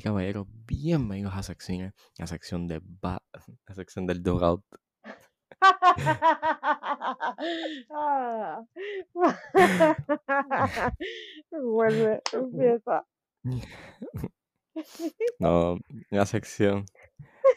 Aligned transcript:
y 0.00 0.02
caballeros, 0.02 0.46
bienvenidos 0.66 1.34
a 1.34 1.42
sección, 1.42 1.92
a 2.18 2.26
sección 2.26 2.66
de 2.66 2.80
ba- 2.82 3.22
a 3.66 3.74
sección 3.74 4.06
del 4.06 4.22
dogout. 4.22 4.64
Ah. 7.90 8.62
Vuelve, 11.50 12.22
empieza. 12.32 13.04
No, 15.38 15.76
la 16.10 16.24
sección 16.24 16.86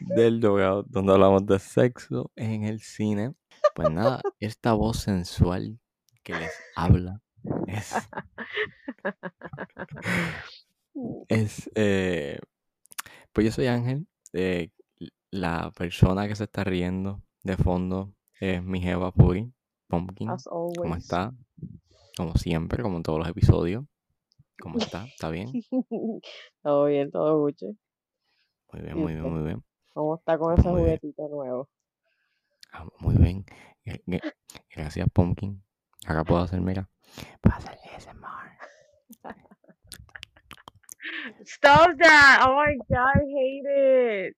del 0.01 0.41
dogout 0.41 0.87
donde 0.89 1.13
hablamos 1.13 1.45
de 1.45 1.59
sexo 1.59 2.31
en 2.35 2.63
el 2.65 2.81
cine. 2.81 3.34
Pues 3.75 3.89
nada, 3.89 4.20
esta 4.41 4.73
voz 4.73 4.98
sensual 5.03 5.79
que 6.23 6.34
les 6.34 6.51
habla 6.75 7.21
es, 7.67 7.93
es 11.27 11.70
eh, 11.75 12.39
pues 13.31 13.45
yo 13.45 13.51
soy 13.51 13.67
Ángel, 13.67 14.07
eh, 14.34 14.70
la 15.31 15.71
persona 15.71 16.27
que 16.27 16.35
se 16.35 16.43
está 16.45 16.63
riendo 16.63 17.21
de 17.43 17.57
fondo 17.57 18.13
es 18.39 18.63
mi 18.63 18.81
jeva 18.81 19.11
Puri, 19.11 19.51
Pumpkin. 19.87 20.29
¿Cómo 20.45 20.95
está? 20.95 21.34
Como 22.15 22.35
siempre, 22.35 22.84
como 22.84 22.98
en 22.98 23.03
todos 23.03 23.20
los 23.20 23.27
episodios. 23.27 23.85
¿Cómo 24.62 24.77
está? 24.79 25.05
¿Está 25.05 25.29
bien? 25.29 25.51
todo 26.62 26.85
bien, 26.85 27.09
todo 27.12 27.40
Gucci. 27.40 27.77
Muy 28.71 28.81
bien, 28.81 28.98
¿Y 28.98 29.01
muy 29.01 29.13
bien, 29.13 29.29
muy 29.34 29.43
bien. 29.43 29.63
¿Cómo 29.93 30.15
está 30.15 30.37
con 30.37 30.53
ese 30.57 30.70
Muy 30.70 30.84
bien. 30.84 30.98
juguetito 30.99 31.27
nuevo? 31.29 31.70
Ah, 32.71 32.85
muy 32.99 33.15
bien. 33.15 33.46
Gra- 33.85 34.01
gra- 34.05 34.34
Gracias, 34.75 35.07
Pumpkin. 35.13 35.63
Ahora 36.07 36.23
puedo 36.23 36.41
hacer, 36.41 36.59
mira. 36.62 36.90
Puedo 37.41 37.55
hacer 37.55 37.77
ASMR. 37.96 38.43
Stop 41.45 41.97
that! 41.97 42.43
Oh 42.45 42.55
my 42.55 42.75
god, 42.89 43.15
I 43.15 43.25
hate 43.25 43.65
it. 43.65 44.37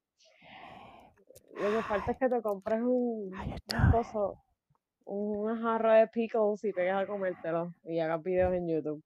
Lo 1.61 1.71
que 1.71 1.83
falta 1.83 2.11
es 2.11 2.17
que 2.17 2.29
te 2.29 2.41
compres 2.41 2.81
un, 2.81 3.31
un 3.33 3.91
coso, 3.91 4.43
una 5.05 5.57
jarra 5.61 5.95
de 5.95 6.07
pickles 6.07 6.63
y 6.65 6.73
pegues 6.73 6.93
a 6.93 7.05
comértelo 7.05 7.73
y 7.85 7.99
hagas 7.99 8.21
videos 8.23 8.53
en 8.53 8.67
YouTube. 8.67 9.03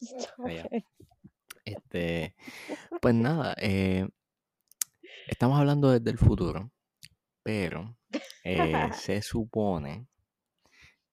Este, 1.66 2.34
pues 3.00 3.14
nada, 3.14 3.54
eh, 3.58 4.06
estamos 5.26 5.58
hablando 5.58 5.90
desde 5.90 6.10
el 6.10 6.18
futuro, 6.18 6.70
pero 7.42 7.96
eh, 8.44 8.90
se 8.92 9.22
supone 9.22 10.06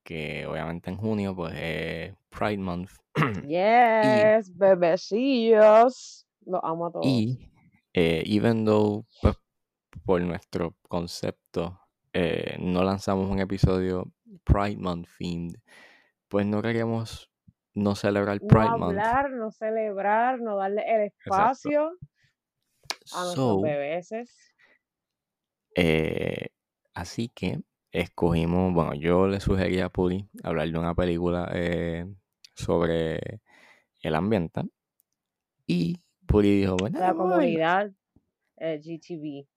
que 0.03 0.45
obviamente 0.47 0.89
en 0.89 0.97
junio 0.97 1.35
pues 1.35 1.53
es 1.57 2.15
Pride 2.29 2.57
Month 2.59 2.91
Yes, 3.41 4.49
bebecillos. 4.55 6.25
Los 6.45 6.61
amo 6.63 6.87
a 6.87 6.91
todos. 6.91 7.25
y 7.29 7.51
eh, 7.93 8.23
even 8.25 8.65
though 8.65 9.05
pues, 9.21 9.35
por 10.05 10.21
nuestro 10.21 10.75
concepto 10.87 11.79
eh, 12.13 12.57
no 12.59 12.83
lanzamos 12.83 13.29
un 13.29 13.39
episodio 13.39 14.11
Pride 14.43 14.77
Month 14.77 15.07
themed, 15.17 15.55
pues 16.29 16.45
no 16.45 16.61
queríamos 16.61 17.31
no 17.73 17.95
celebrar 17.95 18.41
no 18.41 18.61
Pride 18.61 18.75
Month. 18.75 19.05
hablar, 19.05 19.31
no 19.31 19.51
celebrar, 19.51 20.41
no 20.41 20.57
darle 20.57 20.83
el 20.85 21.01
espacio 21.03 21.93
a 23.11 23.23
nuestros 23.25 23.57
So, 23.57 23.61
bebeses. 23.61 24.53
eh, 25.75 26.47
así 26.93 27.29
que 27.29 27.61
escogimos, 27.91 28.73
bueno, 28.73 28.93
yo 28.95 29.27
le 29.27 29.39
sugerí 29.39 29.79
a 29.79 29.89
Puri 29.89 30.27
hablar 30.43 30.69
de 30.69 30.77
una 30.79 30.93
película 30.95 31.49
eh, 31.53 32.05
sobre 32.55 33.41
el 34.01 34.15
ambiente 34.15 34.61
y 35.67 36.01
Puri 36.25 36.61
dijo, 36.61 36.77
bueno, 36.77 36.97
La 36.99 37.13
vamos 37.13 37.33
a 37.33 37.37
verla". 37.37 37.39
comunidad 37.41 37.91
eh, 38.57 38.79
GTV. 38.81 39.47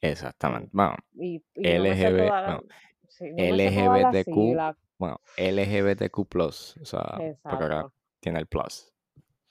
Exactamente, 0.00 0.70
bueno, 0.72 0.94
Y, 1.14 1.36
y 1.36 1.36
yo 1.36 1.82
me 1.82 1.96
sé 1.96 2.04
LGB, 2.04 2.26
toda 2.28 2.42
la- 2.42 2.46
bueno, 2.58 2.68
sí, 3.08 3.24
no 3.32 3.38
LGBTQ, 3.44 4.56
bueno, 4.98 5.20
LGBTQ+, 5.36 6.36
o 6.80 6.84
sea, 6.84 7.02
pero 7.42 7.62
ahora 7.62 7.92
tiene 8.20 8.38
el 8.38 8.46
plus, 8.46 8.92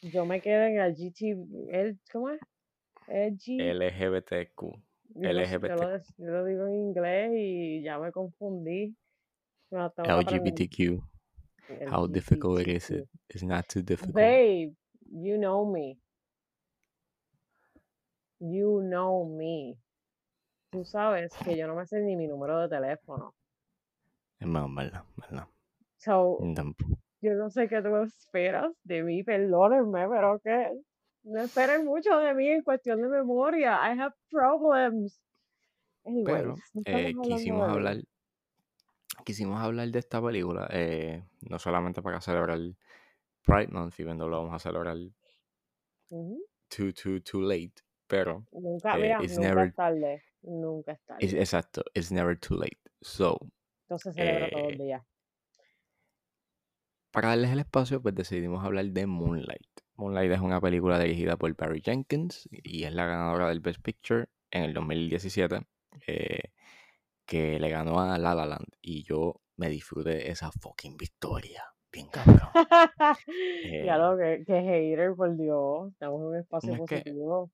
Yo 0.01 0.25
me 0.25 0.39
quedé 0.39 0.67
en 0.67 0.79
el 0.79 0.95
GTV. 0.95 1.67
El, 1.71 1.99
¿Cómo 2.11 2.29
es? 2.29 2.39
El 3.07 3.37
G. 3.37 3.59
LGBTQ, 3.59 4.79
yo, 5.15 5.33
lo, 5.33 5.43
yo, 5.43 5.57
LGBT. 5.57 5.69
lo, 5.81 5.97
yo 5.97 6.31
lo 6.31 6.45
digo 6.45 6.67
en 6.67 6.75
inglés 6.75 7.31
y 7.33 7.81
ya 7.81 7.97
me 7.99 8.11
confundí. 8.11 8.95
Me. 9.71 9.89
LGBTQ, 9.97 11.01
El 11.81 11.89
how 11.89 12.07
difficult 12.07 12.61
it 12.61 12.67
is, 12.67 12.91
it 12.91 13.07
is 13.33 13.43
not 13.43 13.67
too 13.67 13.81
difficult. 13.81 14.13
Babe, 14.13 14.73
you 15.11 15.37
know 15.37 15.65
me. 15.65 15.97
You 18.39 18.81
know 18.81 19.25
me. 19.25 19.77
Tú 20.71 20.85
sabes 20.85 21.33
que 21.43 21.57
yo 21.57 21.67
no 21.67 21.75
me 21.75 21.85
sé 21.85 22.01
ni 22.01 22.15
mi 22.15 22.27
número 22.27 22.59
de 22.61 22.69
teléfono. 22.69 23.33
Es 24.39 24.47
más, 24.47 24.73
verdad, 24.73 25.03
verdad. 25.15 25.47
So, 25.97 26.37
yo 27.21 27.33
no 27.33 27.49
sé 27.49 27.67
qué 27.67 27.81
tú 27.81 27.95
esperas 28.03 28.71
de 28.83 29.01
mí, 29.01 29.23
perdónenme, 29.23 30.07
pero 30.07 30.39
que 30.39 30.71
no 31.25 31.41
esperen 31.41 31.85
mucho 31.85 32.17
de 32.19 32.33
mí 32.33 32.47
en 32.47 32.61
cuestión 32.63 33.01
de 33.01 33.09
memoria. 33.09 33.77
I 33.83 33.99
have 33.99 34.13
problems. 34.29 35.19
Anyways, 36.05 36.25
Pero 36.25 36.55
eh, 36.85 37.15
quisimos 37.23 37.67
hablar, 37.67 37.97
quisimos 39.23 39.59
hablar 39.59 39.89
de 39.89 39.99
esta 39.99 40.21
película, 40.21 40.67
eh, 40.71 41.23
no 41.49 41.57
solamente 41.59 42.01
para 42.01 42.21
celebrar 42.21 42.59
Pride 43.43 43.71
Month, 43.71 43.99
even 43.99 44.17
though 44.17 44.29
lo 44.29 44.37
vamos 44.43 44.53
a 44.55 44.59
celebrar 44.59 44.97
too, 46.69 46.91
too, 46.93 47.19
too 47.21 47.41
late, 47.41 47.73
pero 48.07 48.45
Nunca, 48.51 48.95
eh, 48.97 49.01
mira, 49.01 49.23
it's 49.23 49.37
nunca 49.37 49.47
never, 49.47 49.67
es 49.67 49.75
tarde. 49.75 50.23
Nunca 50.43 50.91
es 50.91 51.01
tarde. 51.05 51.41
exacto, 51.41 51.83
it's 51.93 52.11
never 52.11 52.37
too 52.39 52.55
late. 52.55 52.77
So, 53.01 53.37
Entonces 53.83 54.15
celebra 54.15 54.49
todos 54.49 54.63
los 54.63 54.73
eh, 54.73 54.83
días. 54.83 55.03
para 57.11 57.29
darles 57.29 57.51
el 57.51 57.59
espacio, 57.59 58.01
pues 58.01 58.13
decidimos 58.13 58.63
hablar 58.63 58.85
de 58.85 59.05
Moonlight. 59.07 59.84
Moonlight 59.97 60.31
es 60.31 60.39
una 60.41 60.59
película 60.59 60.99
dirigida 60.99 61.37
por 61.37 61.55
Barry 61.55 61.81
Jenkins 61.81 62.47
y 62.51 62.83
es 62.83 62.93
la 62.93 63.05
ganadora 63.05 63.47
del 63.49 63.61
Best 63.61 63.81
Picture 63.81 64.25
en 64.51 64.63
el 64.63 64.73
2017, 64.73 65.65
eh, 66.07 66.39
que 67.25 67.59
le 67.59 67.69
ganó 67.69 67.99
a 67.99 68.17
La 68.17 68.35
La 68.35 68.45
Land 68.45 68.67
y 68.81 69.03
yo 69.03 69.41
me 69.57 69.69
disfruté 69.69 70.29
esa 70.31 70.51
fucking 70.51 70.97
victoria. 70.97 71.63
Bien 71.91 72.07
cabrón. 72.09 72.49
Eh, 73.63 73.85
lo 73.85 74.17
que, 74.17 74.43
que 74.45 74.61
hater, 74.61 75.15
por 75.15 75.35
Dios. 75.35 75.91
Estamos 75.93 76.19
en 76.21 76.27
un 76.27 76.35
espacio 76.37 76.75
no 76.75 76.83
es 76.83 76.89
que, 76.89 76.97
positivo. 76.97 77.51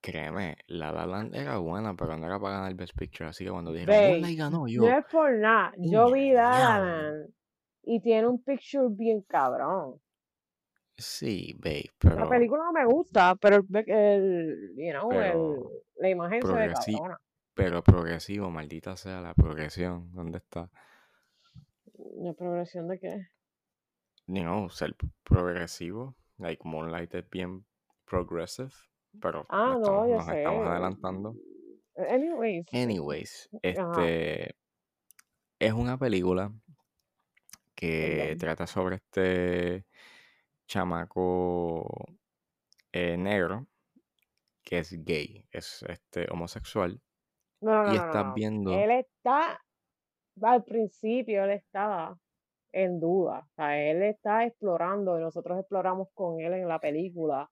créeme, 0.00 0.56
La 0.66 0.92
La 0.92 1.06
Land 1.06 1.34
era 1.34 1.58
buena, 1.58 1.94
pero 1.94 2.16
no 2.16 2.26
era 2.26 2.40
para 2.40 2.54
ganar 2.54 2.70
el 2.70 2.76
Best 2.76 2.96
Picture. 2.96 3.28
Así 3.28 3.44
que 3.44 3.50
cuando 3.50 3.72
dijeron, 3.72 3.94
Babe, 3.94 4.08
Moonlight 4.12 4.38
ganó, 4.38 4.58
no 4.60 4.68
yo, 4.68 4.88
es 4.88 5.04
por 5.10 5.32
nada. 5.34 5.72
Yo 5.78 6.10
vi 6.10 6.32
La 6.32 6.50
La. 6.50 6.78
Land 6.80 7.30
y 7.84 8.00
tiene 8.00 8.28
un 8.28 8.42
picture 8.42 8.86
bien 8.90 9.22
cabrón. 9.22 10.00
Sí, 11.04 11.54
babe, 11.58 11.90
La 12.10 12.10
pero 12.16 12.28
película 12.28 12.62
no 12.64 12.72
me 12.72 12.84
gusta, 12.86 13.34
pero 13.36 13.56
el, 13.56 13.90
el 13.90 14.74
you 14.76 14.92
know, 14.92 15.10
el, 15.10 15.58
la 15.96 16.08
imagen 16.08 16.42
se 16.42 16.52
ve 16.52 16.72
cabrona. 16.72 17.20
pero 17.54 17.82
progresivo, 17.82 18.50
maldita 18.50 18.96
sea 18.96 19.20
la 19.20 19.34
progresión. 19.34 20.10
¿Dónde 20.14 20.38
está? 20.38 20.70
¿La 22.16 22.32
progresión 22.32 22.88
de 22.88 22.98
qué? 22.98 23.26
You 24.26 24.42
know, 24.42 24.68
ser 24.70 24.94
progresivo. 25.24 26.16
Like 26.38 26.62
Moonlight 26.64 27.14
es 27.14 27.28
bien 27.30 27.64
progressive, 28.04 28.70
pero 29.20 29.46
Ah, 29.48 29.76
nos 29.78 29.80
no, 29.80 30.04
estamos, 30.04 30.08
nos 30.08 30.28
estamos 30.28 30.64
sé. 30.64 30.70
adelantando. 30.70 31.36
Anyways, 31.96 32.66
Anyways, 32.72 33.48
ajá, 33.62 33.92
este 34.06 34.56
es 35.58 35.72
una 35.72 35.98
película 35.98 36.52
que 37.74 38.36
perdón. 38.36 38.38
trata 38.38 38.66
sobre 38.66 38.96
este 38.96 39.86
chamaco 40.72 41.26
eh, 42.92 43.16
negro 43.16 43.66
que 44.64 44.78
es 44.80 44.92
gay, 45.04 45.46
es 45.52 45.82
este 45.88 46.26
homosexual 46.32 47.02
No, 47.60 47.72
no, 47.84 47.84
y 47.84 47.94
no, 47.94 47.96
estás 47.96 48.26
viendo, 48.32 48.84
Él 48.84 48.90
está, 48.90 49.58
al 50.42 50.64
principio, 50.64 51.44
él 51.44 51.50
estaba 51.52 52.18
en 52.72 53.00
duda. 53.00 53.46
O 53.52 53.54
sea, 53.56 53.80
él 53.82 54.02
está 54.04 54.46
explorando 54.46 55.18
y 55.18 55.22
nosotros 55.22 55.58
exploramos 55.60 56.08
con 56.14 56.40
él 56.40 56.54
en 56.54 56.68
la 56.68 56.80
película 56.80 57.50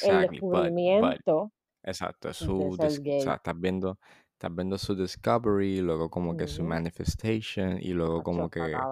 el 0.00 0.20
exactly, 0.24 0.42
but, 0.50 0.72
but, 0.98 1.20
descubrimiento 1.20 1.52
exacto, 1.84 2.28
de 2.28 2.34
su, 2.34 2.78
dis- 2.78 3.00
o 3.00 3.20
sea, 3.22 3.36
estás 3.36 3.58
viendo, 3.60 3.98
estás 4.34 4.54
viendo 4.54 4.78
su 4.78 4.94
discovery, 4.96 5.80
luego 5.82 6.10
como 6.10 6.36
que 6.36 6.48
su 6.48 6.64
manifestation 6.64 7.78
y 7.80 7.92
luego 7.94 8.22
como 8.22 8.50
que 8.50 8.86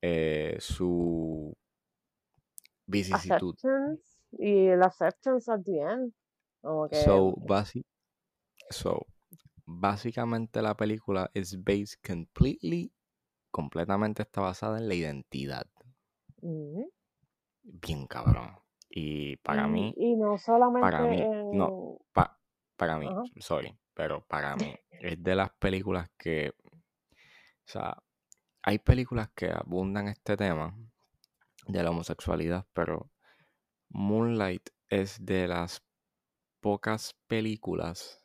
eh, 0.00 0.56
su 0.60 1.52
vicisitud. 2.86 3.54
Acceptance 3.54 4.02
y 4.32 4.66
el 4.68 4.82
acceptance 4.82 5.50
at 5.50 5.60
the 5.64 5.78
end. 5.80 6.12
Como 6.60 6.88
que 6.88 6.96
So, 6.96 7.34
basi- 7.46 7.84
so, 8.70 9.06
básicamente 9.66 10.62
la 10.62 10.76
película 10.76 11.30
is 11.34 11.56
based 11.62 12.00
completely 12.06 12.92
completamente 13.50 14.22
está 14.22 14.40
basada 14.40 14.78
en 14.78 14.88
la 14.88 14.94
identidad. 14.94 15.66
Ujú. 16.42 16.90
Bien 17.64 18.06
cabrón. 18.06 18.56
Y 18.90 19.36
para 19.38 19.66
Y, 19.66 19.70
mí, 19.70 19.94
y 19.96 20.16
no 20.16 20.36
para 20.36 21.00
solamente 21.00 21.06
mí, 21.06 21.26
no, 21.52 21.72
pa- 22.12 22.38
para 22.76 22.98
mí, 22.98 23.08
sorry, 23.40 23.78
pero 23.94 24.24
para 24.26 24.54
mí 24.56 24.74
es 25.00 25.22
de 25.22 25.34
las 25.34 25.50
películas 25.58 26.10
que, 26.18 26.52
o 26.64 26.70
sea, 27.64 27.96
hay 28.62 28.78
películas 28.78 29.30
que 29.34 29.50
abundan 29.50 30.08
este 30.08 30.36
tema 30.36 30.76
de 31.66 31.82
la 31.82 31.90
homosexualidad, 31.90 32.66
pero 32.72 33.10
Moonlight 33.90 34.70
es 34.90 35.24
de 35.24 35.48
las 35.48 35.82
pocas 36.60 37.14
películas 37.28 38.24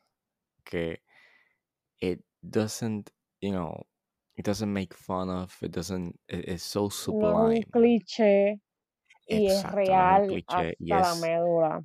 que 0.63 1.04
it 2.01 2.22
doesn't, 2.42 3.12
you 3.42 3.51
know, 3.51 3.88
it 4.36 4.45
doesn't 4.45 4.72
make 4.72 4.94
fun 4.94 5.30
of, 5.30 5.62
it 5.63 5.72
doesn't, 5.72 6.16
it- 6.28 6.48
it's 6.50 6.63
so 6.63 6.89
No 7.07 7.31
es 7.31 7.57
un 7.57 7.63
sublime. 7.63 7.66
cliché 7.72 8.62
y 9.28 9.50
es 9.51 9.66
Exacto, 9.66 9.95
no 9.95 10.04
es 10.06 10.12
un 10.12 10.19
real 10.19 10.22
cliché 10.22 10.75
y 10.80 10.94
hasta 10.94 11.00
la 11.01 11.16
es, 11.16 11.16
médula. 11.16 11.84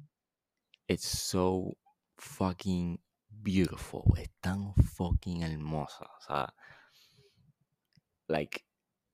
it's 0.89 1.07
so 1.07 1.77
fucking 2.19 2.99
beautiful, 3.43 4.05
es 4.19 4.29
tan 4.41 4.75
fucking 4.75 5.43
hermosa, 5.43 6.05
o 6.05 6.21
sea, 6.21 6.55
like, 8.29 8.65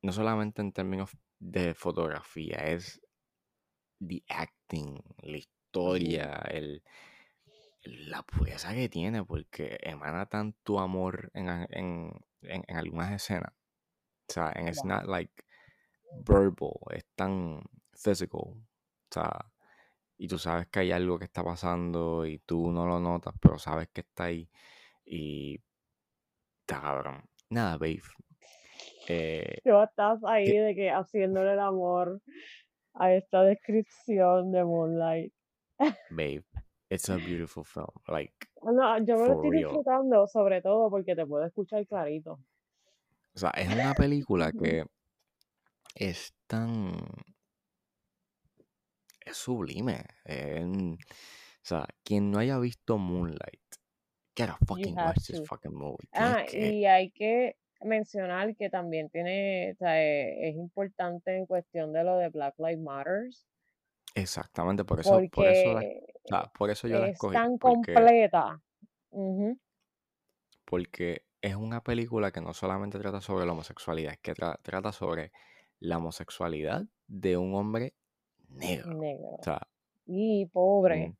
no 0.03 0.13
solamente 0.13 0.63
en 0.63 0.73
términos 0.73 1.11
de 1.39 1.75
fotografía, 1.75 2.57
es 2.59 3.01
the 4.01 4.23
acting, 4.29 5.01
la 5.23 5.39
historia, 5.39 6.43
el, 6.51 6.83
la 7.83 8.23
pureza 8.23 8.75
que 8.75 8.89
tiene, 8.89 9.25
porque 9.25 9.79
emana 9.83 10.27
tanto 10.27 10.81
amor 10.81 11.31
en, 11.35 11.49
en, 11.49 12.13
en, 12.43 12.65
en 12.67 12.77
algunas 12.77 13.13
escenas. 13.13 13.53
O 14.29 14.33
sea, 14.33 14.49
and 14.55 14.69
it's 14.69 14.85
not 14.85 15.07
like 15.07 15.33
verbal, 16.27 16.81
es 16.91 17.05
tan 17.15 17.63
physical. 17.95 18.41
O 18.41 19.11
sea, 19.11 19.53
y 20.19 20.29
tú 20.29 20.39
sabes 20.39 20.67
que 20.69 20.81
hay 20.81 20.93
algo 20.93 21.19
que 21.19 21.25
está 21.25 21.45
pasando 21.45 22.27
y 22.27 22.41
tú 22.41 22.71
no 22.73 22.87
lo 22.87 23.01
notas, 23.01 23.35
pero 23.41 23.59
sabes 23.59 23.89
que 23.89 24.03
está 24.03 24.25
ahí. 24.25 24.51
Y 25.05 25.63
está 26.61 26.81
cabrón. 26.81 27.25
Nada, 27.51 27.79
babe. 27.79 28.03
Eh, 29.09 29.61
estás 29.65 30.23
ahí 30.25 30.45
que- 30.47 30.61
de 30.61 30.75
que 30.75 30.91
haciéndole 30.91 31.53
el 31.55 31.61
amor 31.61 32.21
a 32.95 33.13
esta 33.15 33.43
descripción 33.43 34.53
de 34.53 34.65
Moonlight. 34.65 35.33
babe, 36.11 36.45
it's 36.91 37.09
a 37.09 37.17
beautiful 37.17 37.65
film. 37.65 37.87
Like, 38.09 38.35
No, 38.63 38.99
yo 39.05 39.17
me 39.17 39.29
lo 39.29 39.35
estoy 39.35 39.51
real. 39.51 39.63
disfrutando 39.65 40.27
sobre 40.27 40.61
todo 40.63 40.91
porque 40.91 41.15
te 41.15 41.25
puedo 41.27 41.45
escuchar 41.45 41.87
clarito. 41.87 42.39
O 43.35 43.39
sea, 43.39 43.51
es 43.51 43.73
una 43.73 43.95
película 43.95 44.51
que 44.53 44.85
es 45.95 46.35
tan. 46.49 46.93
Es 49.25 49.37
sublime. 49.37 50.05
eh, 50.25 50.65
o 50.65 50.97
sea, 51.69 51.87
quien 52.03 52.31
no 52.31 52.39
haya 52.39 52.59
visto 52.59 52.97
Moonlight, 52.99 53.61
gotta 54.37 54.57
fucking 54.67 54.99
have 54.99 55.09
watch 55.09 55.27
this 55.27 55.39
to. 55.41 55.45
fucking 55.45 55.75
movie. 55.75 56.09
Ah, 56.13 56.45
que. 56.49 56.73
y 56.73 56.87
hay 56.87 57.11
que 57.11 57.57
mencionar 57.83 58.55
que 58.57 58.71
también 58.71 59.09
tiene, 59.11 59.73
o 59.73 59.77
sea, 59.77 60.03
eh, 60.03 60.49
es 60.49 60.57
importante 60.57 61.37
en 61.37 61.47
cuestión 61.47 61.93
de 61.93 62.05
lo 62.05 62.17
de 62.17 62.29
Black 62.29 62.55
Lives 62.59 62.81
Matters, 62.81 63.47
Exactamente, 64.15 64.85
por 64.85 64.99
eso, 65.01 65.21
por 65.33 65.47
eso, 65.47 65.75
la- 66.31 66.51
por 66.59 66.71
eso 66.71 66.89
yo 66.89 66.99
la 66.99 67.07
es 67.07 67.13
escogí. 67.13 67.35
tan 67.35 67.57
Porque, 67.59 67.93
completa. 67.95 68.61
Porque 70.65 71.23
es 71.41 71.55
una 71.55 71.83
película 71.83 72.31
que 72.31 72.41
no 72.41 72.53
solamente 72.53 72.99
trata 72.99 73.21
sobre 73.21 73.47
la 73.47 73.53
homosexualidad, 73.53 74.13
es 74.15 74.19
que 74.19 74.33
tra- 74.35 74.59
trata 74.63 74.93
sobre 74.93 75.31
la 75.79 75.99
homosexualidad 75.99 76.85
de 77.07 77.37
un 77.37 77.55
hombre 77.55 77.95
negro. 78.49 78.95
Negro. 78.95 79.29
O 79.39 79.43
sea, 79.43 79.61
Y 80.07 80.47
pobre, 80.47 81.15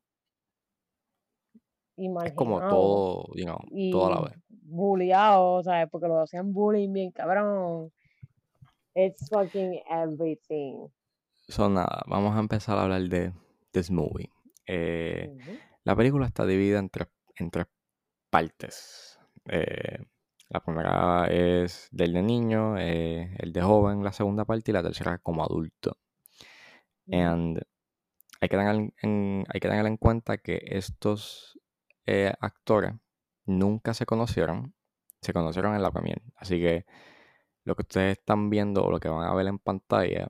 es 2.25 2.33
como 2.33 2.59
todo, 2.59 3.25
you 3.35 3.45
know, 3.45 3.59
todo 3.91 4.07
a 4.07 4.09
la 4.09 4.21
vez. 4.21 4.33
bulleado, 4.49 5.63
¿sabes? 5.63 5.87
Porque 5.91 6.07
lo 6.07 6.19
hacían 6.21 6.53
bullying 6.53 6.91
bien 6.93 7.11
cabrón. 7.11 7.91
It's 8.95 9.29
fucking 9.29 9.81
everything. 9.89 10.87
So, 11.47 11.69
nada, 11.69 12.03
vamos 12.07 12.35
a 12.35 12.39
empezar 12.39 12.77
a 12.77 12.83
hablar 12.83 13.01
de 13.03 13.33
this 13.71 13.89
movie. 13.89 14.29
Eh, 14.67 15.31
la 15.83 15.95
película 15.95 16.27
está 16.27 16.45
dividida 16.45 16.79
en 16.79 16.89
tres, 16.89 17.07
en 17.37 17.49
tres 17.49 17.65
partes. 18.29 19.19
Eh, 19.45 19.97
la 20.49 20.59
primera 20.59 21.27
es 21.27 21.87
del 21.91 22.13
de 22.13 22.21
niño, 22.23 22.77
eh, 22.77 23.35
el 23.39 23.51
de 23.53 23.61
joven, 23.61 24.03
la 24.03 24.11
segunda 24.11 24.45
parte 24.45 24.71
y 24.71 24.73
la 24.73 24.83
tercera 24.83 25.17
como 25.19 25.43
adulto. 25.43 25.97
And 27.11 27.59
hay 28.41 28.49
que 28.49 28.57
tener 28.57 28.75
en, 28.75 28.93
en- 29.01 29.45
hay 29.51 29.59
que 29.59 29.67
tener 29.69 29.85
en 29.85 29.97
cuenta 29.97 30.37
que 30.37 30.61
estos 30.65 31.58
eh, 32.11 32.33
actores 32.39 32.95
nunca 33.45 33.93
se 33.93 34.07
conocieron, 34.07 34.73
se 35.21 35.31
conocieron 35.31 35.75
en 35.75 35.83
la 35.83 35.91
premiere. 35.91 36.23
Así 36.35 36.59
que 36.59 36.85
lo 37.65 37.75
que 37.75 37.83
ustedes 37.83 38.17
están 38.17 38.49
viendo 38.49 38.83
o 38.83 38.89
lo 38.89 38.99
que 38.99 39.09
van 39.09 39.27
a 39.27 39.35
ver 39.35 39.45
en 39.45 39.59
pantalla 39.59 40.29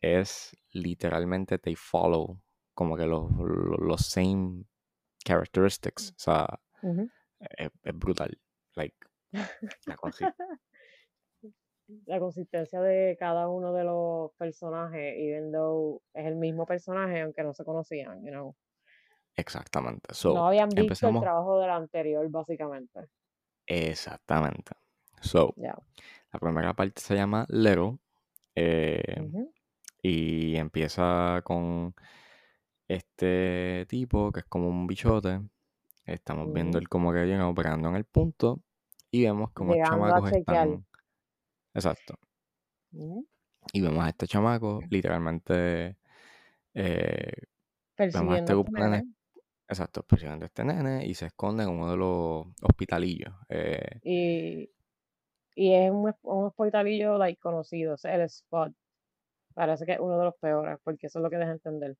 es 0.00 0.56
literalmente 0.72 1.58
they 1.58 1.74
follow 1.76 2.40
como 2.72 2.96
que 2.96 3.04
los, 3.04 3.30
los, 3.32 3.78
los 3.78 4.06
same 4.06 4.64
characteristics. 5.22 6.12
O 6.12 6.18
sea, 6.18 6.60
Ujú. 6.82 7.10
es, 7.40 7.70
es 7.82 7.98
brutal. 7.98 8.38
Like, 8.74 8.96
La 12.06 12.18
consistencia 12.18 12.80
de 12.80 13.16
cada 13.18 13.48
uno 13.48 13.72
de 13.72 13.84
los 13.84 14.32
personajes, 14.32 15.14
even 15.18 15.52
though 15.52 16.02
es 16.14 16.26
el 16.26 16.36
mismo 16.36 16.66
personaje, 16.66 17.20
aunque 17.20 17.44
no 17.44 17.52
se 17.52 17.64
conocían, 17.64 18.24
you 18.24 18.30
know. 18.30 18.56
Exactamente. 19.36 20.14
No 20.24 20.48
habían 20.48 20.68
visto 20.68 21.08
el 21.08 21.20
trabajo 21.20 21.60
del 21.60 21.70
anterior, 21.70 22.28
básicamente. 22.30 23.08
Exactamente. 23.66 24.72
So, 25.20 25.54
la 25.56 26.38
primera 26.40 26.74
parte 26.74 27.00
se 27.00 27.14
llama 27.14 27.46
Little. 27.48 27.98
eh, 28.54 29.30
y 30.02 30.56
empieza 30.56 31.42
con 31.44 31.94
este 32.88 33.86
tipo 33.88 34.30
que 34.30 34.40
es 34.40 34.46
como 34.46 34.68
un 34.68 34.86
bichote. 34.86 35.40
Estamos 36.04 36.52
viendo 36.52 36.78
él 36.78 36.88
como 36.88 37.12
que 37.12 37.24
viene 37.24 37.42
operando 37.42 37.88
en 37.88 37.96
el 37.96 38.04
punto. 38.04 38.60
Y 39.10 39.24
vemos 39.24 39.50
Llegando 39.56 39.82
a 39.82 39.88
chamacos 39.88 40.32
están. 40.32 40.86
Exacto. 41.74 42.14
Ujú. 42.92 43.26
Y 43.72 43.80
vemos 43.80 44.04
a 44.04 44.08
este 44.10 44.26
chamaco, 44.26 44.80
literalmente. 44.90 45.96
eh, 46.74 47.32
vemos 47.96 48.34
a 48.34 48.38
este 48.38 48.52
grupo 48.52 48.70
de. 48.82 49.02
Exacto, 49.68 50.02
presionando 50.04 50.44
a 50.44 50.46
este 50.46 50.64
nene 50.64 51.04
y 51.06 51.14
se 51.14 51.26
esconde 51.26 51.64
en 51.64 51.70
uno 51.70 51.90
de 51.90 51.96
los 51.96 52.46
hospitalillos. 52.62 53.34
eh, 53.48 54.00
Y, 54.02 54.70
y 55.56 55.74
es 55.74 55.90
un, 55.90 56.14
un 56.22 56.44
hospitalillo 56.46 57.18
like, 57.18 57.40
conocido, 57.40 57.96
el 58.04 58.20
spot. 58.22 58.72
Parece 59.54 59.86
que 59.86 59.92
es 59.94 60.00
uno 60.00 60.18
de 60.18 60.24
los 60.24 60.34
peores, 60.36 60.78
porque 60.84 61.08
eso 61.08 61.18
es 61.18 61.22
lo 61.22 61.30
que 61.30 61.36
deja 61.38 61.52
entender. 61.52 61.96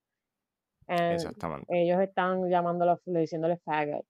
And 0.88 1.12
exactamente. 1.14 1.66
ellos 1.74 2.00
están 2.00 2.48
llamándolo, 2.48 3.00
diciéndole 3.06 3.56
faggot 3.64 4.04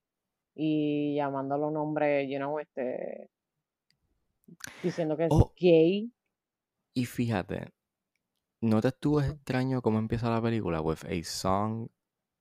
y 0.55 1.15
llamándolo 1.17 1.71
nombre, 1.71 2.29
you 2.29 2.39
know, 2.39 2.59
este, 2.59 3.29
diciendo 4.83 5.17
que 5.17 5.25
es 5.25 5.31
Oh, 5.31 5.53
gay. 5.59 6.11
y 6.95 7.05
fíjate, 7.05 7.73
¿no 8.63 8.81
te 8.81 8.89
estuvo 8.89 9.21
extraño 9.21 9.83
cómo 9.83 9.99
empieza 9.99 10.31
la 10.31 10.43
película? 10.43 10.81
With 10.81 11.05
a 11.05 11.23
song 11.25 11.89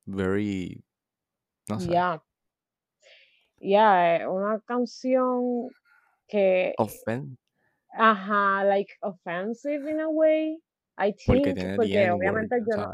very. 0.05 0.84
No 1.67 1.79
sé. 1.79 1.91
Ya, 1.91 2.21
ya, 3.59 4.17
es 4.17 4.27
una 4.27 4.59
canción 4.61 5.69
que, 6.27 6.75
Offen 6.77 7.37
ajá, 7.93 8.63
like 8.65 8.93
offensive 9.01 9.89
in 9.89 9.99
a 10.01 10.09
way, 10.09 10.59
I 10.97 11.13
porque 11.25 11.41
think, 11.43 11.55
tiene 11.55 11.77
the 11.77 11.77
porque 11.77 12.11
obviamente 12.11 12.57
yo 12.67 12.77
no, 12.77 12.93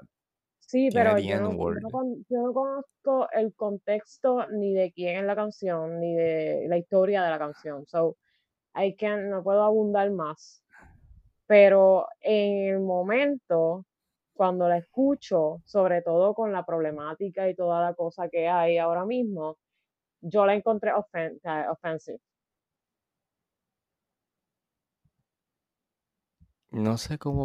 sí, 0.59 0.89
tiene 0.89 0.93
pero 0.93 1.15
the 1.15 1.23
yo 1.27 1.39
no, 1.39 1.51
yo 1.53 1.53
N-word. 1.53 1.81
no, 1.81 1.91
con- 1.91 2.25
yo 2.29 2.37
no 2.43 2.53
conozco 2.53 3.29
el 3.33 3.53
contexto 3.55 4.47
ni 4.51 4.73
de 4.73 4.91
quién 4.93 5.17
es 5.19 5.23
la 5.25 5.35
canción, 5.35 5.99
ni 5.99 6.15
de 6.15 6.65
la 6.69 6.77
historia 6.77 7.23
de 7.23 7.29
la 7.31 7.39
canción, 7.39 7.85
so 7.87 8.17
I 8.75 8.95
can, 8.95 9.29
no 9.29 9.43
puedo 9.43 9.63
abundar 9.63 10.11
más, 10.11 10.63
pero 11.47 12.07
en 12.21 12.75
el 12.75 12.79
momento, 12.81 13.85
cuando 14.33 14.67
la 14.69 14.77
escucho, 14.77 15.61
sobre 15.65 16.01
todo 16.01 16.33
con 16.33 16.51
la 16.53 16.65
problemática 16.65 17.49
y 17.49 17.55
toda 17.55 17.81
la 17.81 17.93
cosa 17.95 18.29
que 18.29 18.47
hay 18.49 18.77
ahora 18.77 19.05
mismo, 19.05 19.57
yo 20.21 20.45
la 20.45 20.55
encontré 20.55 20.93
offen- 20.93 21.37
o 21.37 21.41
sea, 21.41 21.71
offensive. 21.71 22.19
No 26.71 26.97
sé 26.97 27.17
cómo, 27.17 27.43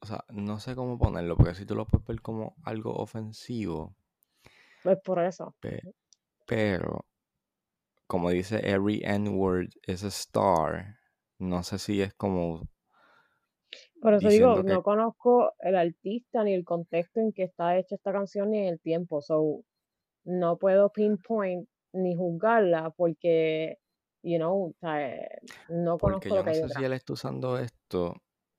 o 0.00 0.06
sea, 0.06 0.24
no 0.30 0.58
sé 0.60 0.74
cómo 0.74 0.98
ponerlo, 0.98 1.36
porque 1.36 1.54
si 1.54 1.66
tú 1.66 1.74
lo 1.76 1.86
puedes 1.86 2.06
ver 2.06 2.20
como 2.20 2.56
algo 2.64 2.94
ofensivo, 2.96 3.94
Pues 4.82 4.98
por 5.02 5.18
eso. 5.20 5.54
pe- 5.60 5.80
pero 6.46 7.06
como 8.06 8.30
dice 8.30 8.60
every 8.68 9.00
N-word 9.04 9.70
is 9.86 10.02
a 10.04 10.08
star, 10.10 10.98
no 11.38 11.62
sé 11.62 11.78
si 11.78 12.02
es 12.02 12.12
como 12.14 12.68
Por 14.00 14.14
eso 14.14 14.30
digo, 14.30 14.64
que 14.64 14.64
no 14.64 14.82
conozco 14.82 15.52
el 15.60 15.76
artista 15.76 16.44
ni 16.44 16.54
el 16.54 16.64
contexto 16.64 17.20
en 17.20 17.32
que 17.32 17.44
está 17.44 17.78
hecha 17.78 17.96
esta 17.96 18.12
canción 18.12 18.50
ni 18.50 18.66
el 18.68 18.80
tiempo, 18.80 19.20
so 19.22 19.62
no 20.24 20.58
puedo 20.58 20.90
pinpoint 20.92 21.68
ni 21.94 22.14
juzgarla 22.16 22.90
porque, 22.96 23.78
you 24.22 24.38
know, 24.38 24.70
o 24.70 24.74
sea, 24.80 25.18
no 25.68 25.98
porque 25.98 26.00
conozco 26.00 26.34
lo 26.34 26.42
yo 26.42 26.44
que 26.44 26.50
no 26.50 26.52
sé 26.52 26.68
si 26.68 26.82
él 26.82 26.92
está 26.92 27.12
usando 27.12 27.56
esto 27.58 28.14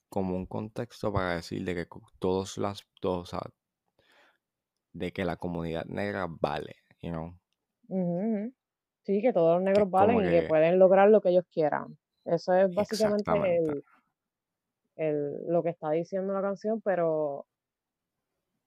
como 0.10 0.36
un 0.36 0.46
contexto 0.46 1.12
para 1.12 1.36
decir 1.36 1.64
de 1.66 1.76
que 1.76 1.88
todos 2.20 2.58
las 2.58 2.88
dos, 3.02 3.22
o 3.22 3.26
sea, 3.38 3.42
de 4.94 5.12
que 5.12 5.26
la 5.26 5.36
comunidad 5.36 5.84
negra 5.86 6.28
vale, 6.30 6.78
you 7.02 7.10
know, 7.10 7.38
ujú. 7.90 8.54
Sí, 9.06 9.22
que 9.22 9.34
todos 9.34 9.56
los 9.56 9.64
negros 9.64 9.90
valen 9.90 10.26
y 10.26 10.32
que 10.32 10.44
pueden 10.44 10.80
lograr 10.80 11.10
lo 11.10 11.22
que 11.22 11.30
ellos 11.30 11.46
quieran. 11.52 11.98
Eso 12.26 12.54
es 12.54 12.74
básicamente 12.74 13.58
el, 13.58 13.84
el, 15.02 15.48
lo 15.48 15.64
que 15.64 15.70
está 15.72 15.92
diciendo 15.92 16.34
la 16.34 16.42
canción, 16.42 16.82
pero, 16.82 17.46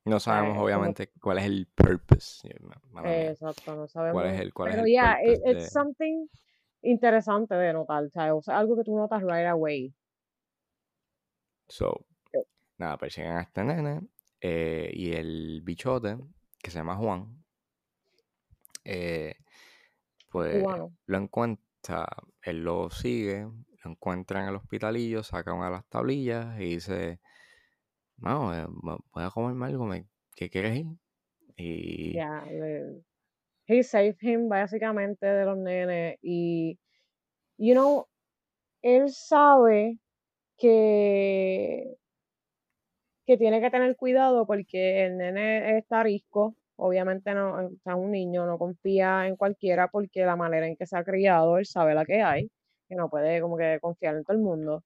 No 0.07 0.21
sea, 0.21 0.21
sabemos 0.21 0.59
como 0.59 0.65
obviamente 0.65 1.11
cuál 1.21 1.39
es 1.39 1.45
el 1.45 1.67
purpose, 1.75 2.49
eh, 2.49 3.29
exacto, 3.31 3.75
no 3.77 3.87
cuál 4.09 4.27
es 4.27 4.33
sabemos, 4.33 4.41
el 4.41 4.53
cuál 4.55 4.71
es 4.71 4.77
pero 4.77 4.87
el 4.87 4.87
it- 4.87 4.97
purpose 5.01 5.43
it's 5.51 5.65
de 5.65 5.71
something 5.73 6.27
interesante 6.83 7.55
de 7.55 7.73
notar, 7.73 8.11
sea, 8.11 8.35
o 8.35 8.43
sea, 8.43 8.59
algo 8.59 8.77
que 8.77 8.85
tú 8.85 8.97
notas 8.97 9.23
right 9.23 9.47
away. 9.49 9.95
so 11.69 12.05
nada, 12.79 12.97
persiguen 12.99 13.33
a 13.33 13.43
este 13.43 13.65
nene 13.65 14.01
eh, 14.41 14.91
y 14.93 15.13
el 15.13 15.63
bichote 15.63 16.19
que 16.63 16.71
se 16.71 16.79
llama 16.79 16.97
Juan, 16.97 17.45
eh, 18.85 19.37
pues 20.31 20.63
Cubano. 20.63 20.93
lo 21.07 21.19
encuentra, 21.19 22.07
él 22.43 22.65
lo 22.65 22.91
sigue, 22.91 23.49
lo 23.85 23.93
encuentra 23.93 24.43
en 24.43 24.49
el 24.51 24.57
hospitalillo, 24.57 25.23
saca 25.23 25.53
una 25.55 25.67
de 25.67 25.73
las 25.73 25.87
tablillas 25.89 26.59
y 26.61 26.75
dice, 26.77 27.21
no, 28.17 28.55
eh, 28.55 28.67
voy 28.69 29.25
a 29.25 29.31
comerme 29.31 29.67
algo, 29.67 29.89
¿qué 30.37 30.51
quieres 30.51 30.79
ir? 30.81 30.87
Y 31.57 32.27
le- 32.51 33.03
he 33.69 33.83
saved 33.85 34.19
him 34.23 34.49
básicamente 34.49 35.27
de 35.27 35.45
los 35.47 35.59
nenes 35.59 36.19
y, 36.23 36.79
you 37.59 37.75
know, 37.75 38.07
él 38.83 39.11
sabe 39.13 39.99
que, 40.59 41.97
que 43.27 43.37
tiene 43.39 43.61
que 43.61 43.71
tener 43.71 43.97
cuidado 43.97 44.47
porque 44.47 45.07
el 45.07 45.17
nene 45.17 45.79
está 45.79 46.01
arisco, 46.01 46.57
obviamente 46.77 47.33
no, 47.35 47.55
o 47.67 47.71
sea, 47.83 47.97
un 47.97 48.11
niño 48.11 48.47
no 48.47 48.59
confía 48.59 49.27
en 49.27 49.37
cualquiera 49.37 49.89
porque 49.89 50.25
la 50.27 50.37
manera 50.37 50.67
en 50.67 50.77
que 50.77 50.87
se 50.87 50.97
ha 50.99 51.05
criado, 51.05 51.59
él 51.59 51.67
sabe 51.67 51.95
la 51.95 52.05
que 52.05 52.23
hay, 52.23 52.51
que 52.89 52.95
no 52.97 53.09
puede 53.11 53.41
como 53.41 53.57
que 53.57 53.79
confiar 53.81 54.17
en 54.17 54.25
todo 54.25 54.37
el 54.37 54.43
mundo. 54.43 54.83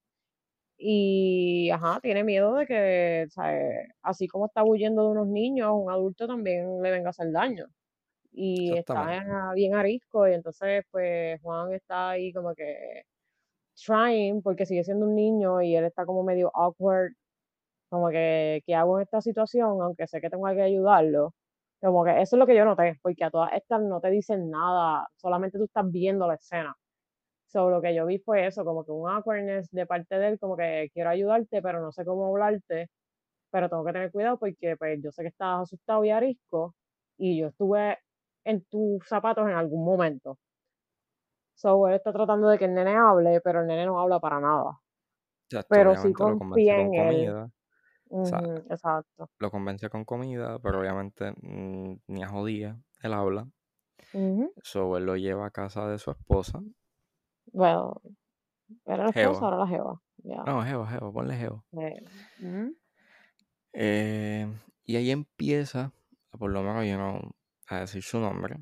Y, 0.77 1.69
ajá, 1.71 1.99
tiene 2.01 2.23
miedo 2.23 2.53
de 2.55 2.65
que, 2.65 3.27
así 4.01 4.27
como 4.27 4.45
está 4.47 4.63
huyendo 4.63 5.03
de 5.03 5.09
unos 5.09 5.27
niños, 5.27 5.71
un 5.73 5.91
adulto 5.91 6.27
también 6.27 6.81
le 6.81 6.91
venga 6.91 7.07
a 7.07 7.11
hacer 7.11 7.31
daño. 7.31 7.65
Y 8.31 8.77
está 8.77 9.53
bien 9.55 9.75
arisco 9.75 10.27
y 10.27 10.33
entonces 10.33 10.83
pues 10.91 11.41
Juan 11.41 11.73
está 11.73 12.11
ahí 12.11 12.31
como 12.33 12.53
que 12.55 13.03
trying 13.75 14.41
porque 14.43 14.65
sigue 14.65 14.83
siendo 14.83 15.05
un 15.07 15.15
niño 15.15 15.61
y 15.61 15.75
él 15.75 15.85
está 15.85 16.05
como 16.05 16.23
medio 16.23 16.51
awkward, 16.55 17.13
como 17.89 18.09
que 18.09 18.61
¿qué 18.65 18.75
hago 18.75 18.99
en 18.99 19.03
esta 19.03 19.21
situación? 19.21 19.81
Aunque 19.81 20.07
sé 20.07 20.21
que 20.21 20.29
tengo 20.29 20.45
que 20.47 20.61
ayudarlo. 20.61 21.33
Como 21.81 22.03
que 22.05 22.11
eso 22.21 22.35
es 22.35 22.39
lo 22.39 22.45
que 22.47 22.55
yo 22.55 22.65
noté, 22.65 22.99
porque 23.01 23.23
a 23.25 23.31
todas 23.31 23.53
estas 23.53 23.81
no 23.81 24.01
te 24.01 24.09
dicen 24.11 24.49
nada, 24.49 25.07
solamente 25.17 25.57
tú 25.57 25.65
estás 25.65 25.89
viendo 25.91 26.27
la 26.27 26.35
escena. 26.35 26.75
So, 27.49 27.69
lo 27.71 27.81
que 27.81 27.95
yo 27.95 28.05
vi 28.05 28.19
fue 28.19 28.47
eso, 28.47 28.63
como 28.65 28.85
que 28.85 28.91
un 28.91 29.09
awkwardness 29.09 29.69
de 29.71 29.85
parte 29.87 30.17
de 30.19 30.29
él, 30.29 30.39
como 30.39 30.55
que 30.57 30.89
quiero 30.93 31.09
ayudarte, 31.11 31.61
pero 31.63 31.81
no 31.81 31.91
sé 31.91 32.05
cómo 32.05 32.27
hablarte, 32.27 32.89
pero 33.51 33.69
tengo 33.69 33.85
que 33.85 33.93
tener 33.93 34.11
cuidado 34.11 34.39
porque 34.39 34.77
pues 34.77 34.99
yo 35.03 35.11
sé 35.11 35.23
que 35.23 35.29
estás 35.29 35.61
asustado 35.63 36.05
y 36.05 36.11
arisco 36.11 36.75
y 37.17 37.39
yo 37.39 37.47
estuve 37.49 37.99
en 38.45 38.65
tus 38.65 39.07
zapatos 39.07 39.47
en 39.47 39.55
algún 39.55 39.85
momento. 39.85 40.39
So, 41.53 41.87
él 41.87 41.93
está 41.95 42.11
tratando 42.11 42.47
de 42.49 42.57
que 42.57 42.65
el 42.65 42.73
nene 42.73 42.95
hable, 42.95 43.41
pero 43.41 43.61
el 43.61 43.67
nene 43.67 43.85
no 43.85 43.99
habla 43.99 44.19
para 44.19 44.39
nada. 44.39 44.79
exacto, 45.47 45.81
Pero 45.81 45.95
sí 45.97 46.13
obviamente 46.13 46.25
lo 46.25 46.37
convence 46.37 46.73
confía 46.75 46.75
con 46.75 46.89
en 46.89 46.93
él. 46.95 47.37
comida, 47.39 47.45
o 47.45 47.51
sea, 48.25 48.39
Ujú, 48.39 48.65
exacto. 48.71 49.29
lo 49.39 49.51
convence 49.51 49.89
con 49.89 50.05
comida, 50.05 50.59
pero 50.59 50.79
obviamente 50.81 51.33
mm, 51.41 51.97
ni 52.07 52.23
a 52.23 52.29
jodía, 52.29 52.81
él 53.03 53.13
habla, 53.13 53.49
so 54.61 54.95
él 54.97 55.05
lo 55.05 55.15
lleva 55.17 55.47
a 55.47 55.51
casa 55.51 55.87
de 55.87 55.97
su 55.99 56.11
esposa, 56.11 56.61
Bueno, 57.51 58.01
era 58.85 59.03
la 59.03 59.09
esposa, 59.09 59.45
ahora 59.45 59.57
la 59.57 59.67
jeva. 59.67 60.01
Ya. 60.23 60.43
no, 60.43 60.63
Jeva, 60.63 60.87
Jeva, 60.87 61.11
ponle 61.11 61.35
Jeva. 61.35 61.63
Eh. 61.79 62.71
Eh, 63.73 64.47
y 64.85 64.95
ahí 64.95 65.11
empieza, 65.11 65.91
por 66.37 66.51
lo 66.51 66.61
menos 66.61 66.85
yo 66.85 66.97
no, 66.97 67.35
a 67.67 67.81
decir 67.81 68.03
su 68.03 68.19
nombre. 68.19 68.57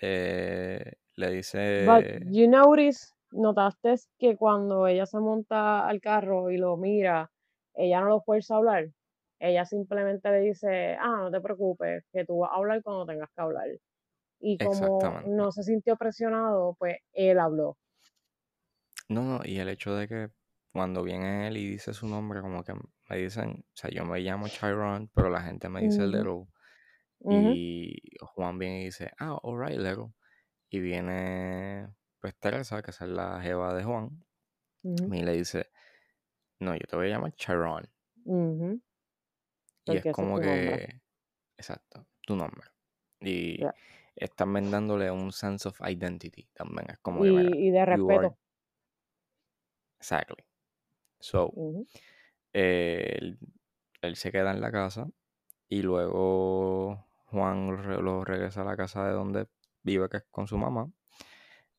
Eh, 0.00 0.92
le 1.16 1.26
But 1.26 1.34
dice, 1.34 2.20
you 2.30 2.48
notice, 2.48 3.12
notaste 3.32 3.96
que 4.18 4.36
cuando 4.36 4.86
ella 4.86 5.04
se 5.04 5.18
monta 5.18 5.86
al 5.86 6.00
carro 6.00 6.50
y 6.50 6.56
lo 6.56 6.76
mira, 6.76 7.30
ella 7.74 8.00
no 8.00 8.08
lo 8.08 8.20
fuerza 8.20 8.54
a 8.54 8.58
hablar. 8.58 8.90
Ella 9.38 9.64
simplemente 9.64 10.30
le 10.30 10.40
dice, 10.40 10.96
ah, 11.00 11.16
no 11.22 11.30
te 11.30 11.40
preocupes, 11.40 12.04
que 12.12 12.24
tú 12.24 12.38
vas 12.38 12.52
a 12.52 12.56
hablar 12.56 12.82
cuando 12.82 13.06
tengas 13.06 13.28
que 13.34 13.42
hablar. 13.42 13.68
Y 14.40 14.56
como 14.58 15.00
no 15.26 15.52
se 15.52 15.62
sintió 15.64 15.96
presionado, 15.96 16.76
pues 16.78 16.96
él 17.12 17.38
habló. 17.38 17.76
No, 19.08 19.22
no, 19.22 19.40
y 19.44 19.58
el 19.58 19.68
hecho 19.68 19.94
de 19.94 20.08
que 20.08 20.30
cuando 20.72 21.02
viene 21.02 21.48
él 21.48 21.56
y 21.56 21.68
dice 21.68 21.92
su 21.92 22.06
nombre, 22.06 22.40
como 22.40 22.64
que 22.64 22.74
me 23.08 23.16
dicen, 23.16 23.64
o 23.66 23.76
sea, 23.76 23.90
yo 23.90 24.04
me 24.04 24.20
llamo 24.20 24.48
Chiron, 24.48 25.10
pero 25.14 25.28
la 25.28 25.42
gente 25.42 25.68
me 25.68 25.82
dice 25.82 26.06
Little. 26.06 26.46
Y 27.28 28.00
Juan 28.20 28.58
viene 28.58 28.82
y 28.82 28.84
dice, 28.86 29.12
ah, 29.18 29.38
alright, 29.42 29.78
Little. 29.78 30.12
Y 30.70 30.80
viene, 30.80 31.88
pues 32.20 32.34
Teresa, 32.38 32.82
que 32.82 32.90
es 32.90 33.00
la 33.02 33.40
jeva 33.42 33.74
de 33.74 33.84
Juan, 33.84 34.24
ujú, 34.82 35.14
y 35.14 35.22
le 35.22 35.32
dice, 35.32 35.70
no, 36.60 36.74
yo 36.74 36.86
te 36.88 36.96
voy 36.96 37.06
a 37.08 37.10
llamar 37.10 37.32
Chiron. 37.32 37.88
Y 39.84 39.96
es 39.96 40.04
como 40.12 40.40
nombre. 40.40 40.86
que, 40.86 41.00
exacto, 41.56 42.06
tu 42.22 42.36
nombre. 42.36 42.68
Y 43.20 43.60
Ya. 43.60 43.74
están 44.16 44.52
vendándole 44.52 45.10
un 45.10 45.32
sense 45.32 45.68
of 45.68 45.80
identity 45.86 46.48
también. 46.54 46.90
Es 46.90 46.98
como 46.98 47.22
que, 47.22 47.30
mira, 47.30 47.50
Y, 47.56 47.68
y 47.68 47.70
de 47.70 47.84
respeto. 47.84 48.36
Exactly. 50.02 50.44
So, 51.20 51.54
eh, 52.52 53.16
él, 53.20 53.38
él 54.02 54.16
se 54.16 54.32
queda 54.32 54.52
en 54.52 54.60
la 54.60 54.72
casa 54.72 55.08
y 55.68 55.82
luego 55.82 57.06
Juan 57.26 57.68
lo 57.68 57.76
re- 57.78 58.02
lo 58.02 58.24
regresa 58.24 58.62
a 58.62 58.66
la 58.66 58.76
casa 58.76 59.06
de 59.06 59.12
donde 59.14 59.48
vive, 59.84 60.08
que 60.10 60.18
es 60.18 60.24
con 60.30 60.46
su 60.48 60.58
mamá. 60.58 60.90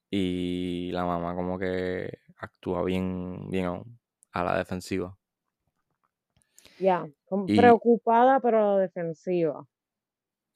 Y 0.09 0.91
la 0.91 1.05
mamá 1.05 1.35
como 1.35 1.57
que 1.59 2.19
actúa 2.37 2.83
bien, 2.83 3.49
bien 3.49 3.67
a 4.31 4.43
la 4.43 4.57
defensiva. 4.57 5.17
Ya, 6.77 7.09
como 7.25 7.45
Y 7.47 7.57
preocupada 7.57 8.39
pero 8.39 8.77
defensiva. 8.77 9.67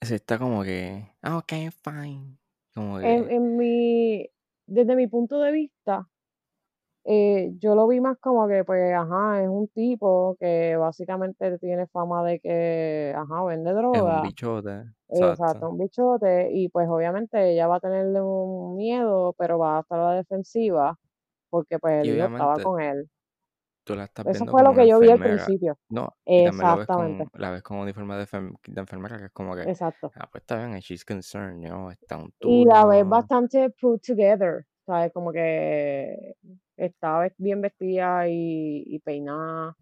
se 0.00 0.16
está 0.16 0.38
como 0.38 0.62
que, 0.64 1.08
ah, 1.22 1.38
ok, 1.38 1.52
fine. 1.82 2.38
Como 2.74 2.98
En, 3.00 3.28
que 3.28 3.30
en 3.30 3.56
mi, 3.56 4.28
desde 4.66 4.94
mi 4.96 5.06
punto 5.08 5.40
de 5.40 5.50
vista, 5.52 6.08
eh, 7.10 7.54
yo 7.58 7.74
lo 7.74 7.88
vi 7.88 8.02
más 8.02 8.18
como 8.18 8.46
que, 8.46 8.64
pues, 8.64 8.92
ajá, 8.92 9.42
es 9.42 9.48
un 9.48 9.66
tipo 9.68 10.36
que 10.38 10.76
básicamente 10.76 11.56
tiene 11.58 11.86
fama 11.86 12.22
de 12.22 12.38
que, 12.38 13.14
ajá, 13.16 13.44
vende 13.44 13.70
es 13.70 13.76
un 13.76 13.82
droga, 13.82 14.20
bichote, 14.20 14.84
exacto, 15.08 15.42
exacto. 15.42 15.70
un 15.70 15.78
bichote, 15.78 16.50
y 16.52 16.68
pues 16.68 16.86
obviamente 16.86 17.52
ella 17.52 17.66
va 17.66 17.76
a 17.76 17.80
tenerle 17.80 18.20
un 18.20 18.76
miedo, 18.76 19.34
pero 19.38 19.58
va 19.58 19.78
a 19.78 19.80
estar 19.80 19.98
a 19.98 20.04
la 20.10 20.14
defensiva, 20.16 20.98
porque 21.48 21.78
pues 21.78 22.04
hijo 22.04 22.26
estaba 22.26 22.62
con 22.62 22.78
él. 22.82 23.08
tú 23.84 23.94
la 23.94 24.04
estás 24.04 24.26
Eso 24.26 24.44
viendo 24.44 24.52
fue 24.52 24.62
lo 24.62 24.74
que 24.74 24.86
yo 24.86 24.98
vi 24.98 25.08
al 25.08 25.18
principio. 25.18 25.78
No, 25.88 26.14
ves 26.26 26.48
Exactamente, 26.48 27.24
con, 27.30 27.40
la 27.40 27.50
ves 27.52 27.62
con 27.62 27.78
uniforme 27.78 28.16
de, 28.16 28.26
de 28.66 28.80
enfermera, 28.82 29.16
que 29.16 29.24
es 29.24 29.32
como 29.32 29.56
que, 29.56 29.62
exacto. 29.62 30.12
ah, 30.14 30.28
pues 30.30 30.42
está 30.42 30.56
bien, 30.56 30.74
and 30.74 30.82
she's 30.82 31.06
concerned, 31.06 31.62
you 31.62 31.70
know, 31.70 31.88
está 31.90 32.18
un 32.18 32.30
Y 32.40 32.66
la 32.66 32.84
ves 32.84 33.08
bastante 33.08 33.70
put 33.80 34.02
together, 34.06 34.66
¿sabes? 34.84 35.10
Como 35.14 35.32
que 35.32 36.34
estaba 36.78 37.28
bien 37.36 37.60
vestida 37.60 38.28
y, 38.28 38.84
y 38.86 38.98
peinada. 39.00 39.76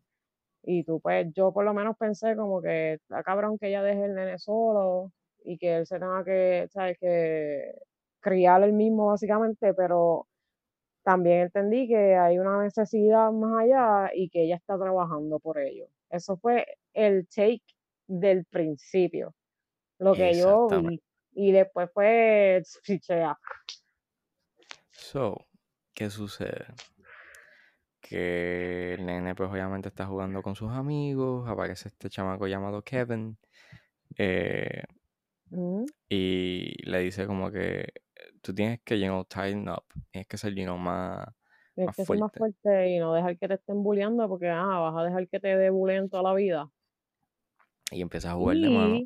Y 0.63 0.85
tú, 0.85 1.01
pues, 1.01 1.29
yo 1.35 1.53
por 1.53 1.65
lo 1.65 1.75
menos 1.75 1.97
pensé 1.97 2.35
como 2.37 2.61
que 2.61 2.95
está 2.95 3.23
cabrón 3.23 3.59
que 3.59 3.69
ella 3.69 3.83
deje 3.83 4.07
el 4.07 4.15
nene 4.15 4.39
solo 4.39 5.13
y 5.45 5.59
que 5.59 5.77
él 5.77 5.87
se 5.87 5.99
tenga 6.01 6.25
que, 6.25 6.69
¿sabes? 6.73 6.99
Que 6.99 7.73
criar 8.21 8.63
él 8.65 8.73
mismo 8.73 9.07
básicamente, 9.07 9.75
pero 9.75 10.27
también 11.05 11.43
entendí 11.43 11.87
que 11.87 12.17
hay 12.17 12.39
una 12.39 12.61
necesidad 12.65 13.31
más 13.31 13.63
allá 13.63 14.11
y 14.13 14.29
que 14.29 14.43
ella 14.43 14.57
está 14.57 14.77
trabajando 14.77 15.39
por 15.39 15.59
ello. 15.61 15.87
Eso 16.11 16.37
fue 16.37 16.67
el 16.95 17.29
take 17.29 17.63
del 18.09 18.45
principio, 18.47 19.33
lo 19.99 20.15
que 20.15 20.35
yo 20.35 20.67
vi. 20.67 21.01
Y 21.33 21.53
después 21.53 21.91
fue 21.93 22.63
chichea. 22.83 23.39
So, 24.91 25.46
¿qué 25.97 26.11
sucede? 26.11 26.67
que 28.01 28.95
el 28.95 29.05
nene 29.07 29.35
pues 29.35 29.51
obviamente 29.51 29.89
está 29.89 30.07
jugando 30.07 30.43
con 30.43 30.55
sus 30.55 30.71
amigos, 30.73 31.49
aparece 31.49 31.89
este 31.89 32.09
chamaco 32.09 32.47
llamado 32.47 32.83
Kevin 32.83 33.39
eh, 34.19 34.85
Ujú. 35.51 35.87
y 36.09 36.89
le 36.89 37.01
dice 37.01 37.27
como 37.27 37.51
que 37.51 37.93
tú 38.43 38.55
tienes 38.55 38.81
que, 38.85 38.99
you 38.99 39.07
know, 39.07 39.25
tighten 39.25 39.69
up, 39.69 39.85
tienes 40.11 40.29
que 40.29 40.39
ser, 40.39 40.55
you 40.55 40.65
know, 40.65 40.79
más, 40.79 41.27
Tienes 41.75 41.89
más 41.89 41.97
que 41.97 42.05
ser 42.05 42.19
más 42.19 42.33
fuerte. 42.33 42.39
fuerte 42.39 42.91
y 42.91 42.99
no 42.99 43.15
dejar 43.15 43.39
que 43.39 43.49
te 43.49 43.55
estén 43.55 43.83
bulleando 43.83 44.29
porque, 44.29 44.49
ah, 44.49 44.79
vas 44.81 44.97
a 44.97 45.05
dejar 45.05 45.29
que 45.29 45.41
te 45.41 45.57
debuleen 45.57 46.09
toda 46.09 46.23
la 46.23 46.35
vida. 46.35 46.71
Y 47.91 48.01
empieza 48.01 48.31
a 48.33 48.35
jugar 48.35 48.59
de 48.59 48.71
mano. 48.71 49.05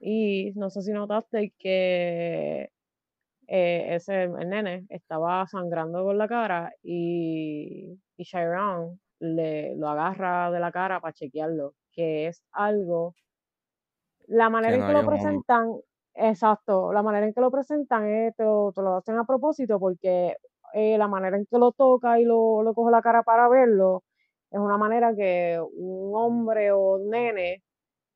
Y 0.00 0.52
no 0.56 0.70
sé 0.70 0.82
si 0.82 0.92
notaste 0.92 1.54
que 1.58 2.70
eh, 3.52 3.94
ese 3.96 4.24
el 4.24 4.48
nene 4.50 4.86
estaba 4.90 5.46
sangrando 5.48 6.04
por 6.04 6.16
la 6.16 6.28
cara 6.28 6.72
y, 6.82 7.98
y 8.16 8.24
Chiron 8.24 9.00
le 9.20 9.76
lo 9.76 9.88
agarra 9.90 10.50
de 10.52 10.60
la 10.60 10.72
cara 10.72 11.00
para 11.00 11.14
chequearlo, 11.14 11.74
que 11.92 12.28
es 12.28 12.42
algo, 12.52 13.14
la 14.26 14.50
manera 14.50 14.76
en 14.76 14.84
que 14.84 14.92
lo 14.92 15.04
un- 15.04 15.04
presentan, 15.04 15.76
exacto, 16.14 16.92
la 16.92 17.02
manera 17.02 17.26
en 17.26 17.34
que 17.34 17.40
lo 17.40 17.50
presentan 17.50 18.06
es, 18.08 18.34
te 18.36 18.44
lo, 18.44 18.72
te 18.74 18.82
lo 18.82 18.96
hacen 18.96 19.18
a 19.18 19.24
propósito 19.24 19.78
porque 19.80 20.36
eh, 20.74 20.98
la 20.98 21.08
manera 21.08 21.36
en 21.36 21.46
que 21.46 21.58
lo 21.58 21.72
toca 21.72 22.20
y 22.20 22.24
lo, 22.24 22.62
lo 22.62 22.74
coge 22.74 22.90
la 22.90 23.02
cara 23.02 23.22
para 23.22 23.48
verlo 23.48 24.04
es 24.50 24.58
una 24.60 24.76
manera 24.78 25.14
que 25.16 25.58
un 25.74 26.12
hombre 26.14 26.72
o 26.72 26.98
nene 26.98 27.62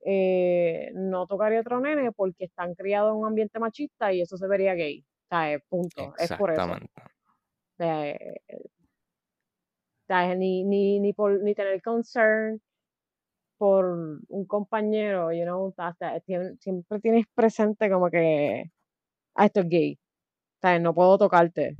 eh, 0.05 0.91
no 0.95 1.27
tocaría 1.29 1.59
a 1.59 1.63
otro 1.63 1.81
nene 1.81 2.13
porque 2.13 2.45
están 2.47 2.75
criados 2.75 3.13
en 3.13 3.19
un 3.21 3.27
ambiente 3.29 3.59
machista 3.61 4.13
y 4.13 4.23
eso 4.23 4.37
se 4.39 4.49
vería 4.49 4.75
gay. 4.75 5.05
Eh, 5.31 5.61
punto. 5.69 6.15
Es 6.19 6.33
por 6.33 6.53
eso. 6.53 6.79
Eh, 7.79 8.41
o 8.49 10.07
sea, 10.07 10.35
ni, 10.35 10.65
ni, 10.65 11.01
ni, 11.01 11.13
por, 11.13 11.43
ni 11.43 11.55
tener 11.55 11.83
concern 11.83 12.61
por 13.59 13.87
un 14.29 14.47
compañero, 14.47 15.33
you 15.33 15.45
know, 15.45 15.75
hasta, 15.77 16.21
tien- 16.21 16.59
siempre 16.61 17.01
tienes 17.01 17.27
presente 17.35 17.91
como 17.91 18.11
que, 18.11 18.71
ah, 19.35 19.47
esto 19.47 19.61
es 19.61 19.69
gay. 19.69 19.99
Sea, 20.61 20.79
no 20.79 20.95
puedo 20.95 21.19
tocarte. 21.19 21.77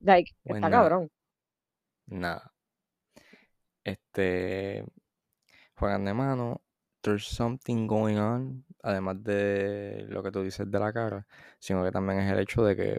Like, 0.00 0.32
Pues 0.44 0.56
está 0.56 0.70
cabrón. 0.70 1.10
Nada. 2.06 2.52
Este. 3.84 4.84
Juegan 5.76 6.04
de 6.04 6.14
mano. 6.14 6.60
There's 7.02 7.26
something 7.26 7.86
going 7.86 8.18
on. 8.18 8.64
Además 8.82 9.22
de 9.22 10.06
lo 10.08 10.22
que 10.22 10.30
tú 10.32 10.42
dices 10.42 10.70
de 10.70 10.78
la 10.78 10.92
cara. 10.92 11.26
Sino 11.58 11.84
que 11.84 11.92
también 11.92 12.20
es 12.20 12.32
el 12.32 12.40
hecho 12.40 12.64
de 12.64 12.76
que. 12.76 12.98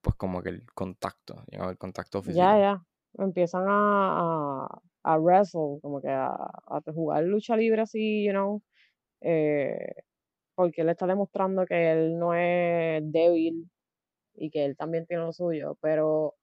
Pues 0.00 0.16
como 0.16 0.42
que 0.42 0.50
el 0.50 0.64
contacto. 0.74 1.44
el 1.50 1.78
contacto 1.78 2.22
físico. 2.22 2.38
Ya, 2.38 2.58
ya. 2.58 2.82
Empiezan 3.18 3.64
a, 3.68 4.64
a, 4.66 4.78
a 5.04 5.18
wrestle, 5.18 5.78
como 5.82 6.00
que 6.00 6.08
a, 6.08 6.28
a 6.34 6.80
jugar 6.94 7.24
lucha 7.24 7.56
libre 7.56 7.82
así, 7.82 8.24
you 8.24 8.32
know. 8.32 8.62
eh, 9.22 9.94
porque 10.56 10.82
él 10.82 10.90
está 10.90 11.06
demostrando 11.06 11.66
que 11.66 11.92
él 11.92 12.18
no 12.18 12.34
es 12.34 13.02
débil 13.12 13.70
y 14.34 14.50
que 14.50 14.64
él 14.66 14.76
también 14.76 15.06
tiene 15.06 15.24
lo 15.24 15.32
suyo, 15.32 15.76
pero 15.82 16.36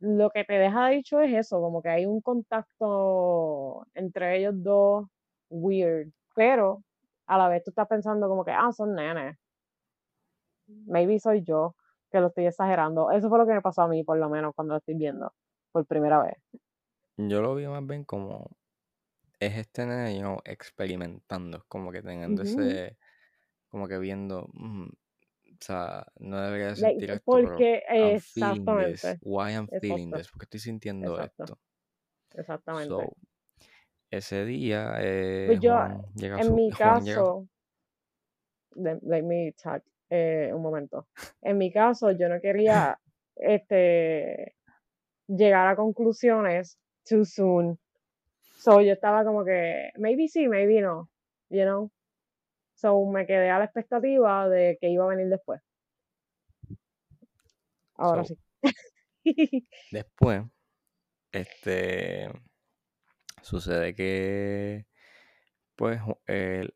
lo 0.00 0.30
que 0.30 0.44
te 0.44 0.54
deja 0.54 0.88
dicho 0.88 1.20
es 1.20 1.32
eso, 1.34 1.60
como 1.60 1.82
que 1.82 1.88
hay 1.88 2.06
un 2.06 2.20
contacto 2.20 3.86
entre 3.94 4.38
ellos 4.38 4.54
dos 4.56 5.06
weird, 5.50 6.10
pero 6.34 6.82
a 7.26 7.38
la 7.38 7.48
vez 7.48 7.62
tú 7.64 7.70
estás 7.70 7.88
pensando 7.88 8.28
como 8.28 8.44
que, 8.44 8.52
ah, 8.52 8.72
son 8.72 8.94
nenes. 8.94 9.36
Maybe 10.86 11.18
soy 11.18 11.42
yo 11.42 11.74
que 12.10 12.20
lo 12.20 12.28
estoy 12.28 12.46
exagerando. 12.46 13.10
Eso 13.10 13.28
fue 13.28 13.38
lo 13.38 13.46
que 13.46 13.52
me 13.54 13.62
pasó 13.62 13.82
a 13.82 13.88
mí, 13.88 14.04
por 14.04 14.18
lo 14.18 14.28
menos, 14.28 14.54
cuando 14.54 14.74
lo 14.74 14.78
estoy 14.78 14.94
viendo 14.94 15.32
por 15.72 15.86
primera 15.86 16.22
vez. 16.22 16.36
Yo 17.16 17.40
lo 17.42 17.54
vi 17.54 17.66
más 17.66 17.86
bien 17.86 18.04
como. 18.04 18.50
Es 19.40 19.56
este 19.56 19.86
nene, 19.86 20.14
you 20.16 20.22
know, 20.22 20.38
experimentando. 20.44 21.64
Como 21.68 21.92
que 21.92 22.02
teniendo 22.02 22.42
Ujú. 22.42 22.42
ese. 22.42 22.98
Como 23.68 23.88
que 23.88 23.98
viendo. 23.98 24.48
mm, 24.54 24.86
o 24.88 25.56
sea, 25.60 26.06
no 26.20 26.40
debería 26.40 26.68
de 26.68 26.76
Like, 26.76 26.76
sentir 26.76 27.10
esto, 27.10 27.40
pero. 27.40 27.56
porque, 27.56 27.82
I'm 27.98 28.16
feeling 28.16 28.76
this. 28.76 29.16
exactamente, 29.16 29.20
Why 29.22 29.52
I'm 29.54 29.68
feeling 29.68 30.12
exacto, 30.12 30.14
this. 30.14 30.30
Porque 30.30 30.44
estoy 30.46 30.60
sintiendo 30.60 31.20
exacto, 31.20 31.20
esto. 31.20 31.60
exactamente. 32.34 32.88
So, 32.88 33.16
ese 34.12 34.44
día, 34.44 34.94
eh, 35.00 35.46
Pues 35.46 35.60
yo, 35.60 35.74
llega 36.14 36.36
en 36.36 36.44
su. 36.44 36.54
mi 36.54 36.70
Juan 36.78 37.04
caso, 37.04 37.48
let, 38.76 38.98
let 39.02 39.22
me 39.22 39.52
talk, 39.60 39.82
eh, 40.10 40.50
un 40.54 40.62
momento. 40.62 41.08
En 41.40 41.56
mi 41.58 41.72
caso, 41.72 42.12
yo 42.12 42.28
no 42.28 42.40
quería 42.40 42.98
este, 43.36 44.54
llegar 45.26 45.66
a 45.68 45.76
conclusiones 45.76 46.78
too 47.08 47.24
soon. 47.24 47.78
So 48.58 48.80
yo 48.80 48.92
estaba 48.92 49.24
como 49.24 49.44
que, 49.44 49.90
maybe 49.96 50.28
sí, 50.28 50.46
maybe 50.46 50.80
no, 50.80 51.08
you 51.48 51.64
know. 51.64 51.90
So 52.74 53.04
me 53.06 53.26
quedé 53.26 53.50
a 53.50 53.58
la 53.58 53.64
expectativa 53.64 54.48
de 54.48 54.76
que 54.80 54.88
iba 54.90 55.04
a 55.04 55.08
venir 55.08 55.28
después. 55.28 55.60
Ahora 57.96 58.24
So, 58.24 58.34
sí. 58.34 58.38
Después, 59.90 60.42
este. 61.32 62.28
Sucede 63.42 63.94
que. 63.94 64.86
Pues, 65.76 66.00
el, 66.26 66.74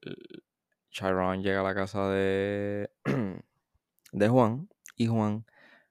Chiron 0.90 1.42
llega 1.42 1.60
a 1.60 1.64
la 1.64 1.74
casa 1.74 2.08
de. 2.10 2.90
de 4.12 4.28
Juan. 4.28 4.68
Y 4.96 5.06
Juan 5.06 5.44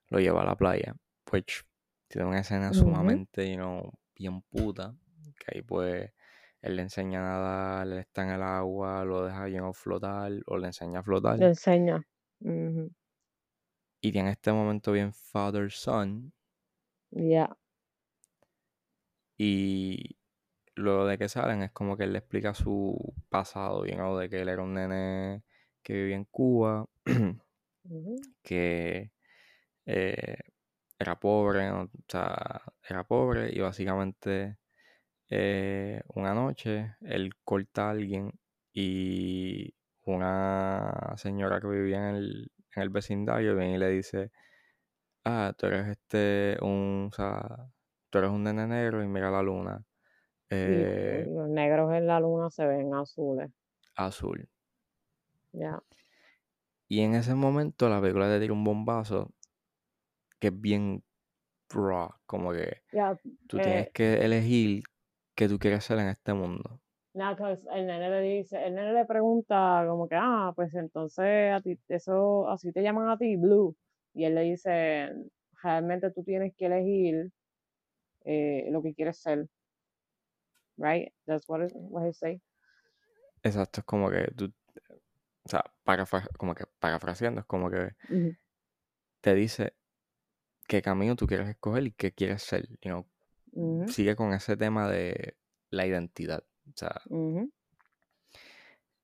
lo 0.10 0.20
lleva 0.20 0.42
a 0.42 0.46
la 0.46 0.56
playa. 0.56 0.96
Pues 1.24 1.44
tiene 2.08 2.28
una 2.28 2.40
escena 2.40 2.74
sumamente, 2.74 3.50
you 3.50 3.58
know, 3.58 3.92
bien 4.16 4.42
puta. 4.42 4.96
Que 5.40 5.58
ahí 5.58 5.62
pues. 5.62 6.12
Él 6.62 6.78
le 6.78 6.82
enseña 6.82 7.20
a 7.20 7.22
nadar, 7.22 7.86
él 7.86 8.00
está 8.00 8.24
en 8.24 8.32
el 8.32 8.42
agua, 8.42 9.06
lo 9.06 9.24
deja 9.24 9.48
you 9.50 9.58
know, 9.58 9.72
flotar, 9.72 10.32
o 10.48 10.58
le 10.58 10.66
enseña 10.66 11.02
a 11.02 11.04
flotar. 11.04 11.38
Le 11.38 11.46
enseña. 11.50 12.04
Y 14.02 14.12
tiene 14.12 14.32
este 14.32 14.52
momento 14.52 14.92
bien 14.92 15.14
father-son. 15.14 16.34
Ya. 17.12 17.56
Y 19.38 20.18
luego 20.76 21.06
de 21.08 21.18
que 21.18 21.30
salen 21.30 21.64
es 21.64 21.72
como 21.72 21.98
que 21.98 22.04
él 22.06 22.14
le 22.14 22.20
explica 22.20 22.54
su 22.54 22.98
pasado, 23.30 23.86
you 23.86 23.96
know, 23.96 24.18
de 24.18 24.30
que 24.30 24.42
él 24.42 24.50
era 24.50 24.64
un 24.64 24.74
nene 24.76 25.44
que 25.84 25.94
vivía 25.94 26.16
en 26.18 26.26
Cuba, 26.26 26.86
que 28.44 29.12
eh, 29.86 30.38
era 31.00 31.20
pobre, 31.20 31.72
o 31.72 31.90
sea, 32.08 32.62
era 32.88 33.04
pobre 33.06 33.50
y 33.54 33.60
básicamente 33.60 34.58
eh, 35.30 36.02
una 36.16 36.34
noche 36.34 36.96
él 37.02 37.34
corta 37.44 37.88
a 37.88 37.92
alguien 37.92 38.32
y 38.74 39.74
una 40.06 41.14
señora 41.18 41.60
que 41.62 41.68
vivía 41.68 42.10
en 42.10 42.16
el, 42.16 42.52
en 42.76 42.84
el 42.84 42.90
vecindario 42.90 43.56
viene 43.56 43.76
y 43.76 43.78
le 43.80 43.90
dice, 43.90 44.32
ah, 45.26 45.54
tú 45.58 45.68
eres 45.68 45.88
este, 45.88 46.58
un, 46.62 47.10
o 47.12 47.16
sea, 47.16 47.70
tú 48.10 48.20
eres 48.20 48.32
un 48.32 48.44
nene 48.44 48.68
negro 48.68 49.04
y 49.04 49.08
mira 49.08 49.32
la 49.32 49.42
luna. 49.44 49.84
Y 50.64 50.84
eh, 50.84 51.26
los 51.26 51.50
negros 51.50 51.94
en 51.94 52.08
la 52.08 52.20
luna 52.20 52.50
se 52.50 52.66
ven 52.68 52.94
azules. 52.94 53.52
azul. 53.98 54.48
Ya. 55.54 55.82
Y 56.88 57.02
en 57.02 57.14
ese 57.14 57.36
momento 57.36 57.88
la 57.90 58.02
película 58.02 58.28
te 58.28 58.40
tira 58.40 58.54
un 58.54 58.64
bombazo 58.64 59.36
que 60.40 60.48
es 60.48 60.62
bien 60.62 61.04
raw, 61.70 62.12
como 62.28 62.54
que 62.54 62.84
tú 63.48 63.62
tienes 63.62 63.88
Eh, 63.88 63.94
que 63.94 64.26
elegir 64.26 64.84
qué 65.36 65.50
tú 65.50 65.60
quieres 65.60 65.86
ser 65.86 66.00
en 66.00 66.10
este 66.10 66.34
mundo. 66.34 66.82
nada, 67.14 67.36
pues, 67.38 67.60
el 67.72 67.88
nene 67.88 68.10
le 68.10 68.22
dice, 68.22 68.64
el 68.66 68.76
nene 68.76 68.94
le 68.94 69.06
pregunta 69.06 69.86
como 69.88 70.08
que, 70.08 70.16
ah, 70.20 70.52
pues 70.56 70.74
entonces 70.76 71.52
a 71.54 71.62
ti, 71.62 71.80
eso, 71.88 72.50
así 72.50 72.72
te 72.72 72.82
llaman 72.84 73.10
a 73.10 73.18
ti, 73.18 73.36
Blue. 73.38 73.76
Y 74.14 74.26
él 74.26 74.36
le 74.36 74.42
dice, 74.42 75.10
realmente 75.64 76.12
tú 76.12 76.24
tienes 76.24 76.54
que 76.56 76.66
elegir 76.68 77.32
eh, 78.26 78.68
lo 78.72 78.82
que 78.84 78.94
quieres 78.96 79.20
ser. 79.20 79.48
Right? 80.78 81.14
That's 81.26 81.48
what, 81.48 81.62
it, 81.66 81.72
what 81.74 82.06
he 82.08 82.14
say. 82.14 82.42
Exacto, 83.44 83.82
es 83.82 83.86
como 83.86 84.10
que 84.10 84.28
tú, 84.36 84.52
o 85.44 85.50
sea, 85.50 85.64
parafra- 85.86 86.28
como 86.38 86.56
que 86.56 86.66
parafraseando, 86.80 87.42
es 87.42 87.46
como 87.48 87.70
que 87.70 87.92
te 89.22 89.34
dice 89.36 89.74
qué 90.68 90.82
camino 90.82 91.16
tú 91.16 91.28
quieres 91.28 91.48
escoger 91.50 91.86
y 91.88 91.92
qué 91.92 92.12
quieres 92.12 92.42
ser. 92.44 92.68
you 92.82 92.90
know. 92.90 93.08
Sigue 93.88 94.16
con 94.16 94.34
ese 94.34 94.58
tema 94.58 94.90
de 94.90 95.38
la 95.70 95.86
identidad. 95.86 96.44
O 96.68 96.74
sea, 96.76 97.02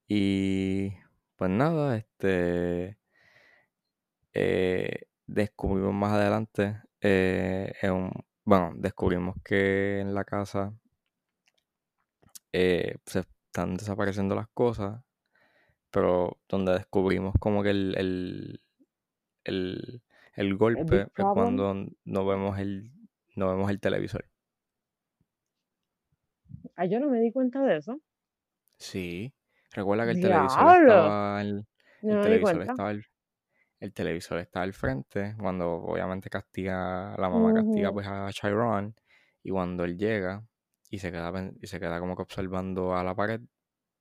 y 0.07 0.91
pues 1.36 1.49
nada, 1.51 1.95
este 1.97 2.97
eh, 4.34 5.03
descubrimos 5.27 5.93
más 5.93 6.13
adelante, 6.13 6.81
eh, 7.01 7.73
en 7.81 7.91
un- 7.91 8.25
bueno, 8.43 8.71
descubrimos 8.75 9.36
que 9.43 9.99
en 9.99 10.13
la 10.13 10.23
casa 10.25 10.73
eh, 12.53 12.97
se 13.05 13.19
están 13.19 13.77
desapareciendo 13.77 14.35
las 14.35 14.47
cosas, 14.49 15.03
pero 15.89 16.39
donde 16.47 16.73
descubrimos 16.73 17.33
como 17.39 17.63
que 17.63 17.71
el, 17.71 17.95
el, 17.97 18.61
el, 19.43 20.03
el 20.35 20.55
golpe 20.55 21.01
es 21.01 21.25
cuando 21.33 21.87
no 22.05 22.25
vemos 22.25 22.59
el, 22.59 22.91
no 23.35 23.49
vemos 23.49 23.69
el 23.69 23.79
televisor. 23.79 24.25
Ah, 26.75 26.85
yo 26.85 26.99
no 26.99 27.09
me 27.09 27.19
di 27.19 27.31
cuenta 27.31 27.61
de 27.63 27.77
eso. 27.77 27.99
Sí. 28.77 29.33
Recuerda 29.73 30.05
que 30.05 30.11
el 30.11 30.21
televisor 30.21 30.81
estaba. 30.81 31.41
El, 31.41 31.65
No 32.01 32.21
televisor 32.21 32.61
estaba 32.61 32.89
al, 32.89 33.05
el 33.79 33.93
televisor 33.93 34.39
está 34.39 34.61
al 34.61 34.73
frente. 34.73 35.35
Cuando 35.39 35.71
obviamente 35.73 36.29
castiga. 36.29 37.15
La 37.17 37.29
mamá 37.29 37.53
castiga 37.53 37.91
pues 37.91 38.07
a 38.07 38.29
Chiron. 38.31 38.95
Y 39.43 39.51
cuando 39.51 39.83
él 39.83 39.97
llega 39.97 40.43
y 40.91 40.99
se 40.99 41.12
queda 41.12 41.32
y 41.60 41.67
se 41.67 41.80
queda 41.80 41.99
como 41.99 42.15
que 42.15 42.21
observando 42.21 42.93
a 42.93 43.04
la 43.04 43.15
pared. 43.15 43.39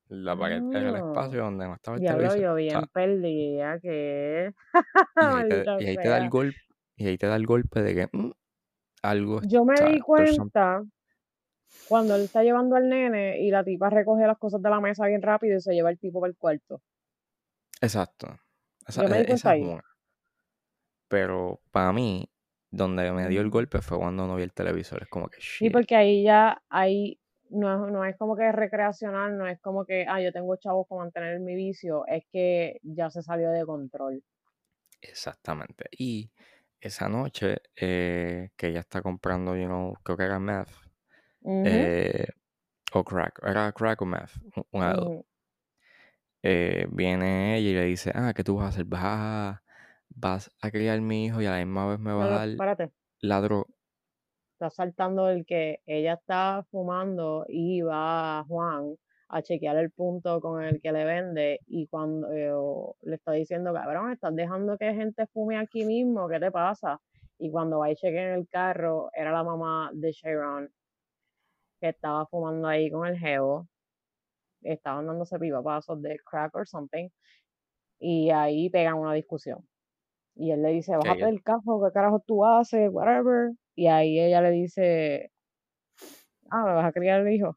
La 0.09 0.37
pared 0.37 0.61
era 0.73 0.91
el 0.91 0.97
espacio 0.97 1.41
donde 1.45 1.67
no 1.69 1.75
estaba 1.75 1.97
el 1.97 2.01
diablo, 2.03 2.29
televisor. 2.29 2.43
yo 2.43 2.53
O 2.53 2.57
sea, 2.57 2.81
bien 2.81 2.89
perdida, 2.93 3.79
que 3.81 4.53
y 4.53 5.25
ahí 5.25 5.49
te, 5.49 5.65
maldita 5.65 5.77
y 5.81 5.87
ahí 5.87 5.97
te 5.97 6.09
da 6.09 6.19
el 6.19 6.29
golpe. 6.29 6.61
Y 6.97 7.07
ahí 7.07 7.17
te 7.17 7.27
da 7.29 7.37
el 7.37 7.47
golpe 7.47 7.83
de 7.83 7.95
que 7.95 8.09
mm, 8.13 8.31
algo. 9.03 9.41
Yo 9.43 9.65
me 9.65 9.75
o 9.75 9.77
sea, 9.77 9.89
di 9.89 10.01
cuenta 10.01 10.83
cuando 11.85 12.17
él 12.17 12.23
está 12.23 12.43
llevando 12.43 12.75
al 12.75 12.89
nene 12.89 13.41
y 13.41 13.51
la 13.51 13.63
tipa 13.63 13.89
recoge 13.89 14.27
las 14.27 14.39
cosas 14.39 14.61
de 14.61 14.69
la 14.69 14.81
mesa 14.81 15.07
bien 15.07 15.23
rápido 15.23 15.57
y 15.57 15.61
se 15.61 15.73
lleva 15.73 15.91
el 15.91 15.99
tipo 15.99 16.21
para 16.21 16.31
el 16.31 16.37
cuarto. 16.37 16.83
Exacto. 17.81 18.37
Esa, 18.87 19.03
Yo 19.03 19.09
me 19.09 19.19
di 19.19 19.23
e- 19.23 19.27
cuenta 19.27 19.35
esa 19.35 19.55
es 19.55 19.63
ahí. 19.63 19.69
una. 19.69 19.85
Pero 21.09 21.61
para 21.71 21.93
mí, 21.93 22.29
donde 22.71 23.11
me 23.13 23.29
dio 23.29 23.41
el 23.41 23.51
golpe 23.51 23.81
fue 23.83 23.99
cuando 23.99 24.27
no 24.27 24.37
vi 24.37 24.43
el 24.45 24.53
televisor. 24.53 25.03
Es 25.03 25.09
como 25.09 25.29
que 25.29 25.41
Sí, 25.41 25.71
porque 25.71 25.97
ahí 25.97 26.23
ya, 26.23 26.63
ahí 26.69 27.19
no, 27.51 27.87
es- 27.87 27.93
no 27.93 28.05
es 28.05 28.17
como 28.17 28.37
que 28.37 28.49
es 28.49 28.55
recreacional, 28.55 29.37
no 29.37 29.47
es 29.47 29.61
como 29.61 29.85
que, 29.85 30.07
ah, 30.09 30.21
yo 30.21 30.33
tengo 30.33 30.55
chavos 30.57 30.87
para 30.89 31.01
mantener 31.03 31.41
mi 31.41 31.55
vicio, 31.55 32.05
es 32.07 32.25
que 32.33 32.79
ya 32.83 33.11
se 33.11 33.23
salió 33.23 33.51
de 33.51 33.65
control. 33.67 34.23
Exactamente. 35.03 35.87
Y 35.91 36.31
esa 36.81 37.09
noche 37.09 37.59
eh, 37.77 38.51
que 38.57 38.69
ella 38.69 38.81
está 38.81 39.03
comprando, 39.03 39.57
you 39.57 39.67
know, 39.67 39.95
creo 40.03 40.17
que 40.17 40.25
era 40.25 40.39
meth. 40.39 40.69
Eh, 41.45 42.27
o 42.93 43.03
crack. 43.05 43.41
Era 43.45 43.73
crack 43.73 44.01
o 44.03 44.07
meth. 44.07 44.31
Una 44.73 44.95
de. 44.95 45.25
Eh, 46.43 46.87
viene 46.91 47.57
ella 47.59 47.71
y 47.71 47.75
le 47.75 47.85
dice, 47.85 48.13
ah, 48.15 48.33
¿qué 48.35 48.43
tú 48.45 48.57
vas 48.57 48.67
a 48.67 48.69
hacer? 48.69 48.85
Vas 48.87 49.03
a, 49.05 49.63
vas 50.21 50.51
a 50.61 50.71
criar 50.71 51.01
mi 51.01 51.27
hijo 51.27 51.41
y 51.41 51.47
a 51.47 51.51
la 51.53 51.59
misma 51.59 51.87
vez 51.89 51.99
me 51.99 52.13
No, 52.13 52.19
vas 52.19 52.31
a 52.31 52.39
dar 52.47 52.49
espérate. 52.51 52.93
la 53.21 53.41
droga. 53.41 53.67
Está 54.55 54.71
saltando 54.71 55.29
el 55.31 55.45
que 55.47 55.81
ella 55.87 56.15
está 56.15 56.65
fumando 56.71 57.45
y 57.49 57.81
va 57.81 58.45
Juan 58.47 58.95
a 59.29 59.43
chequear 59.43 59.77
el 59.79 59.91
punto 59.91 60.41
con 60.41 60.63
el 60.63 60.81
que 60.83 60.93
le 60.93 61.05
vende 61.05 61.61
y 61.67 61.87
cuando 61.89 62.31
eh, 62.33 62.53
le 63.03 63.15
está 63.17 63.33
diciendo, 63.33 63.73
cabrón, 63.73 64.13
estás 64.13 64.35
dejando 64.37 64.77
que 64.77 64.93
gente 64.95 65.27
fume 65.29 65.57
aquí 65.57 65.85
mismo, 65.85 66.29
¿qué 66.29 66.39
te 66.41 66.51
pasa? 66.51 67.01
Y 67.39 67.51
cuando 67.51 67.79
va 67.79 67.91
y 67.91 67.97
chequea 67.97 68.35
en 68.35 68.41
el 68.41 68.49
carro, 68.49 69.09
era 69.15 69.33
la 69.33 69.43
mamá 69.45 69.91
de 69.95 70.13
Sharon 70.13 70.71
que 71.81 71.89
estaba 71.91 72.27
fumando 72.27 72.69
ahí 72.69 72.91
con 72.91 73.07
el 73.07 73.19
geo, 73.19 73.67
estaban 74.63 75.07
dándose 75.07 75.39
pasos 75.65 76.03
de 76.03 76.19
crack 76.25 76.55
or 76.55 76.67
something, 76.69 77.09
y 77.99 78.31
ahí 78.31 78.71
pegan 78.71 78.97
una 78.97 79.15
discusión. 79.15 79.67
Y 80.41 80.53
él 80.53 80.63
le 80.63 80.71
dice, 80.71 80.97
bájate 80.97 81.27
del 81.27 81.43
carro, 81.43 81.83
¿qué 81.85 81.93
carajo 81.93 82.21
tú 82.27 82.45
haces? 82.45 82.89
Whatever. 82.91 83.53
Y 83.75 83.89
ahí 83.89 84.19
ella 84.19 84.41
le 84.41 84.51
dice, 84.51 85.31
ah, 86.51 86.65
¿me 86.65 86.73
vas 86.75 86.87
a 86.87 86.93
criar 86.93 87.21
el 87.21 87.33
hijo? 87.33 87.57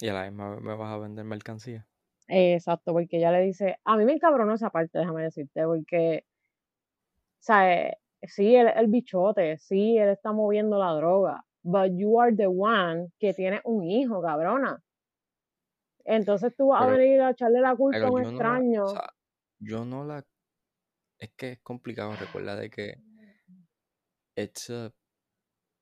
y 0.00 0.08
a 0.08 0.14
la 0.14 0.24
misma 0.24 0.56
me 0.60 0.74
vas 0.74 0.90
a 0.90 0.98
vender 0.98 1.24
mercancía. 1.24 1.86
Exacto, 2.28 2.92
porque 2.92 3.18
ella 3.18 3.32
le 3.32 3.40
dice, 3.40 3.76
a 3.84 3.96
mí 3.96 4.04
me 4.04 4.12
encabronó 4.12 4.54
esa 4.54 4.70
parte, 4.70 4.98
déjame 4.98 5.24
decirte, 5.24 5.64
porque, 5.64 6.24
o 6.24 7.42
sea, 7.42 7.88
eh, 7.88 7.98
sí, 8.22 8.54
el, 8.54 8.68
el 8.68 8.86
bichote, 8.86 9.58
sí, 9.58 9.98
él 9.98 10.10
está 10.10 10.32
moviendo 10.32 10.78
la 10.78 10.92
droga, 10.92 11.44
but 11.62 11.90
you 11.92 12.20
are 12.20 12.34
the 12.34 12.46
one 12.46 13.08
que 13.18 13.34
tiene 13.34 13.60
un 13.64 13.84
hijo, 13.84 14.22
cabrona. 14.22 14.80
Entonces 16.04 16.54
tú 16.56 16.68
vas 16.68 16.82
a 16.82 16.86
venir 16.86 17.20
a 17.20 17.30
echarle 17.30 17.60
la 17.60 17.76
culpa 17.76 17.98
a 17.98 18.10
un 18.10 18.22
yo 18.22 18.30
no 18.30 18.42
la, 18.42 18.58
extraño. 18.58 18.84
o 18.84 18.88
sea, 18.88 19.10
yo 19.58 19.84
no 19.84 20.04
la, 20.04 20.24
es 21.20 21.30
que 21.36 21.52
es 21.52 21.60
complicado, 21.60 22.16
recuerda 22.16 22.56
de 22.56 22.70
que 22.70 22.94
it's 24.36 24.70
a, 24.70 24.90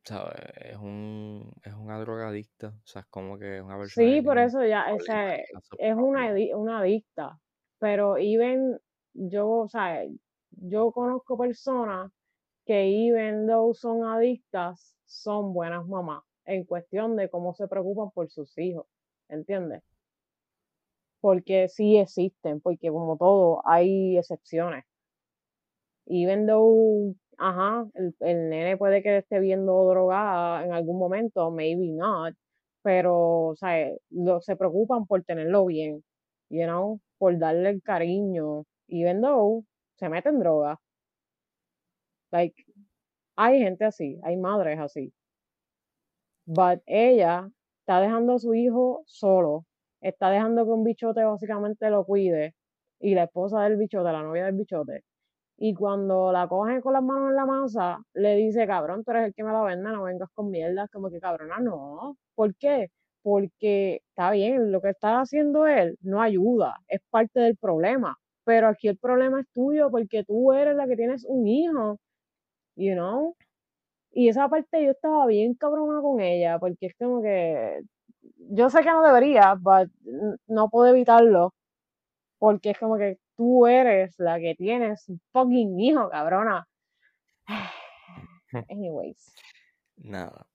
¿sabes? 0.04 0.34
Es 0.56 0.76
un, 0.76 1.52
es 1.62 1.72
una 1.74 1.98
drogadicta, 2.00 2.68
o 2.68 2.86
sea, 2.86 3.02
es 3.02 3.08
como 3.08 3.38
que 3.38 3.58
es 3.58 3.62
una 3.62 3.78
persona 3.78 4.06
Sí, 4.06 4.20
por 4.20 4.38
eso 4.38 4.64
ya, 4.64 4.92
o 4.92 5.00
sea, 5.00 5.36
es 5.36 5.94
una, 5.94 6.34
una 6.56 6.80
adicta, 6.80 7.38
pero 7.78 8.16
even 8.18 8.78
yo, 9.14 9.48
o 9.48 9.68
sea, 9.68 10.02
yo 10.50 10.90
conozco 10.90 11.38
personas 11.38 12.10
que 12.66 13.08
even 13.08 13.46
though 13.46 13.72
son 13.74 14.04
adictas, 14.04 14.96
son 15.06 15.54
buenas 15.54 15.86
mamás, 15.86 16.24
en 16.44 16.64
cuestión 16.64 17.16
de 17.16 17.30
cómo 17.30 17.54
se 17.54 17.68
preocupan 17.68 18.10
por 18.10 18.28
sus 18.28 18.58
hijos, 18.58 18.86
¿entiendes? 19.28 19.82
Porque 21.20 21.68
sí 21.68 21.96
existen, 21.96 22.60
porque 22.60 22.90
como 22.90 23.16
todo, 23.16 23.62
hay 23.64 24.18
excepciones. 24.18 24.84
Even 26.08 26.46
though, 26.46 27.14
ajá, 27.38 27.86
el, 27.94 28.14
el 28.20 28.48
nene 28.50 28.76
puede 28.76 29.02
que 29.02 29.18
esté 29.18 29.40
viendo 29.40 29.84
drogada 29.88 30.64
en 30.64 30.72
algún 30.72 30.98
momento, 30.98 31.50
maybe 31.50 31.92
not, 31.92 32.34
pero, 32.82 33.48
o 33.48 33.56
sea, 33.56 33.90
lo, 34.10 34.40
se 34.40 34.56
preocupan 34.56 35.06
por 35.06 35.22
tenerlo 35.24 35.66
bien, 35.66 36.02
you 36.50 36.64
know, 36.64 37.00
por 37.18 37.38
darle 37.38 37.70
el 37.70 37.82
cariño, 37.82 38.64
even 38.88 39.20
though 39.20 39.64
se 39.96 40.08
meten 40.08 40.38
droga. 40.40 40.78
Like, 42.32 42.54
hay 43.36 43.60
gente 43.60 43.84
así, 43.84 44.18
hay 44.24 44.36
madres 44.36 44.78
así. 44.80 45.12
But 46.46 46.80
ella 46.86 47.48
está 47.80 48.00
dejando 48.00 48.34
a 48.34 48.38
su 48.38 48.54
hijo 48.54 49.02
solo, 49.06 49.66
está 50.00 50.30
dejando 50.30 50.64
que 50.64 50.70
un 50.72 50.84
bichote 50.84 51.24
básicamente 51.24 51.90
lo 51.90 52.04
cuide, 52.04 52.54
y 53.00 53.14
la 53.14 53.24
esposa 53.24 53.62
del 53.62 53.76
bichote, 53.76 54.10
la 54.12 54.22
novia 54.22 54.46
del 54.46 54.54
bichote, 54.56 55.04
y 55.58 55.74
cuando 55.74 56.32
la 56.32 56.48
cogen 56.48 56.80
con 56.80 56.92
las 56.94 57.02
manos 57.02 57.30
en 57.30 57.36
la 57.36 57.46
masa, 57.46 57.98
le 58.14 58.36
dice, 58.36 58.66
cabrón, 58.66 59.04
tú 59.04 59.10
eres 59.12 59.26
el 59.28 59.34
que 59.34 59.44
me 59.44 59.52
la 59.52 59.62
vende, 59.62 59.90
no 59.90 60.04
vengas 60.04 60.30
con 60.34 60.50
mierda, 60.50 60.88
como 60.92 61.10
que 61.10 61.20
cabrona, 61.20 61.58
no. 61.60 62.16
¿Por 62.34 62.54
qué? 62.56 62.90
Porque 63.22 64.02
está 64.10 64.30
bien, 64.32 64.70
lo 64.72 64.80
que 64.80 64.90
está 64.90 65.20
haciendo 65.20 65.66
él 65.66 65.96
no 66.02 66.22
ayuda, 66.22 66.76
es 66.88 67.00
parte 67.10 67.40
del 67.40 67.56
problema, 67.56 68.16
pero 68.44 68.68
aquí 68.68 68.88
el 68.88 68.98
problema 68.98 69.40
es 69.40 69.46
tuyo 69.52 69.90
porque 69.90 70.24
tú 70.24 70.52
eres 70.52 70.76
la 70.76 70.86
que 70.86 70.96
tienes 70.96 71.24
un 71.28 71.46
hijo, 71.48 71.98
you 72.76 72.94
know. 72.94 73.36
Y 74.12 74.28
esa 74.28 74.48
parte 74.48 74.84
yo 74.84 74.90
estaba 74.92 75.26
bien 75.26 75.54
cabrona 75.54 76.00
con 76.02 76.20
ella, 76.20 76.58
porque 76.58 76.86
es 76.86 76.94
como 76.98 77.22
que 77.22 77.82
yo 78.50 78.70
sé 78.70 78.80
que 78.82 78.90
no 78.90 79.02
debería, 79.04 79.54
n- 80.06 80.36
no 80.48 80.68
puedo 80.70 80.88
evitarlo, 80.94 81.54
porque 82.38 82.70
es 82.70 82.78
como 82.78 82.96
que 82.98 83.18
tú 83.38 83.66
eres 83.68 84.16
la 84.18 84.40
que 84.40 84.56
tienes 84.56 85.08
un 85.08 85.20
fucking 85.32 85.80
hijo, 85.80 86.10
cabrona. 86.10 86.68
Anyways, 88.70 89.36
Nada. 89.98 90.46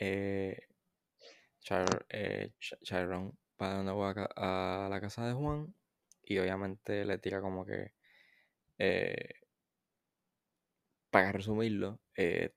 Eh, 0.00 0.56
eh, 2.08 2.52
Ch- 2.60 2.78
Chiron 2.82 3.32
va 3.60 3.78
de 3.78 3.84
nuevo 3.84 4.04
a, 4.06 4.88
la 4.90 5.00
casa 5.00 5.26
de 5.26 5.34
Juan 5.34 5.74
y 6.22 6.38
obviamente 6.38 7.04
le 7.04 7.18
tira 7.18 7.40
como 7.40 7.64
que, 7.66 7.92
eh, 8.78 9.30
para 11.10 11.32
resumirlo, 11.32 12.00
eh, 12.16 12.54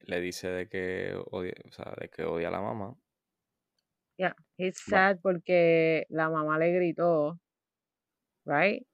le 0.00 0.20
dice 0.20 0.48
de 0.48 0.68
que 0.68 1.14
odia, 1.32 1.54
o 1.68 1.72
sea, 1.72 1.94
de 2.00 2.10
que 2.10 2.24
odia 2.24 2.48
a 2.48 2.52
la 2.52 2.60
mamá. 2.62 2.96
yeah, 4.18 4.34
Va, 4.86 5.02
sad 5.02 5.18
porque 5.22 6.06
la 6.10 6.28
mamá 6.30 6.58
le 6.58 6.72
gritó, 6.72 7.38
right? 8.48 8.84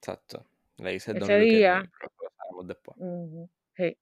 exacto. 0.00 0.44
Le 0.78 0.90
dice 0.92 1.14
don't 1.14 1.22
Ese 1.22 1.38
día, 1.40 1.82
después. 2.66 2.96
sí, 3.76 3.96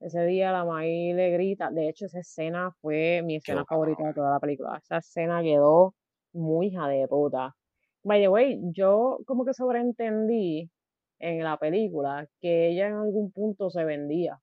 ese 0.00 0.24
día 0.26 0.52
la 0.52 0.64
maíz 0.64 1.14
le 1.16 1.30
grita, 1.30 1.70
de 1.70 1.88
hecho 1.88 2.06
esa 2.06 2.20
escena 2.20 2.72
fue 2.80 3.22
mi 3.24 3.36
escena 3.36 3.64
favorita 3.66 4.04
de 4.06 4.14
toda 4.14 4.32
la 4.32 4.40
película, 4.40 4.78
esa 4.82 4.98
escena 4.98 5.42
quedó 5.42 5.94
muy 6.32 6.68
hija 6.68 6.88
de 6.88 7.06
puta. 7.08 7.56
By 8.04 8.20
the 8.22 8.28
way, 8.28 8.60
yo 8.72 9.18
como 9.26 9.44
que 9.44 9.54
sobreentendí 9.54 10.70
en 11.20 11.42
la 11.44 11.58
película 11.58 12.26
que 12.40 12.68
ella 12.70 12.88
en 12.88 12.94
algún 12.96 13.32
punto 13.32 13.70
se 13.70 13.84
vendía. 13.84 14.40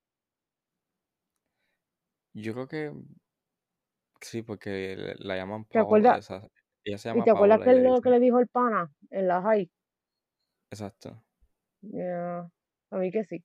Yo 2.33 2.53
creo 2.53 2.67
que 2.67 2.91
sí, 4.21 4.41
porque 4.41 5.15
la 5.19 5.35
llaman 5.37 5.65
¿Te 5.69 5.79
Paola, 5.79 5.83
acuerdas? 5.85 6.19
esa, 6.19 6.47
ella 6.85 6.97
se 6.97 7.09
¿Y 7.09 7.23
te 7.23 7.31
acuerdas 7.31 7.59
Paola 7.59 7.59
que 7.59 7.71
es 7.71 7.83
lo 7.83 8.01
que 8.01 8.09
le 8.09 8.19
dijo 8.19 8.39
el 8.39 8.47
pana 8.47 8.91
en 9.11 9.27
la 9.27 9.41
high? 9.41 9.69
exacto. 10.71 11.21
Yeah, 11.83 12.49
a 12.91 12.97
mí 12.97 13.11
que 13.11 13.23
sí. 13.23 13.43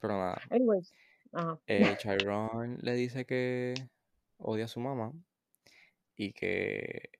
Pero 0.00 0.14
nada, 0.16 0.40
Anyways, 0.50 0.92
ajá. 1.32 1.58
eh, 1.66 1.94
Chiron 1.98 2.78
le 2.82 2.94
dice 2.94 3.24
que 3.26 3.74
odia 4.38 4.64
a 4.66 4.68
su 4.68 4.80
mamá 4.80 5.12
y 6.16 6.32
que 6.32 7.10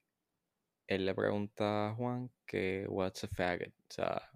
él 0.89 1.07
le 1.07 1.15
pregunta 1.15 1.89
a 1.91 1.95
Juan 1.95 2.31
que 2.47 2.87
what's 2.89 3.25
a 3.25 3.29
faggot, 3.29 3.73
o 3.73 3.93
sea, 3.95 4.31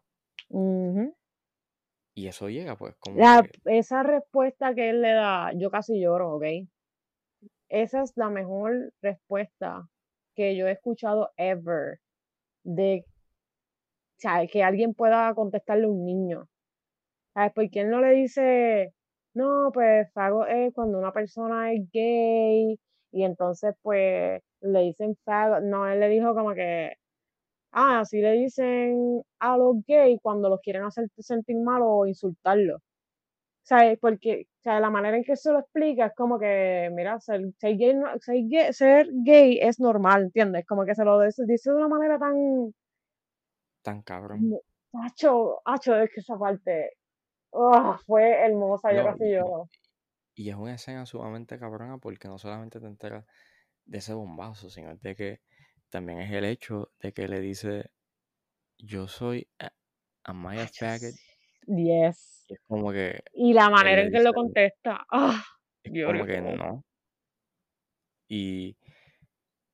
Ujú. 0.50 1.14
Y 2.14 2.26
eso 2.26 2.48
llega, 2.48 2.76
pues, 2.76 2.94
como 2.96 3.22
La, 3.22 3.26
que 3.26 3.50
esa 3.64 4.02
respuesta 4.02 4.74
que 4.74 4.90
él 4.90 5.00
le 5.02 5.12
da, 5.12 5.52
yo 5.54 5.70
casi 5.70 6.00
lloro, 6.00 6.34
¿ok? 6.34 6.44
Esa 7.70 8.02
es 8.02 8.12
la 8.16 8.28
mejor 8.30 8.92
respuesta 9.02 9.88
que 10.34 10.56
yo 10.56 10.66
he 10.68 10.72
escuchado 10.72 11.30
ever 11.36 11.98
de, 12.64 13.04
o 13.06 14.20
sea, 14.20 14.46
que 14.46 14.62
alguien 14.62 14.94
pueda 14.94 15.34
contestarle 15.34 15.84
a 15.86 15.88
un 15.88 16.04
niño. 16.04 16.48
¿Sabes? 17.34 17.52
Porque 17.54 17.80
él 17.80 17.90
no 17.90 18.00
le 18.00 18.10
dice, 18.12 18.92
no, 19.34 19.70
pues 19.72 20.10
fago 20.12 20.46
es 20.46 20.72
cuando 20.74 20.98
una 20.98 21.12
persona 21.12 21.72
es 21.72 21.82
gay 21.92 22.78
y 23.12 23.24
entonces 23.24 23.74
pues 23.82 24.42
le 24.60 24.80
dicen 24.80 25.16
fago. 25.24 25.60
No, 25.60 25.86
él 25.88 26.00
le 26.00 26.08
dijo 26.08 26.34
como 26.34 26.54
que, 26.54 26.92
ah, 27.72 28.00
así 28.00 28.20
le 28.20 28.32
dicen 28.32 29.22
a 29.40 29.56
los 29.58 29.76
gays 29.86 30.20
cuando 30.22 30.48
los 30.50 30.60
quieren 30.60 30.84
hacer 30.84 31.08
sentir 31.18 31.56
mal 31.58 31.82
o 31.84 32.06
insultarlos. 32.06 32.80
¿Sabes? 33.64 33.98
Porque, 34.00 34.46
o 34.60 34.62
sea, 34.62 34.80
la 34.80 34.90
manera 34.90 35.16
en 35.16 35.24
que 35.24 35.36
se 35.36 35.52
lo 35.52 35.60
explica 35.60 36.06
es 36.06 36.12
como 36.16 36.38
que, 36.38 36.90
mira, 36.94 37.18
ser, 37.20 37.42
ser 37.58 37.76
gay, 37.76 37.94
ser 38.20 38.36
gay, 38.48 38.72
ser 38.72 39.08
gay 39.24 39.58
es 39.60 39.80
normal, 39.80 40.24
¿entiendes? 40.24 40.64
Como 40.66 40.84
que 40.84 40.94
se 40.94 41.04
lo 41.04 41.20
dice, 41.20 41.44
dice 41.46 41.70
de 41.70 41.76
una 41.76 41.88
manera 41.88 42.18
tan, 42.18 42.34
tan 43.82 44.02
cabrón. 44.02 44.48
hacho, 44.92 45.60
hacho, 45.64 45.96
es 45.96 46.10
que 46.14 46.20
esa 46.20 46.38
parte, 46.38 46.92
oh, 47.52 47.96
fue 48.06 48.24
hermosa, 48.46 48.92
yo 48.94 48.98
No, 48.98 49.04
casi 49.04 49.30
lloro. 49.32 49.70
y 50.34 50.50
es 50.50 50.56
una 50.56 50.74
escena 50.74 51.06
sumamente 51.06 51.58
cabrona 51.58 51.98
porque 51.98 52.28
no 52.28 52.38
solamente 52.38 52.80
te 52.80 52.86
enteras 52.86 53.24
de 53.84 53.98
ese 53.98 54.14
bombazo, 54.14 54.70
sino 54.70 54.96
de 54.96 55.16
que 55.16 55.40
también 55.90 56.20
es 56.20 56.32
el 56.32 56.44
hecho 56.44 56.92
de 57.00 57.12
que 57.12 57.28
le 57.28 57.40
dice, 57.40 57.90
yo 58.78 59.08
soy 59.08 59.48
am 60.24 60.46
I 60.52 60.60
a 60.60 60.68
faggot? 60.68 61.14
Yes. 61.66 62.44
Y 62.48 62.54
es 62.54 62.60
como 62.66 62.92
que 62.92 63.20
Y 63.32 63.52
la 63.52 63.70
manera 63.70 64.02
en 64.02 64.12
que 64.12 64.22
lo 64.22 64.32
contesta, 64.32 65.04
ah, 65.10 65.42
es 65.84 66.04
como 66.04 66.24
que 66.24 66.40
no. 66.40 66.84
Y, 68.28 68.76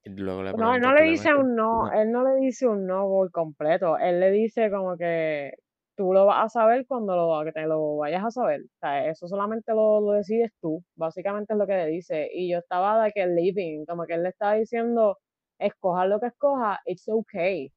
luego 0.05 0.43
le 0.43 0.53
No, 0.53 0.75
él 0.75 0.81
no 0.81 0.89
¿tú 0.89 0.95
le 0.97 1.11
dice 1.11 1.35
un 1.35 1.55
no, 1.55 1.83
una-" 1.83 2.03
él 2.03 2.11
no 2.11 2.25
le 2.25 2.41
dice 2.41 2.67
un 2.67 2.87
no 2.87 3.05
por 3.07 3.31
completo, 3.31 3.99
él 3.99 4.21
le 4.21 4.31
dice 4.31 4.71
como 4.71 4.97
que 4.97 5.53
tú 5.97 6.13
lo 6.13 6.27
vas 6.27 6.47
a 6.47 6.49
saber 6.49 6.87
cuando 6.87 7.17
lo, 7.17 7.45
que 7.45 7.53
te 7.53 7.67
lo 7.67 7.97
vayas 7.97 8.25
a 8.25 8.31
saber, 8.31 8.63
o 8.63 8.79
sea, 8.81 9.09
eso 9.09 9.27
solamente 9.29 9.73
lo, 9.73 10.01
lo 10.01 10.13
decides 10.13 10.53
tú, 10.61 10.83
básicamente 10.97 11.53
es 11.53 11.59
lo 11.59 11.67
que 11.67 11.75
le 11.75 11.87
dice, 11.87 12.29
y 12.33 12.51
yo 12.51 12.59
estaba 12.59 13.05
de 13.05 13.13
que 13.13 13.27
living, 13.27 13.85
como 13.85 14.07
que 14.07 14.15
él 14.15 14.23
le 14.23 14.29
estaba 14.31 14.55
diciendo, 14.55 15.19
escoja 15.59 16.07
lo 16.07 16.21
que 16.21 16.29
escoja, 16.29 16.81
it's 16.87 17.09
okay, 17.09 17.73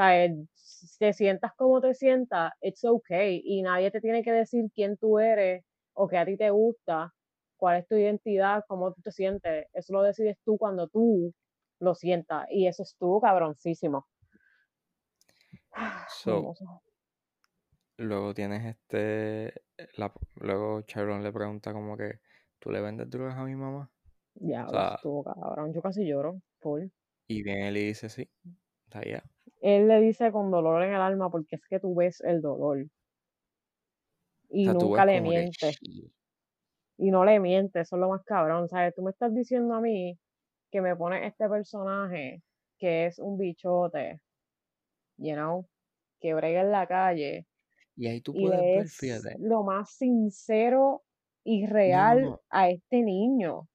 sea, 0.00 0.24
él- 0.24 0.48
si 0.54 0.98
te 0.98 1.12
sientas 1.12 1.52
como 1.56 1.80
te 1.80 1.94
sientas, 1.94 2.52
it's 2.60 2.84
okay, 2.84 3.40
y 3.44 3.62
nadie 3.62 3.90
te 3.90 4.00
tiene 4.00 4.22
que 4.22 4.32
decir 4.32 4.66
quién 4.74 4.96
tú 4.96 5.18
eres 5.18 5.64
o 5.94 6.08
qué 6.08 6.18
a 6.18 6.24
ti 6.26 6.36
te 6.36 6.50
gusta, 6.50 7.12
cuál 7.56 7.78
es 7.80 7.88
tu 7.88 7.96
identidad, 7.96 8.64
cómo 8.68 8.92
tú 8.92 9.02
te 9.02 9.12
sientes, 9.12 9.66
eso 9.72 9.92
lo 9.92 10.02
decides 10.02 10.38
tú 10.44 10.56
cuando 10.58 10.88
tú 10.88 11.32
lo 11.80 11.94
sientas, 11.94 12.46
y 12.50 12.66
eso 12.66 12.82
estuvo 12.84 13.20
cabroncísimo. 13.20 14.06
So, 16.08 16.34
Hermoso. 16.34 16.82
luego 17.98 18.34
tienes 18.34 18.64
este, 18.66 19.62
la, 19.96 20.12
luego 20.36 20.82
Chiron 20.82 21.22
le 21.22 21.32
pregunta 21.32 21.72
como 21.72 21.96
que, 21.96 22.20
¿tú 22.58 22.70
le 22.70 22.80
vendes 22.80 23.08
drogas 23.10 23.36
a 23.36 23.44
mi 23.44 23.54
mamá? 23.54 23.90
Ya, 24.40 24.66
O 24.66 24.70
sea, 24.70 24.86
estuvo 24.86 25.22
cabrón, 25.24 25.72
yo 25.72 25.82
casi 25.82 26.04
lloro, 26.06 26.40
full. 26.60 26.88
y 27.28 27.42
viene 27.42 27.68
él 27.68 27.76
y 27.78 27.86
dice, 27.86 28.08
sí, 28.10 28.30
está 28.86 29.02
ya. 29.04 29.24
Él 29.60 29.88
le 29.88 30.00
dice 30.00 30.32
con 30.32 30.50
dolor 30.50 30.82
en 30.82 30.94
el 30.94 31.00
alma 31.00 31.30
porque 31.30 31.56
es 31.56 31.62
que 31.68 31.80
tú 31.80 31.94
ves 31.94 32.20
el 32.22 32.42
dolor. 32.42 32.86
O 34.58 34.60
y 34.60 34.62
sea, 34.62 34.74
nunca 34.74 35.04
le 35.04 35.20
como 35.20 35.30
que, 35.58 35.72
y 36.98 37.10
no 37.10 37.24
le 37.24 37.40
miente, 37.40 37.80
eso 37.80 37.96
es 37.96 38.00
lo 38.00 38.08
más 38.10 38.22
cabrón, 38.24 38.68
¿sabes? 38.68 38.94
Tú 38.94 39.02
me 39.02 39.10
estás 39.10 39.34
diciendo 39.34 39.74
a 39.74 39.80
mí 39.80 40.18
que 40.70 40.80
me 40.82 40.96
pones 40.96 41.24
este 41.26 41.48
personaje 41.48 42.42
que 42.78 43.06
es 43.06 43.18
un 43.18 43.38
bichote, 43.38 44.20
you 45.18 45.34
know, 45.34 45.68
que 46.20 46.34
brega 46.34 46.62
en 46.62 46.72
la 46.72 46.86
calle 46.88 47.46
Y 47.96 48.08
ahí 48.08 48.20
tú 48.20 48.36
puedes 48.36 48.66
ver, 48.72 48.88
fíjate, 48.88 49.38
lo 49.38 49.64
más 49.64 49.90
sincero 49.96 51.04
y 51.44 51.66
no, 51.84 52.16
real 52.16 52.20
no, 52.20 52.42
a 52.50 52.70
este 52.70 53.02
niño. 53.02 53.68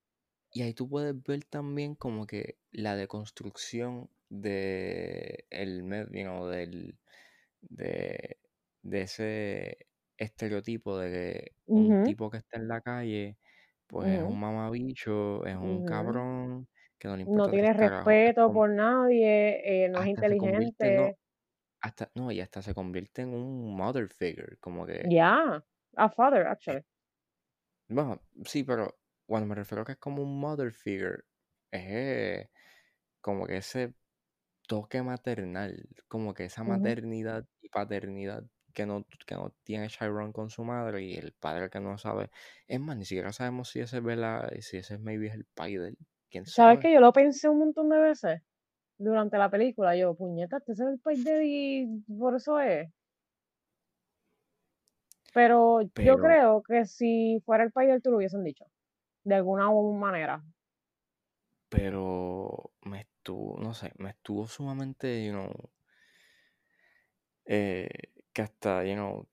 y 0.51 0.61
ahí 0.63 0.73
tú 0.73 0.89
puedes 0.89 1.21
ver 1.23 1.43
también 1.45 1.95
como 1.95 2.25
que 2.27 2.57
la 2.71 2.95
deconstrucción 2.95 4.09
de 4.29 5.45
el 5.49 5.83
know, 6.23 6.47
del 6.47 6.99
de, 7.61 8.39
de 8.83 9.01
ese 9.01 9.87
estereotipo 10.17 10.97
de 10.99 11.11
que 11.11 11.55
un 11.73 11.97
tipo 12.03 12.29
que 12.31 12.37
está 12.39 12.57
en 12.57 12.67
la 12.69 12.81
calle 12.81 13.37
pues 13.87 14.11
es 14.11 14.23
un 14.23 14.39
mamabicho, 14.39 15.45
es 15.45 15.55
un 15.57 15.83
cabrón 15.83 16.69
que 16.99 17.07
no 17.09 17.15
le 17.17 17.23
No 17.25 17.49
importa 17.49 17.53
tres 17.53 17.67
tiene 17.67 17.73
respeto 17.73 18.51
por 18.51 18.69
nadie, 18.71 19.85
eh, 19.85 19.89
no 19.89 20.01
es 20.01 20.07
no 20.79 21.11
inteligente. 21.13 21.17
hasta 21.81 22.11
no 22.15 22.31
y 22.31 22.41
hasta 22.41 22.61
se 22.63 22.73
convierte 22.75 23.23
en 23.23 23.29
un 23.33 23.75
mother 23.77 24.09
figure, 24.09 24.57
como 24.59 24.85
que 24.85 25.09
Yeah, 25.09 25.61
a 25.97 26.09
father, 26.09 26.45
actually. 26.47 26.83
bueno, 27.87 28.21
sí, 28.45 28.63
pero 28.63 28.99
cuando 29.25 29.47
me 29.47 29.55
refiero 29.55 29.81
a 29.83 29.85
que 29.85 29.93
es 29.93 29.97
como 29.97 30.23
un 30.23 30.39
mother 30.39 30.71
figure 30.73 31.23
es 31.71 31.81
eh, 31.87 32.51
como 33.21 33.47
que 33.47 33.57
ese 33.57 33.95
toque 34.67 35.01
maternal, 35.03 35.87
como 36.07 36.33
que 36.33 36.45
esa 36.45 36.63
maternidad 36.63 37.45
y 37.61 37.69
paternidad 37.69 38.43
que 38.73 38.85
no, 38.85 39.05
que 39.25 39.35
no 39.35 39.53
tiene 39.63 39.87
Chiron 39.87 40.33
con 40.33 40.49
su 40.49 40.63
madre 40.63 41.03
y 41.03 41.15
el 41.15 41.33
padre 41.33 41.69
que 41.69 41.79
no 41.79 41.97
sabe. 41.97 42.29
Es 42.67 42.79
más, 42.79 42.97
ni 42.97 43.05
siquiera 43.05 43.31
sabemos 43.31 43.69
si 43.69 43.79
ese 43.79 43.99
Vela, 44.01 44.49
si 44.59 44.77
ese 44.77 44.97
maybe 44.97 45.27
es 45.27 45.33
el 45.33 45.45
pai 45.45 45.77
de 45.77 45.89
él. 45.89 45.97
¿Quién 46.29 46.45
¿Sabes 46.45 46.79
sabe? 46.79 46.81
que 46.81 46.93
yo 46.93 46.99
lo 46.99 47.13
pensé 47.13 47.47
un 47.49 47.59
montón 47.59 47.89
de 47.89 47.97
veces 47.99 48.41
durante 48.97 49.37
la 49.37 49.49
película? 49.49 49.95
Yo, 49.95 50.15
puñeta, 50.15 50.57
este 50.57 50.73
es 50.73 50.79
el 50.81 50.99
país 50.99 51.23
de 51.23 51.31
Eddie, 51.37 51.87
por 52.19 52.35
eso 52.35 52.59
es. 52.59 52.89
Pero 55.33 55.81
yo 55.81 56.17
creo 56.17 56.63
que 56.63 56.85
si 56.85 57.41
fuera 57.45 57.63
el 57.63 57.71
país 57.71 57.89
de 57.89 57.95
él, 57.95 58.01
te 58.01 58.09
lo 58.09 58.17
hubiesen 58.17 58.43
dicho, 58.43 58.65
de 59.23 59.35
alguna 59.35 59.69
u 59.69 59.93
manera. 59.93 60.43
pero 61.69 62.71
me 62.83 63.07
estuvo, 63.25 63.57
no 63.59 63.73
sé, 63.73 63.91
me 63.97 64.11
estuvo 64.11 64.47
sumamente, 64.47 65.25
you 65.25 65.31
know, 65.33 65.51
eh, 67.45 67.89
que 68.33 68.41
hasta, 68.41 68.83
you 68.85 68.93
know, 68.95 69.27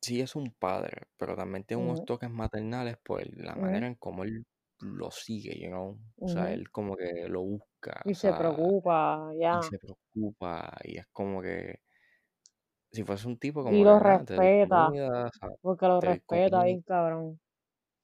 sí 0.00 0.20
es 0.20 0.36
un 0.36 0.52
padre, 0.52 1.08
pero 1.16 1.36
también 1.36 1.64
tiene 1.64 1.82
unos 1.84 2.04
toques 2.04 2.30
maternales 2.30 2.96
por 2.98 3.22
la 3.36 3.54
manera 3.56 3.86
en 3.86 3.94
cómo 3.96 4.24
él 4.24 4.46
lo 4.80 5.10
sigue, 5.10 5.58
you 5.60 5.68
know. 5.68 5.98
O 6.24 6.28
sea, 6.28 6.52
él 6.52 6.70
como 6.70 6.96
que 6.96 7.28
lo 7.28 7.42
busca, 7.42 8.04
Y 8.04 8.14
se 8.14 8.32
sea, 8.32 8.34
preocupa, 8.34 9.32
y 9.50 9.62
ya. 9.62 9.62
se 9.62 9.78
preocupa, 9.78 10.78
y 10.84 10.98
es 10.98 11.06
como 11.12 11.42
que 11.42 11.80
si 12.92 13.02
fuese 13.04 13.26
un 13.28 13.38
tipo 13.38 13.62
Y 13.66 13.84
como 13.84 13.84
lo 13.84 13.98
te 14.24 14.34
doy 14.34 14.48
respeta, 14.48 14.90
comida, 14.90 15.30
porque 15.62 15.86
lo 15.88 16.00
respeta 16.00 16.64
bien 16.64 16.82
cabrón. 16.82 17.40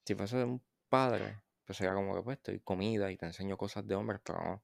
Si 0.06 0.14
fuese 0.14 0.44
un 0.44 0.62
padre, 0.90 1.40
pues 1.64 1.78
sería 1.78 1.94
como 1.94 2.14
que 2.14 2.22
pues 2.22 2.42
te 2.42 2.52
doy 2.52 2.60
comida 2.60 3.10
y 3.10 3.16
te 3.16 3.24
enseño 3.26 3.56
cosas 3.56 3.86
de 3.86 3.94
hombres, 3.94 4.20
pero 4.24 4.38
no, 4.44 4.62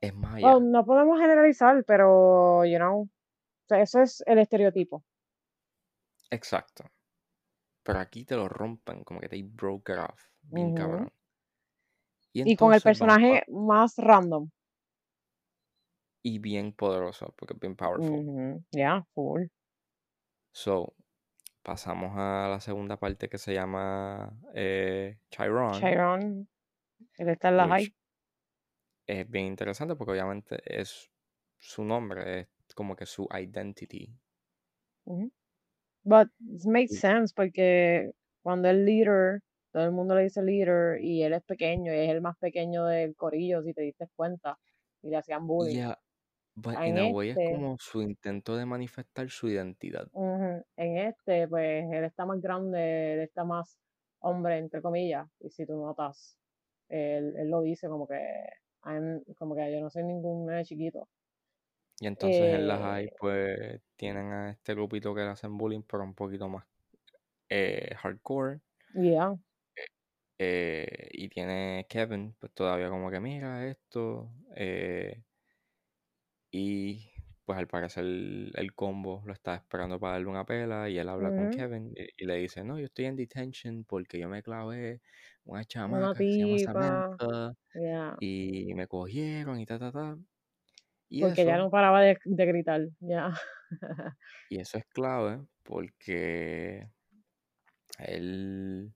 es 0.00 0.14
más 0.14 0.34
Well, 0.34 0.44
allá. 0.46 0.60
no 0.60 0.84
podemos 0.84 1.18
generalizar, 1.20 1.84
pero, 1.84 2.64
you 2.64 2.76
know, 2.78 3.02
o 3.02 3.08
sea, 3.68 3.80
eso 3.82 4.00
es 4.02 4.22
el 4.26 4.38
estereotipo. 4.38 5.04
Exacto. 6.30 6.84
Pero 7.82 8.00
aquí 8.00 8.24
te 8.24 8.36
lo 8.36 8.48
rompen, 8.48 9.02
como 9.04 9.20
que 9.20 9.28
te 9.28 9.42
broke 9.42 9.92
it 9.92 9.98
off, 9.98 10.22
bien 10.42 10.74
cabrón. 10.74 11.10
Y 12.34 12.52
Y 12.52 12.56
con 12.56 12.74
el 12.74 12.82
personaje 12.82 13.42
más 13.48 13.94
random. 13.96 14.50
y 16.22 16.38
bien 16.40 16.72
poderoso, 16.74 17.32
porque 17.38 17.54
es 17.54 17.60
bien 17.60 17.74
powerful. 17.76 18.62
Ya, 18.72 19.06
full. 19.14 19.44
So, 20.52 20.94
pasamos 21.62 22.12
a 22.16 22.48
la 22.50 22.60
segunda 22.60 22.98
parte 22.98 23.28
que 23.28 23.38
se 23.38 23.54
llama 23.54 24.30
eh, 24.54 25.18
Chiron, 25.30 25.72
Chiron, 25.72 26.48
él 27.16 27.28
está 27.28 27.48
en 27.48 27.56
la 27.56 27.68
high. 27.68 27.94
Es 29.08 29.28
bien 29.30 29.46
interesante 29.46 29.96
porque 29.96 30.12
obviamente 30.12 30.60
es 30.64 31.10
su 31.58 31.84
nombre, 31.84 32.40
es 32.68 32.74
como 32.74 32.96
que 32.96 33.06
su 33.06 33.28
identity. 33.32 34.14
But 36.04 36.28
it 36.40 36.64
makes 36.66 36.94
sense 36.98 37.32
porque 37.34 38.12
cuando 38.42 38.68
el 38.68 38.84
leader, 38.84 39.40
todo 39.72 39.84
el 39.84 39.92
mundo 39.92 40.14
le 40.14 40.24
dice 40.24 40.42
leader 40.42 41.00
y 41.02 41.22
él 41.22 41.34
es 41.34 41.42
pequeño 41.44 41.92
y 41.92 41.98
es 41.98 42.10
el 42.10 42.20
más 42.20 42.36
pequeño 42.38 42.84
del 42.86 43.14
corillo, 43.16 43.62
si 43.62 43.74
te 43.74 43.82
diste 43.82 44.08
cuenta, 44.16 44.58
y 45.02 45.10
le 45.10 45.16
hacían 45.18 45.46
bullying. 45.46 45.76
Yeah, 45.76 45.96
but 46.56 46.78
En 46.78 46.84
in 46.84 46.98
a 46.98 47.06
way 47.06 47.30
es 47.30 47.38
este, 47.38 47.44
como 47.44 47.76
su 47.78 48.02
intento 48.02 48.56
de 48.56 48.66
manifestar 48.66 49.30
su 49.30 49.48
identidad. 49.48 50.10
en 50.76 50.98
este, 50.98 51.48
pues 51.48 51.84
él 51.92 52.04
está 52.04 52.26
más 52.26 52.40
grande, 52.40 53.14
él 53.14 53.20
está 53.20 53.44
más 53.44 53.78
hombre, 54.20 54.58
entre 54.58 54.82
comillas, 54.82 55.26
y 55.40 55.50
si 55.50 55.66
tú 55.66 55.74
notas, 55.76 56.38
él, 56.88 57.34
él 57.36 57.48
lo 57.50 57.62
dice 57.62 57.88
como 57.88 58.06
que, 58.08 58.16
I'm- 58.88 59.22
como 59.38 59.54
que 59.54 59.72
yo 59.72 59.80
no 59.80 59.90
soy 59.90 60.04
ningún 60.04 60.46
nene 60.46 60.64
chiquito. 60.64 61.08
Y 62.00 62.06
entonces 62.06 62.52
en 62.52 62.66
las 62.68 62.80
Eh, 62.80 62.84
hay, 62.84 63.08
pues, 63.20 63.80
tienen 63.96 64.32
a 64.32 64.50
este 64.50 64.74
grupito 64.74 65.14
que 65.14 65.22
le 65.22 65.28
hacen 65.28 65.56
bullying, 65.58 65.82
pero 65.82 66.04
un 66.04 66.14
poquito 66.14 66.48
más 66.48 66.64
eh, 67.50 67.94
hardcore. 67.96 68.60
Yeah. 68.94 69.36
Eh, 70.38 71.08
y 71.12 71.28
tiene 71.28 71.86
Kevin, 71.88 72.34
pues 72.38 72.52
todavía 72.52 72.88
como 72.90 73.10
que 73.10 73.20
mira 73.20 73.66
esto. 73.66 74.30
eh, 74.56 75.22
y 76.50 77.10
pues 77.48 77.58
al 77.58 77.66
parecer 77.66 78.04
el, 78.04 78.52
el 78.56 78.74
combo 78.74 79.22
lo 79.24 79.32
está 79.32 79.54
esperando 79.54 79.98
para 79.98 80.12
darle 80.12 80.26
una 80.26 80.44
pela 80.44 80.90
y 80.90 80.98
él 80.98 81.08
habla 81.08 81.30
con. 81.30 81.48
Kevin 81.48 81.94
y, 81.96 82.22
y 82.22 82.26
le 82.26 82.34
dice, 82.34 82.62
no, 82.62 82.78
yo 82.78 82.84
estoy 82.84 83.06
en 83.06 83.16
detention 83.16 83.84
porque 83.84 84.18
yo 84.18 84.28
me 84.28 84.42
clavé 84.42 85.00
una 85.46 85.60
Una 85.60 85.64
chamaca 85.64 86.12
que 86.12 86.30
se 86.30 86.40
llama. 86.40 86.58
Samantha 86.58 87.54
Yeah. 87.74 88.16
y 88.20 88.74
me 88.74 88.86
cogieron 88.86 89.58
y 89.60 89.64
ta, 89.64 89.78
ta, 89.78 89.90
ta. 89.90 90.18
Y 91.08 91.22
Porque 91.22 91.40
eso, 91.40 91.56
no 91.56 91.70
paraba 91.70 92.02
de, 92.02 92.18
de 92.22 92.44
gritar. 92.44 92.82
Ya. 93.00 93.32
y 94.50 94.60
eso 94.60 94.76
es 94.76 94.84
clave 94.84 95.40
porque 95.62 96.90
él 97.98 98.92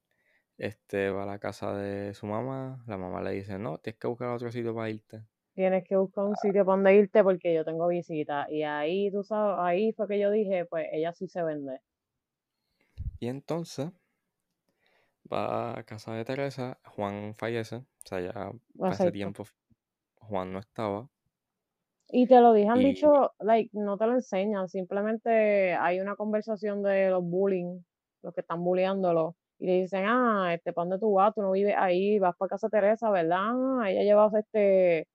este, 0.58 1.08
va 1.10 1.22
a 1.22 1.26
la 1.26 1.38
casa 1.38 1.74
de 1.74 2.12
su 2.12 2.26
mamá, 2.26 2.84
la 2.86 2.98
mamá 2.98 3.22
le 3.22 3.30
dice, 3.30 3.58
no, 3.58 3.78
tienes 3.78 3.98
que 3.98 4.08
buscar 4.08 4.28
otro 4.28 4.52
sitio 4.52 4.74
para 4.74 4.90
irte. 4.90 5.22
Tienes 5.54 5.84
que 5.88 5.96
buscar 5.96 6.24
un 6.24 6.36
sitio 6.36 6.64
para 6.66 6.76
donde 6.76 6.94
irte 6.96 7.22
porque 7.22 7.54
yo 7.54 7.64
tengo 7.64 7.88
visita. 7.88 8.46
Y 8.50 8.62
ahí, 8.64 9.10
tú 9.10 9.22
sabes, 9.22 9.56
ahí 9.60 9.92
fue 9.94 10.08
que 10.08 10.18
yo 10.20 10.30
dije, 10.30 10.66
pues 10.66 10.86
ella 10.92 11.12
sí 11.14 11.28
se 11.28 11.42
vende. 11.42 11.78
Y 13.18 13.28
entonces 13.28 13.90
va 15.32 15.78
a 15.78 15.82
casa 15.84 16.14
de 16.14 16.24
Teresa, 16.24 16.78
Juan 16.84 17.34
fallece, 17.34 17.76
o 17.76 17.86
sea, 18.04 18.20
ya 18.20 18.52
Exacto. 18.88 19.12
tiempo 19.12 19.44
Juan 20.16 20.52
no 20.52 20.60
estaba. 20.60 21.10
Y 22.08 22.26
te 22.26 22.40
lo 22.40 22.52
dejan 22.52 22.78
Y 22.80 22.82
dicho, 22.82 23.32
like, 23.40 23.70
no 23.72 23.96
te 23.96 24.06
lo 24.06 24.14
enseñan, 24.14 24.68
simplemente 24.68 25.72
hay 25.74 26.00
una 26.00 26.14
conversación 26.16 26.82
de 26.82 27.08
los 27.10 27.24
bullying, 27.24 27.80
los 28.22 28.34
que 28.34 28.42
están 28.42 28.62
bulleándolo, 28.62 29.36
y 29.58 29.66
le 29.66 29.72
dicen, 29.82 30.04
ah, 30.06 30.52
este, 30.54 30.72
¿para 30.74 30.84
dónde 30.86 30.98
tú 31.00 31.12
vas? 31.14 31.34
Tú 31.34 31.40
no 31.42 31.52
vives 31.52 31.74
ahí, 31.78 32.18
vas 32.18 32.36
para 32.36 32.50
casa 32.50 32.66
de 32.68 32.70
Teresa, 32.80 33.10
¿verdad? 33.10 33.38
Ah, 33.80 33.90
ella 33.90 34.02
lleva, 34.02 34.30
este, 34.38 35.08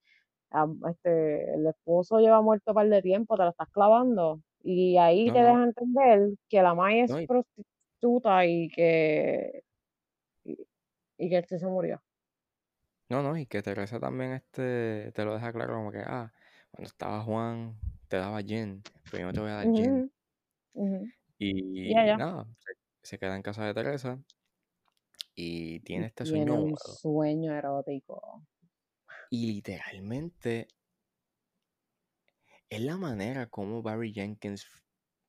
a- 0.52 0.68
este, 0.92 1.54
el 1.56 1.68
esposo 1.68 2.20
lleva 2.20 2.42
muerto 2.42 2.72
un 2.72 2.76
par 2.76 2.90
de 2.90 3.02
tiempo, 3.02 3.38
te 3.38 3.44
la 3.44 3.50
estás 3.52 3.70
clavando. 3.72 4.42
Y 4.64 4.98
ahí 4.98 5.28
no, 5.28 5.34
te 5.34 5.40
no, 5.40 5.46
dejan 5.48 5.64
entender 5.78 6.32
que 6.50 6.62
la 6.62 6.74
May 6.76 7.02
es 7.02 7.12
no, 7.12 7.20
y- 7.22 7.28
prostituta 7.28 8.46
y 8.46 8.70
que, 8.70 9.64
y, 10.46 10.58
y 11.18 11.30
que 11.30 11.40
este 11.40 11.60
se 11.60 11.68
murió. 11.68 12.02
no, 13.10 13.22
no, 13.24 13.38
y 13.38 13.46
que 13.46 13.62
Teresa 13.62 14.00
también 14.00 14.34
este, 14.34 15.12
te 15.14 15.26
lo 15.26 15.34
deja 15.34 15.54
claro 15.54 15.76
como 15.76 15.92
que, 15.92 16.00
ah, 16.00 16.34
cuando 16.72 16.88
estaba 16.90 17.22
Juan 17.24 17.80
te 18.10 18.18
daba 18.18 18.42
gin, 18.42 18.84
pero 19.12 19.20
yo 19.20 19.26
no 19.28 19.34
te 19.34 19.40
voy 19.42 19.50
a 19.52 19.54
dar 19.56 19.68
ujú. 20.74 21.12
Y 21.40 22.14
nada, 22.16 22.46
se, 22.60 22.74
se 23.04 23.20
queda 23.20 23.36
en 23.36 23.42
casa 23.44 23.66
de 23.66 23.74
Teresa 23.74 24.20
y 25.36 25.80
tiene 25.82 26.06
Y 26.06 26.08
este 26.08 26.26
tiene 26.26 26.52
sueño 26.52 26.54
un 26.54 26.78
sueño 26.78 27.54
erótico. 27.54 28.42
Y 29.30 29.48
literalmente 29.48 30.68
es 32.70 32.82
la 32.82 32.98
manera 32.98 33.50
como 33.50 33.82
Barry 33.82 34.14
Jenkins 34.14 34.68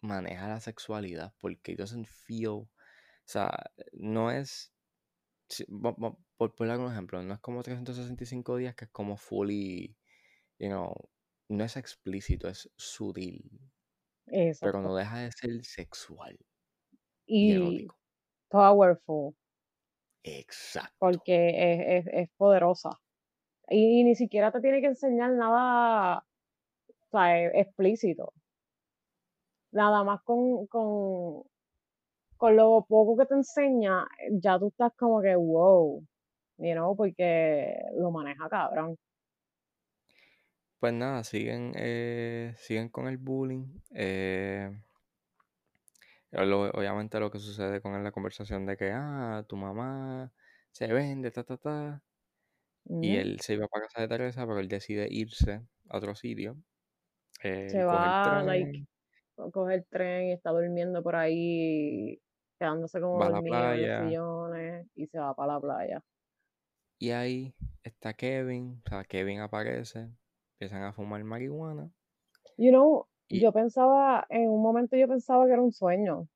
maneja 0.00 0.48
la 0.48 0.60
sexualidad, 0.60 1.34
porque 1.38 1.74
doesn't 1.74 2.06
feel, 2.06 2.48
o 2.48 2.70
sea, 3.24 3.50
no 3.92 4.30
es, 4.30 4.72
por 6.36 6.54
poner 6.54 6.78
un 6.78 6.90
ejemplo, 6.92 7.22
no 7.22 7.34
es 7.34 7.40
como 7.40 7.62
365 7.62 8.56
días 8.56 8.74
que 8.74 8.86
es 8.86 8.90
como 8.90 9.16
fully, 9.16 9.96
you 10.58 10.68
know, 10.68 10.94
no 11.48 11.64
es 11.64 11.76
explícito, 11.76 12.48
es 12.48 12.70
sutil, 12.76 13.60
pero 14.60 14.80
no 14.82 14.94
deja 14.94 15.18
de 15.20 15.32
ser 15.32 15.64
sexual 15.64 16.38
y 17.40 17.52
Y 17.52 17.52
erótico. 17.52 18.00
powerful, 18.50 19.36
Exacto. 20.22 20.94
porque 20.98 21.48
es, 21.98 22.06
es, 22.06 22.12
es 22.12 22.28
poderosa. 22.36 22.90
Y, 23.70 24.04
ni 24.04 24.14
siquiera 24.14 24.52
te 24.52 24.60
tiene 24.60 24.80
que 24.80 24.88
enseñar 24.88 25.32
nada 25.32 26.18
o 26.20 27.10
sea, 27.12 27.38
e- 27.40 27.60
explícito. 27.60 28.32
Nada 29.72 30.04
más 30.04 30.20
con, 30.24 30.66
con, 30.66 31.42
con 32.36 32.56
lo 32.56 32.84
poco 32.88 33.16
que 33.18 33.26
te 33.26 33.34
enseña, 33.34 34.06
ya 34.32 34.58
tú 34.58 34.68
estás 34.68 34.92
como 34.98 35.22
que 35.22 35.36
wow, 35.36 36.02
you 36.58 36.72
know, 36.74 36.96
porque 36.96 37.74
lo 37.96 38.10
maneja 38.12 38.48
cabrón. 38.50 38.96
Pues 40.80 40.92
nada, 40.92 41.24
siguen, 41.24 41.72
eh, 41.76 42.54
siguen 42.58 42.88
con 42.88 43.08
el 43.08 43.16
bullying. 43.18 43.66
Eh, 43.94 44.70
lo- 46.30 46.70
obviamente 46.70 47.20
lo 47.20 47.30
que 47.30 47.38
sucede 47.38 47.80
con 47.80 48.02
la 48.02 48.12
conversación 48.12 48.66
de 48.66 48.76
que, 48.76 48.90
ah, 48.92 49.44
tu 49.48 49.56
mamá 49.56 50.32
se 50.72 50.86
vende, 50.92 51.30
ta, 51.30 51.44
ta, 51.44 51.56
ta. 51.56 52.02
Y 52.88 53.16
él 53.16 53.40
se 53.40 53.54
iba 53.54 53.68
para 53.68 53.86
casa 53.86 54.02
de 54.02 54.08
Teresa, 54.08 54.46
pero 54.46 54.58
él 54.58 54.68
decide 54.68 55.06
irse 55.10 55.60
a 55.88 55.96
otro 55.96 56.14
sitio. 56.14 56.56
Eh, 57.42 57.68
Se 57.68 57.82
coge 57.82 57.86
va, 57.86 58.42
like, 58.42 58.84
coger 59.52 59.78
el 59.78 59.86
tren 59.86 60.28
y 60.28 60.32
está 60.32 60.50
durmiendo 60.50 61.02
por 61.02 61.16
ahí, 61.16 62.20
quedándose 62.58 63.00
como 63.00 63.18
va 63.18 63.30
dormido 63.30 63.72
en 63.72 63.82
los 63.82 64.08
sillones 64.08 64.86
y 64.96 65.06
se 65.06 65.18
va 65.18 65.34
para 65.34 65.54
la 65.54 65.60
playa. 65.60 66.02
Y 66.98 67.10
ahí 67.10 67.54
está 67.84 68.14
Kevin. 68.14 68.82
O 68.86 68.88
sea, 68.88 69.04
Kevin 69.04 69.40
aparece. 69.40 70.08
Empiezan 70.54 70.82
a 70.82 70.92
fumar 70.92 71.22
marihuana. 71.22 71.90
You 72.56 72.70
know, 72.70 73.06
Y 73.28 73.40
yo 73.40 73.52
pensaba, 73.52 74.26
en 74.30 74.48
un 74.50 74.60
momento 74.62 74.96
yo 74.96 75.06
pensaba 75.06 75.46
que 75.46 75.52
era 75.52 75.62
un 75.62 75.72
sueño. 75.72 76.26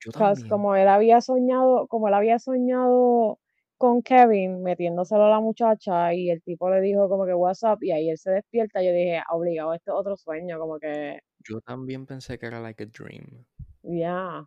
yo 0.00 0.12
como 0.48 0.74
él 0.76 0.88
había 0.88 1.20
soñado, 1.20 1.86
como 1.88 2.08
él 2.08 2.14
había 2.14 2.38
soñado 2.38 3.38
con 3.78 4.02
Kevin 4.02 4.62
metiéndoselo 4.62 5.24
a 5.24 5.30
la 5.30 5.40
muchacha 5.40 6.12
y 6.12 6.30
el 6.30 6.42
tipo 6.42 6.68
le 6.68 6.80
dijo 6.80 7.08
como 7.08 7.24
que 7.24 7.32
WhatsApp 7.34 7.82
y 7.82 7.92
ahí 7.92 8.10
él 8.10 8.18
se 8.18 8.32
despierta, 8.32 8.82
yo 8.82 8.92
dije, 8.92 9.22
obligado, 9.30 9.72
esto 9.74 9.92
es 9.92 9.98
otro 9.98 10.16
sueño, 10.16 10.58
como 10.58 10.78
que, 10.78 11.20
Yo 11.48 11.60
también 11.62 12.04
pensé 12.06 12.38
que 12.38 12.46
era 12.46 12.60
like 12.60 12.82
a 12.82 12.86
dream. 12.86 13.46
yeah, 13.82 14.44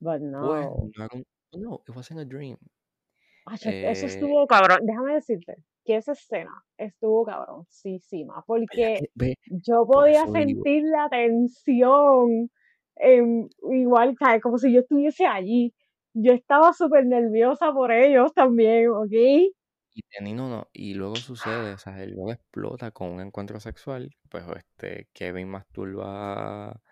but 0.00 0.20
Pues 0.20 0.30
no. 0.30 0.90
un. 1.14 1.24
No, 1.54 1.82
it 1.88 1.96
wasn't 1.96 2.20
a 2.20 2.24
dream. 2.24 2.58
Eso 3.46 3.70
Eh, 3.70 4.04
estuvo 4.06 4.46
cabrón. 4.46 4.80
Déjame 4.84 5.14
decirte 5.14 5.56
que 5.84 5.96
esa 5.96 6.12
escena 6.12 6.52
estuvo 6.76 7.24
cabroncísima, 7.24 8.34
¿verdad 8.34 8.44
porque 8.46 8.98
que- 9.00 9.10
ve, 9.14 9.34
yo 9.46 9.86
por 9.86 10.04
podía 10.04 10.22
eso 10.24 10.32
digo, 10.34 10.62
sentir 10.62 10.82
la 10.84 11.08
tensión, 11.08 12.50
em, 12.96 13.48
igual, 13.72 14.14
como 14.42 14.58
si 14.58 14.72
yo 14.74 14.80
estuviese 14.80 15.24
allí. 15.26 15.72
Yo 16.22 16.32
estaba 16.32 16.72
súper 16.72 17.06
nerviosa 17.06 17.72
por 17.72 17.92
ellos 17.92 18.32
también, 18.34 18.90
¿ok? 18.90 19.12
Y 19.94 20.02
teni- 20.10 20.34
no, 20.34 20.68
y 20.72 20.94
luego 20.94 21.20
sucede, 21.20 21.72
o 21.74 21.78
sea, 21.78 22.02
él 22.02 22.10
luego 22.12 22.32
explota 22.32 22.90
con 22.92 23.10
un 23.10 23.20
encuentro 23.20 23.58
sexual, 23.60 24.16
pues 24.30 24.44
este 24.56 25.08
Kevin 25.12 25.48
masturba 25.48 26.82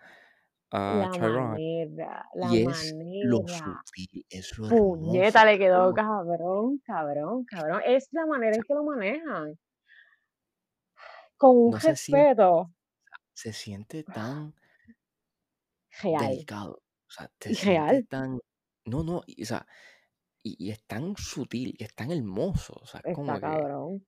a, 0.72 1.08
Chiron 1.10 1.48
manera, 1.48 2.26
la 2.34 2.54
y 2.54 2.58
es 2.60 2.96
lo 3.20 3.44
manera. 3.44 3.48
sutil, 3.48 4.26
es 4.30 4.58
lo 4.58 4.68
Puñeta, 4.68 5.44
le 5.44 5.58
quedó 5.58 5.92
cabrón, 5.94 6.78
cabrón, 6.84 7.44
cabrón. 7.46 7.82
Es 7.86 8.08
la 8.12 8.26
manera 8.26 8.56
en 8.56 8.64
que 8.64 8.74
lo 8.74 8.84
manejan. 8.84 9.58
Con 11.38 11.56
un 11.56 11.72
no 11.72 11.80
se 11.80 11.94
siente, 11.96 12.30
respeto 12.36 12.70
se 13.34 13.52
siente 13.52 14.02
tan 14.02 14.54
real. 16.02 16.46
delicado, 16.46 16.82
o 17.08 17.10
sea, 17.10 17.28
te 17.38 17.52
real. 17.62 18.06
tan, 18.08 18.40
no, 18.86 19.02
no, 19.04 19.22
y, 19.26 19.42
o 19.42 19.46
sea, 19.46 19.66
y, 20.42 20.56
y 20.68 20.70
es 20.72 20.84
tan 20.86 21.16
sutil, 21.18 21.74
y 21.78 21.84
es 21.84 21.94
tan 21.94 22.12
hermoso, 22.12 22.74
o 22.82 22.86
sea, 22.86 23.00
es 23.02 23.08
como 23.10 23.40
Está 23.40 23.40
que, 23.40 23.46
cabrón, 23.46 24.06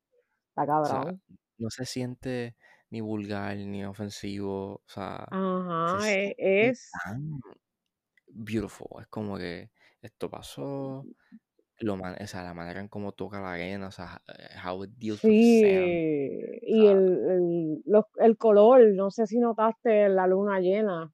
está 0.51 0.66
o 0.83 0.87
sea, 0.87 1.01
cabrón. 1.01 1.22
no 1.59 1.70
se 1.70 1.85
siente 1.87 2.57
ni 2.91 3.01
vulgar 3.01 3.57
ni 3.57 3.85
ofensivo, 3.85 4.76
o 4.76 4.85
sea, 4.87 5.39
se 5.85 5.99
Ajá, 5.99 6.12
e- 6.12 6.35
siente 6.57 6.68
es, 6.68 7.03
tan 7.05 7.41
beautiful. 8.29 9.03
Es 9.03 9.09
como 9.09 9.39
que 9.39 9.72
esto 10.03 10.31
pasó, 10.31 11.09
lo 11.81 11.97
man- 11.97 12.16
o 12.22 12.26
sea, 12.29 12.45
la 12.45 12.55
manera 12.55 12.81
en 12.81 12.89
cómo 12.89 13.12
toca 13.14 13.41
la 13.41 13.55
arena, 13.55 13.89
o 13.89 13.93
sea, 13.93 14.22
eh, 14.29 14.49
how 14.64 14.85
it 14.85 14.93
deals 14.99 15.29
with 15.29 15.41
sand. 15.43 16.03
sí, 16.11 16.59
y 16.62 16.87
el, 16.87 16.97
el, 16.99 17.83
los- 17.87 18.05
el 18.18 18.37
color, 18.37 18.81
no 18.95 19.11
sé 19.11 19.26
si 19.26 19.39
notaste 19.39 20.09
la 20.09 20.26
luna 20.26 20.61
llena, 20.61 21.12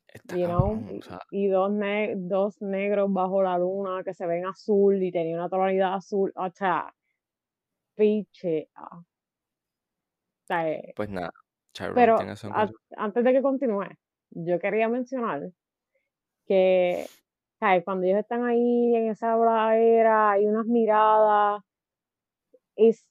you 0.35 0.45
know, 0.45 0.75
cabrón, 0.75 0.87
o 0.89 0.93
y, 0.95 1.01
sea, 1.01 1.19
y 1.31 1.47
dos, 1.47 1.71
ne- 1.71 2.13
dos 2.17 2.61
negros 2.61 3.11
bajo 3.11 3.41
la 3.43 3.57
luna 3.57 4.03
que 4.03 4.13
se 4.13 4.25
ven 4.25 4.45
azul 4.45 5.01
y 5.01 5.11
tenía 5.11 5.35
una 5.35 5.49
tonalidad 5.49 5.95
azul, 5.95 6.31
o 6.35 6.49
sea, 6.51 6.93
piche, 7.95 8.69
ah, 8.75 8.97
o 8.99 9.05
sea, 10.45 10.69
eh, 10.69 10.93
pues 10.95 11.09
nada, 11.09 11.31
Chiron 11.73 11.95
pero 11.95 12.17
a- 12.51 12.69
antes 12.97 13.23
de 13.23 13.33
que 13.33 13.41
continúe, 13.41 13.87
yo 14.31 14.59
quería 14.59 14.87
mencionar 14.89 15.49
que. 16.45 17.05
Cuando 17.85 18.07
ellos 18.07 18.17
están 18.17 18.43
ahí 18.43 18.95
en 18.95 19.11
esa 19.11 19.33
habladera, 19.33 20.31
hay 20.31 20.47
unas 20.47 20.65
miradas, 20.65 21.61
es, 22.75 23.07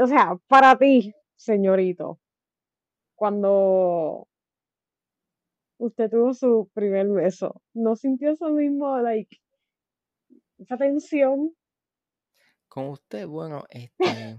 o 0.00 0.06
sea, 0.06 0.36
para 0.46 0.78
ti, 0.78 1.12
señorito, 1.34 2.20
cuando 3.16 4.28
usted 5.82 6.10
tuvo 6.10 6.32
su 6.32 6.70
primer 6.74 7.08
beso, 7.08 7.60
¿no 7.74 7.96
sintió 7.96 8.30
eso 8.32 8.48
mismo, 8.50 8.98
like, 8.98 9.36
esa 10.58 10.76
tensión? 10.76 11.54
Con 12.68 12.88
usted, 12.88 13.26
bueno, 13.26 13.64
este, 13.68 14.38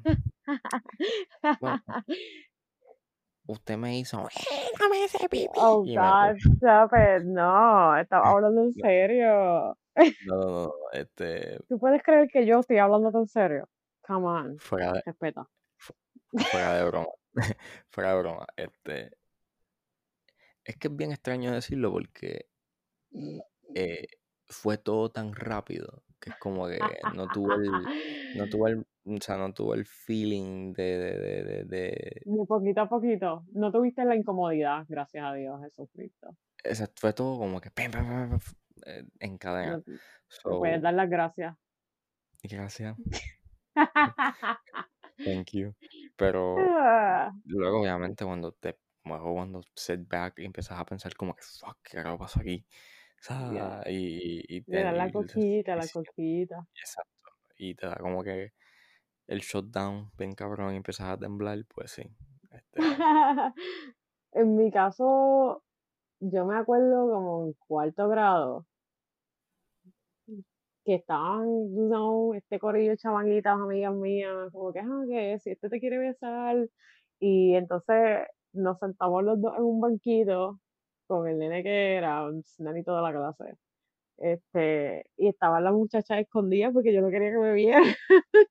bueno, 1.59 1.81
usted 3.47 3.77
me 3.77 3.99
hizo, 3.99 4.25
"Eh, 4.27 4.69
dame 4.79 5.03
ese 5.03 5.29
pipí", 5.29 5.47
Oh, 5.59 5.83
me 5.83 5.93
God, 5.93 6.37
stop 6.57 6.91
it. 6.93 7.23
No, 7.25 7.95
estaba 7.97 8.29
hablando 8.31 8.63
en 8.63 8.73
serio. 8.73 9.77
No, 10.25 10.35
no, 10.35 10.65
no, 10.67 10.73
este, 10.93 11.59
¿Tú 11.67 11.77
puedes 11.77 12.01
creer 12.01 12.27
que 12.29 12.45
yo 12.45 12.59
estoy 12.59 12.77
hablando 12.77 13.11
en 13.19 13.27
serio? 13.27 13.69
Come 14.07 14.25
on, 14.27 14.57
fuera 14.57 14.93
de, 14.93 15.01
respeta. 15.05 15.45
fuera 16.49 16.73
de 16.75 16.85
broma, 16.85 17.07
fuera 17.91 18.13
de 18.15 18.19
broma, 18.21 18.45
este, 18.55 19.11
es 20.65 20.77
que 20.77 20.87
es 20.87 20.95
bien 20.95 21.11
extraño 21.11 21.51
decirlo 21.51 21.91
porque 21.91 22.47
eh, 23.75 24.07
fue 24.47 24.77
todo 24.77 25.11
tan 25.11 25.33
rápido 25.33 26.03
que 26.19 26.29
es 26.29 26.35
como 26.37 26.67
que 26.67 26.79
no 27.13 27.27
tuve 27.33 27.55
el, 27.55 27.87
no 28.37 28.47
tuve 28.49 28.71
el, 28.71 28.85
o 29.05 29.21
sea, 29.21 29.37
no 29.37 29.53
tuve 29.53 29.77
el 29.77 29.85
feeling 29.85 30.73
de, 30.73 30.83
de, 30.97 31.17
de, 31.17 31.43
de, 31.43 31.63
de- 31.65 32.21
De 32.25 32.45
poquito 32.47 32.81
a 32.81 32.87
poquito. 32.89 33.43
No 33.53 33.71
tuviste 33.71 34.05
la 34.05 34.15
incomodidad, 34.15 34.85
gracias 34.87 35.25
a 35.25 35.33
Dios, 35.33 35.59
Jesucristo. 35.61 36.35
esa- 36.63 36.89
fue 36.95 37.11
todo 37.13 37.37
como 37.37 37.59
que 37.59 37.69
pim, 37.71 37.91
pim, 37.91 38.05
pim, 38.05 38.29
pim, 38.29 38.39
eh, 38.85 39.03
en 39.19 39.37
cadena. 39.37 39.77
No- 39.85 39.93
So, 40.29 40.49
Me 40.51 40.57
puedes 40.57 40.81
dar 40.81 40.93
las 40.95 41.09
gracias. 41.09 41.55
gracias, 42.43 42.97
thank 45.25 45.51
you. 45.51 45.75
Pero 46.15 46.55
luego, 47.45 47.81
obviamente, 47.81 48.25
cuando 48.25 48.51
te, 48.53 48.77
luego 49.05 49.33
cuando 49.35 49.61
sit 49.75 50.07
back 50.07 50.39
y 50.39 50.45
empiezas 50.45 50.79
a 50.79 50.85
pensar 50.85 51.15
como 51.15 51.35
que, 51.35 51.43
fuck, 51.43 51.77
¿qué 51.83 51.97
carajo 51.97 52.17
pasó 52.19 52.39
aquí? 52.41 52.65
Yeah. 53.45 53.83
y, 53.87 54.43
y, 54.57 54.61
te- 54.63 54.89
la 54.93 55.11
y- 55.11 55.11
cosquita, 55.11 55.75
y 55.75 55.81
la 55.81 55.83
sí, 55.83 55.89
cosquita. 55.89 56.67
Exacto. 56.75 57.31
Y 57.57 57.75
te 57.75 57.87
da 57.87 57.95
como 57.97 58.23
que 58.23 58.53
el 59.27 59.41
shutdown, 59.41 60.11
bien 60.17 60.33
cabrón, 60.35 60.73
y 60.73 60.77
empiezas 60.77 61.07
a 61.09 61.19
temblar, 61.19 61.65
pues 61.67 61.91
sí. 61.91 62.03
Este, 62.51 62.81
En 64.33 64.55
mi 64.57 64.71
caso, 64.71 65.63
yo 66.21 66.45
me 66.45 66.57
acuerdo 66.57 67.09
como 67.11 67.45
en 67.47 67.53
cuarto 67.67 68.09
grado 68.09 68.67
que 70.85 70.95
estaban, 70.95 71.45
know, 71.73 72.33
este 72.33 72.59
corillo 72.59 72.91
de 72.91 72.97
chamaguitas, 72.97 73.53
amigas 73.59 73.93
mías, 73.93 74.51
como 74.51 74.73
que, 74.73 74.79
ah, 74.79 75.03
que 75.09 75.39
si 75.39 75.51
este 75.51 75.69
te 75.69 75.79
quiere 75.79 75.97
besar. 75.97 76.67
Y 77.19 77.55
entonces 77.55 78.27
nos 78.53 78.79
sentamos 78.79 79.23
los 79.23 79.41
dos 79.41 79.55
en 79.57 79.63
un 79.63 79.81
banquito 79.81 80.59
con 81.07 81.27
el 81.27 81.37
nene 81.39 81.63
que 81.63 81.95
era 81.95 82.25
un 82.25 82.43
nenito 82.59 82.95
de 82.95 83.01
la 83.01 83.11
clase. 83.11 83.57
Este, 84.17 85.05
y 85.17 85.27
estaban 85.27 85.63
las 85.63 85.73
muchachas 85.73 86.19
escondidas 86.19 86.71
porque 86.73 86.93
yo 86.93 87.01
no 87.01 87.09
quería 87.09 87.31
que 87.31 87.37
me 87.39 87.53
vieran. 87.53 87.83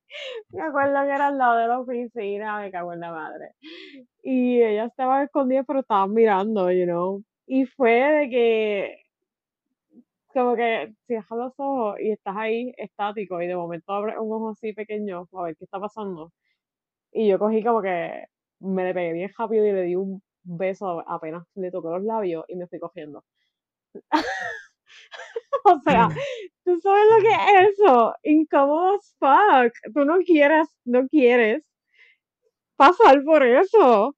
me 0.50 0.62
acuerdo 0.62 1.02
que 1.02 1.14
era 1.14 1.28
al 1.28 1.38
lado 1.38 1.56
de 1.58 1.68
la 1.68 1.80
oficina, 1.80 2.60
me 2.60 2.70
cago 2.70 2.92
en 2.92 3.00
la 3.00 3.12
madre. 3.12 3.52
Y 4.22 4.62
ellas 4.62 4.90
estaban 4.90 5.24
escondidas, 5.24 5.64
pero 5.66 5.80
estaban 5.80 6.12
mirando, 6.14 6.70
you 6.72 6.84
know. 6.84 7.22
Y 7.46 7.66
fue 7.66 7.90
de 7.92 8.30
que, 8.30 9.02
como 10.32 10.56
que 10.56 10.94
cierras 11.06 11.30
los 11.30 11.52
ojos 11.58 12.00
y 12.00 12.10
estás 12.10 12.36
ahí 12.36 12.72
estático 12.76 13.40
y 13.42 13.46
de 13.46 13.56
momento 13.56 13.92
abres 13.92 14.16
un 14.18 14.32
ojo 14.32 14.50
así 14.50 14.72
pequeño 14.72 15.28
a 15.32 15.42
ver 15.42 15.56
qué 15.56 15.64
está 15.64 15.80
pasando. 15.80 16.32
Y 17.12 17.28
yo 17.28 17.38
cogí 17.38 17.62
como 17.64 17.82
que 17.82 18.26
me 18.62 18.84
le 18.84 18.94
pegué 18.94 19.12
bien 19.12 19.30
rápido 19.36 19.66
y 19.66 19.72
le 19.72 19.82
di 19.82 19.96
un 19.96 20.22
beso 20.44 21.04
apenas 21.08 21.44
le 21.54 21.70
tocó 21.70 21.90
los 21.96 22.04
labios 22.04 22.44
y 22.48 22.56
me 22.56 22.66
fui 22.66 22.78
cogiendo. 22.78 23.24
o 25.64 25.80
sea, 25.84 26.08
¿tú 26.64 26.80
sabes 26.80 27.04
lo 27.10 27.18
que 27.22 27.34
es 27.34 27.78
eso? 27.78 28.14
Incómodo 28.22 28.94
as 28.96 29.14
fuck. 29.18 29.72
Tú 29.94 30.04
no 30.04 30.18
quieres, 30.18 30.68
no 30.84 31.06
quieres 31.08 31.62
pasar 32.76 33.22
por 33.24 33.44
eso. 33.44 34.16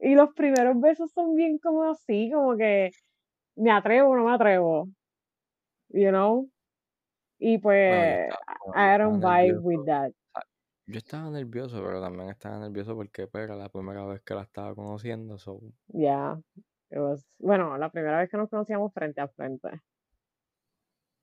Y 0.00 0.14
los 0.14 0.34
primeros 0.34 0.78
besos 0.80 1.12
son 1.12 1.34
bien 1.34 1.58
como 1.58 1.90
así, 1.90 2.30
como 2.32 2.56
que 2.56 2.90
me 3.56 3.70
atrevo 3.70 4.10
o 4.10 4.16
no 4.16 4.24
me 4.24 4.34
atrevo. 4.34 4.88
You 5.88 6.10
know? 6.10 6.48
Y 7.38 7.58
pues, 7.58 8.30
I 8.74 8.98
don't 8.98 9.20
vibe 9.20 9.60
with 9.60 9.84
that. 9.86 10.12
Yo 10.86 10.98
estaba 10.98 11.30
nervioso, 11.30 11.82
pero 11.82 12.00
también 12.00 12.28
estaba 12.28 12.58
nervioso 12.58 12.94
porque 12.94 13.26
pues, 13.26 13.44
era 13.44 13.56
la 13.56 13.68
primera 13.70 14.04
vez 14.04 14.20
que 14.22 14.34
la 14.34 14.42
estaba 14.42 14.74
conociendo. 14.74 15.38
So, 15.38 15.60
Yeah. 15.88 16.36
It 16.90 16.98
was, 16.98 17.26
bueno, 17.38 17.76
la 17.78 17.90
primera 17.90 18.18
vez 18.18 18.30
que 18.30 18.36
nos 18.36 18.50
conocíamos 18.50 18.92
frente 18.92 19.20
a 19.20 19.28
frente. 19.28 19.80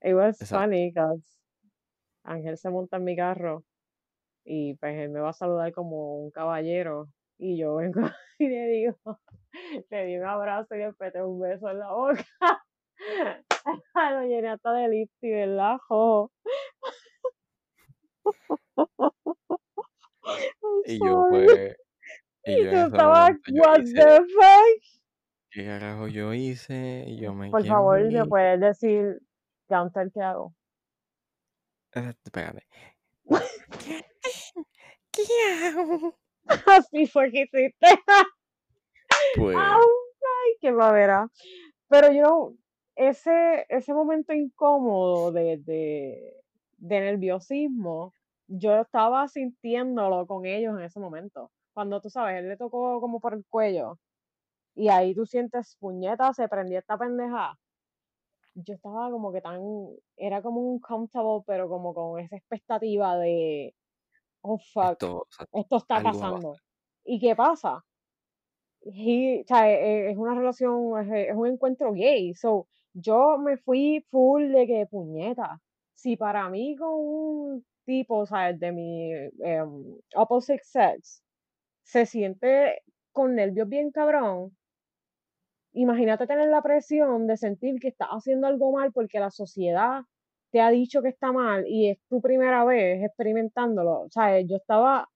It 0.01 0.15
was 0.15 0.41
exacto. 0.41 0.65
funny 0.65 0.89
because 0.89 1.37
Ángel 2.23 2.57
se 2.57 2.69
monta 2.69 2.97
en 2.97 3.03
mi 3.03 3.15
carro 3.15 3.63
y 4.43 4.73
pues 4.75 4.97
él 4.97 5.09
me 5.09 5.19
va 5.19 5.29
a 5.29 5.33
saludar 5.33 5.71
como 5.71 6.23
un 6.23 6.31
caballero 6.31 7.07
y 7.37 7.57
yo 7.57 7.75
vengo 7.75 8.01
y 8.39 8.47
le 8.47 8.67
digo, 8.67 8.97
le 9.89 10.05
di 10.05 10.17
un 10.17 10.25
abrazo 10.25 10.75
y 10.75 10.79
le 10.79 10.93
peté 10.93 11.21
un 11.23 11.39
beso 11.39 11.69
en 11.69 11.79
la 11.79 11.91
boca. 11.91 12.25
Lo 13.95 14.23
llené 14.25 14.49
hasta 14.49 14.73
de 14.73 14.87
lipstick, 14.89 15.31
¿verdad? 15.31 15.77
Jo. 15.87 16.31
Y 20.85 20.99
yo 20.99 21.25
pues, 21.29 21.77
y 22.45 22.51
Y 22.51 22.63
yo 22.63 22.71
estabas, 22.87 23.31
momento 23.31 23.51
yo 23.53 23.61
what 23.61 23.79
hice, 23.81 23.93
the 23.93 24.17
fuck? 24.19 24.81
¿qué 25.51 25.65
carajo 25.65 26.07
yo 26.07 26.33
hice? 26.33 27.05
Y 27.07 27.19
yo 27.19 27.33
me 27.33 27.49
Por 27.49 27.65
favor, 27.65 28.01
¿me 28.11 28.25
puedes 28.25 28.59
decir, 28.59 29.19
Counter, 29.67 30.11
qué 30.13 30.21
hago? 30.21 30.53
Eh, 31.93 32.13
Espérate. 32.23 32.65
¿Qué, 35.11 35.23
hago? 35.65 36.17
Así 36.45 37.07
fue 37.07 37.31
que 37.31 37.41
hiciste. 37.43 37.87
Pues, 39.35 39.55
Ay, 39.57 40.57
qué 40.59 40.71
babera. 40.71 41.29
Pero 41.87 42.11
yo, 42.11 42.53
ese, 42.95 43.65
ese 43.69 43.93
momento 43.93 44.33
incómodo 44.33 45.31
de, 45.31 45.57
de, 45.57 46.40
de 46.81 46.99
nerviosismo, 46.99 48.13
yo 48.47 48.81
estaba 48.81 49.27
sintiéndolo 49.27 50.27
con 50.27 50.45
ellos 50.45 50.77
en 50.77 50.83
ese 50.85 50.99
momento. 50.99 51.51
Cuando 51.73 52.01
tú 52.01 52.09
sabes, 52.09 52.39
él 52.39 52.49
le 52.49 52.57
tocó 52.57 52.99
como 53.01 53.19
por 53.19 53.33
el 53.33 53.45
cuello 53.49 53.99
y 54.75 54.89
ahí 54.89 55.15
tú 55.15 55.25
sientes 55.25 55.77
puñeta, 55.79 56.33
se 56.33 56.47
prendió 56.49 56.79
esta 56.79 56.97
pendeja. 56.97 57.57
Yo 58.55 58.73
estaba 58.75 59.09
como 59.11 59.31
que 59.31 59.41
tan, 59.41 59.61
era 60.17 60.41
como 60.41 60.61
un 60.61 60.79
comfortable, 60.79 61.43
pero 61.47 61.69
como 61.69 61.93
con 61.93 62.19
esa 62.19 62.35
expectativa 62.37 63.17
de, 63.17 63.75
oh 64.41 64.59
fuck, 64.59 64.93
esto, 64.93 65.17
o 65.19 65.27
sea, 65.29 65.47
esto 65.53 65.77
está 65.77 66.01
pasando. 66.01 66.55
¿Y 67.05 67.19
qué 67.19 67.35
pasa? 67.35 67.85
he, 68.83 69.41
o 69.41 69.47
sea, 69.47 69.69
e- 69.71 70.11
es 70.11 70.17
una 70.17 70.35
relación, 70.35 70.99
es, 71.01 71.29
es 71.29 71.35
un 71.35 71.47
encuentro 71.47 71.93
gay. 71.93 72.33
So, 72.33 72.67
yo 72.93 73.37
me 73.37 73.57
fui 73.57 74.05
full 74.09 74.51
de 74.51 74.67
que 74.67 74.85
puñeta. 74.87 75.61
Si 76.01 76.17
para 76.17 76.49
mí 76.49 76.75
con 76.75 76.93
un 76.93 77.65
tipo, 77.85 78.25
sea, 78.25 78.53
de 78.53 78.71
mi 78.71 79.11
em, 79.13 79.99
opposite 80.15 80.63
sex, 80.63 81.21
se 81.83 82.05
siente 82.07 82.81
con 83.11 83.35
nervios 83.35 83.67
bien 83.69 83.91
cabrón, 83.91 84.57
imagínate 85.73 86.25
tener 86.27 86.49
la 86.49 86.61
presión 86.63 87.27
de 87.27 87.37
sentir 87.37 87.79
que 87.79 87.89
estás 87.89 88.09
haciendo 88.09 88.47
algo 88.47 88.71
mal 88.71 88.91
porque 88.91 89.19
la 89.19 89.29
sociedad 89.31 90.01
te 90.51 90.61
ha 90.61 90.69
dicho 90.71 91.01
que 91.03 91.09
está 91.09 91.31
mal 91.31 91.65
y 91.67 91.89
es 91.91 91.99
tu 92.09 92.21
primera 92.21 92.65
vez 92.65 93.03
experimentándolo. 93.03 94.01
O 94.01 94.09
sea, 94.09 94.39
yo 94.41 94.57
estaba 94.57 95.07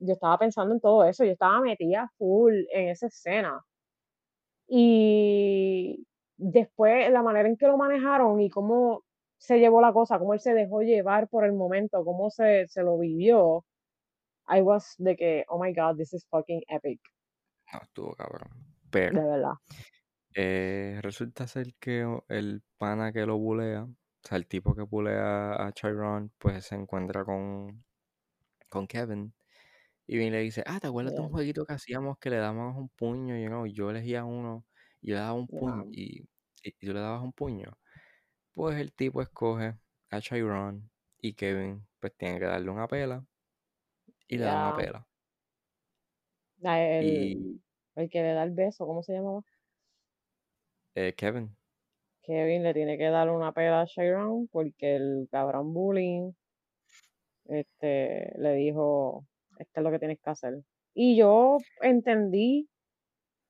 yo 0.00 0.14
estaba 0.14 0.38
pensando 0.38 0.74
en 0.74 0.80
todo 0.80 1.04
eso, 1.04 1.24
yo 1.24 1.32
estaba 1.32 1.60
metida 1.60 2.10
full 2.18 2.54
en 2.72 2.88
esa 2.90 3.06
escena. 3.08 3.62
Y 4.68 6.06
después 6.36 7.10
la 7.12 7.22
manera 7.22 7.48
en 7.48 7.56
que 7.56 7.66
lo 7.66 7.76
manejaron 7.76 8.40
y 8.40 8.50
cómo 8.50 9.02
se 9.42 9.58
llevó 9.58 9.80
la 9.82 9.92
cosa, 9.92 10.18
cómo 10.18 10.34
él 10.34 10.40
se 10.40 10.54
dejó 10.54 10.82
llevar 10.82 11.28
por 11.28 11.44
el 11.44 11.52
momento, 11.54 12.04
cómo 12.04 12.30
se, 12.30 12.66
se 12.68 12.82
lo 12.82 12.98
vivió, 12.98 13.64
I 14.48 14.62
was 14.62 14.94
de 14.98 15.16
que, 15.16 15.44
oh 15.48 15.58
my 15.62 15.72
god, 15.74 15.96
this 15.98 16.14
is 16.14 16.26
fucking 16.30 16.62
epic, 16.68 17.00
No, 17.72 17.80
estuvo 17.82 18.14
cabrón. 18.14 18.50
de 19.08 19.20
Pero 19.20 19.22
verdad. 19.22 19.54
eh, 20.34 20.98
resulta 21.02 21.46
ser 21.46 21.74
que 21.78 22.06
el 22.28 22.62
pana 22.78 23.12
que 23.12 23.26
lo 23.26 23.38
bulea, 23.38 23.84
o 23.84 23.94
sea, 24.22 24.38
el 24.38 24.46
tipo 24.46 24.74
que 24.74 24.82
bulea 24.82 25.54
a 25.66 25.72
Chiron, 25.72 26.32
pues 26.38 26.66
se 26.66 26.74
encuentra 26.76 27.24
con, 27.24 27.84
con 28.70 28.86
Kevin. 28.88 29.34
Y 30.06 30.18
viene 30.18 30.28
y 30.38 30.40
le 30.40 30.44
dice, 30.44 30.64
ah, 30.66 30.80
¿te 30.80 30.88
acuerdas 30.88 31.14
de 31.14 31.22
un 31.22 31.30
jueguito 31.30 31.66
que 31.66 31.74
hacíamos 31.74 32.18
que 32.18 32.30
le 32.30 32.36
dábamos 32.38 32.76
un 32.78 32.88
puño? 32.90 33.36
You 33.38 33.48
know, 33.48 33.66
y 33.66 33.74
yo 33.74 33.90
elegía 33.90 34.24
uno 34.24 34.66
y 35.00 35.10
yo 35.10 35.14
le 35.16 35.20
daba 35.22 35.34
un 35.34 35.48
puño 35.50 35.82
yeah, 35.82 35.92
y, 35.92 36.22
y, 36.62 36.70
y 36.80 36.86
tú 36.88 36.94
le 36.94 37.00
dabas 37.00 37.22
un 37.22 37.32
puño. 37.34 37.78
Pues 38.54 38.78
el 38.78 38.94
tipo 38.94 39.20
escoge 39.20 39.76
a 40.10 40.20
Chiron 40.22 40.90
y 41.18 41.34
Kevin 41.34 41.86
pues 42.00 42.14
tiene 42.16 42.38
que 42.38 42.46
darle 42.46 42.70
una 42.70 42.88
pela 42.88 43.26
y 44.28 44.38
le 44.38 44.44
da 44.46 44.56
una 44.56 44.72
yeah. 44.72 44.74
pela. 44.74 45.06
Ah, 46.64 46.80
el, 46.80 47.06
Y 47.06 47.60
el 47.96 48.08
que 48.10 48.22
le 48.22 48.32
da 48.34 48.44
el 48.44 48.52
beso, 48.52 48.86
¿cómo 48.86 49.02
se 49.02 49.12
llamaba? 49.14 49.42
eh, 50.94 51.12
Kevin, 51.14 51.56
Kevin 52.24 52.64
le 52.64 52.74
tiene 52.74 52.98
que 52.98 53.10
dar 53.10 53.30
una 53.30 53.52
pela 53.52 53.82
a 53.82 53.84
Sharon 53.84 54.48
porque 54.48 54.96
el 54.96 55.28
cabrón 55.30 55.72
bullying 55.72 56.32
este, 57.46 58.32
le 58.38 58.54
dijo, 58.54 59.26
esto 59.58 59.80
es 59.80 59.84
lo 59.84 59.90
que 59.90 59.98
tienes 59.98 60.18
que 60.20 60.30
hacer. 60.30 60.54
Y 60.94 61.16
yo 61.16 61.58
entendí 61.80 62.68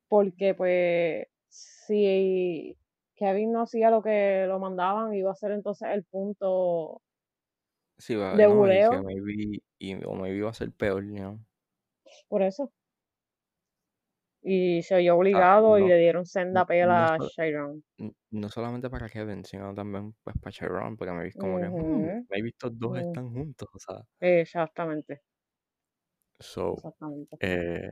porque 0.08 0.54
pues 0.54 1.26
si 1.48 2.76
Kevin 3.16 3.52
no 3.52 3.62
hacía 3.62 3.90
lo 3.90 4.02
que 4.02 4.44
lo 4.48 4.58
mandaban, 4.58 5.14
iba 5.14 5.30
a 5.32 5.34
ser 5.34 5.52
entonces 5.52 5.88
el 5.92 6.04
punto 6.04 7.00
sí, 7.98 8.14
va, 8.16 8.38
de 8.38 8.46
no, 8.46 8.70
y 8.70 8.82
buleo, 8.82 9.02
maybe, 9.02 9.62
y, 9.78 9.94
o 10.04 10.14
maybe 10.14 10.38
iba 10.38 10.50
a 10.50 10.54
ser 10.54 10.72
peor, 10.72 11.04
know. 11.04 11.44
por 12.28 12.42
eso. 12.42 12.72
Y 14.44 14.82
se 14.84 14.94
oyó 14.94 15.16
sea, 15.30 15.46
obligado 15.56 15.78
y 15.78 15.84
no, 15.84 15.88
le 15.88 15.98
dieron 15.98 16.26
senda 16.26 16.64
no, 16.80 16.92
no, 16.92 17.06
pela 17.06 17.14
a 17.14 17.18
so- 17.18 17.30
Sharon. 17.36 17.82
n- 17.98 18.14
no 18.32 18.48
solamente 18.50 18.90
para 18.90 19.08
Kevin, 19.10 19.44
sino 19.46 19.74
también 19.74 20.14
pues 20.24 20.36
para 20.40 20.52
Chiron, 20.52 20.96
porque 20.98 21.12
me 21.14 21.24
vi 21.24 21.32
como 21.34 21.60
que, 21.60 21.70
hmm, 21.72 22.26
maybe 22.30 22.50
estos 22.50 22.78
dos 22.78 22.98
ujú, 22.98 23.00
están 23.00 23.32
juntos, 23.32 23.68
o 23.74 23.80
sea. 23.80 24.02
Exactamente, 24.20 25.22
So, 26.40 26.76
exactamente. 26.76 27.40
eh, 27.40 27.90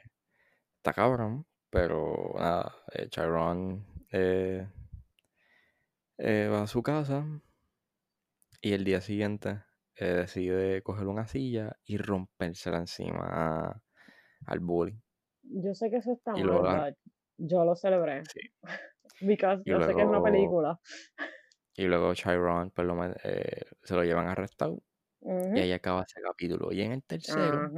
está 0.78 0.92
cabrón, 0.94 1.46
pero 1.70 2.34
nada, 2.36 2.74
eh, 2.94 3.08
Chiron 3.10 3.86
eh, 4.12 4.68
eh, 6.20 6.48
va 6.48 6.62
a 6.62 6.66
su 6.66 6.82
casa 6.82 7.24
y 8.60 8.72
el 8.72 8.84
día 8.84 9.00
siguiente 9.00 9.62
eh, 9.96 10.04
decide 10.06 10.82
coger 10.82 11.06
una 11.06 11.26
silla 11.26 11.76
y 11.84 11.96
rompérsela 11.98 12.78
encima 12.78 13.26
a- 13.30 13.82
al 14.46 14.60
bully. 14.60 15.00
Yo 15.42 15.74
sé 15.74 15.90
que 15.90 15.96
eso 15.98 16.12
está 16.12 16.32
Y 16.32 16.42
mal, 16.42 16.46
luego, 16.46 16.62
la- 16.66 16.88
but 16.88 16.96
yo 17.38 17.64
lo 17.64 17.74
celebré. 17.76 18.22
sí, 18.32 18.40
Because 19.20 19.62
y 19.64 19.70
yo 19.70 19.80
sé 19.82 19.94
que 19.94 20.02
es 20.02 20.08
una 20.08 20.22
película. 20.22 20.80
y 21.76 21.84
luego 21.84 22.14
Chiron 22.14 22.70
pues, 22.70 22.86
lo 22.86 23.04
eh, 23.24 23.62
se 23.82 23.94
lo 23.94 24.04
llevan 24.04 24.28
arrestado 24.28 24.82
y 25.54 25.60
Ujú, 25.60 25.60
ahí 25.60 25.72
acaba 25.72 26.04
ese 26.08 26.20
capítulo. 26.22 26.72
Y 26.72 26.82
en 26.82 26.92
el 26.92 27.04
tercero, 27.04 27.70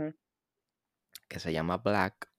que 1.29 1.41
se 1.41 1.53
llama 1.53 1.79
Black, 1.79 2.31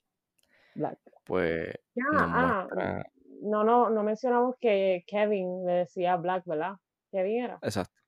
Black. 0.75 0.99
pues 1.23 1.73
nos 2.11 2.29
ah, 2.33 2.67
muestra, 2.69 3.03
no, 3.43 3.63
no, 3.63 3.89
no 3.89 4.03
mencionamos 4.03 4.55
que 4.59 5.03
Kevin 5.07 5.65
le 5.65 5.73
decía 5.73 6.15
Black, 6.17 6.43
¿verdad? 6.45 6.73
Kevin 7.11 7.43
era. 7.45 7.61
exacto, 7.61 8.01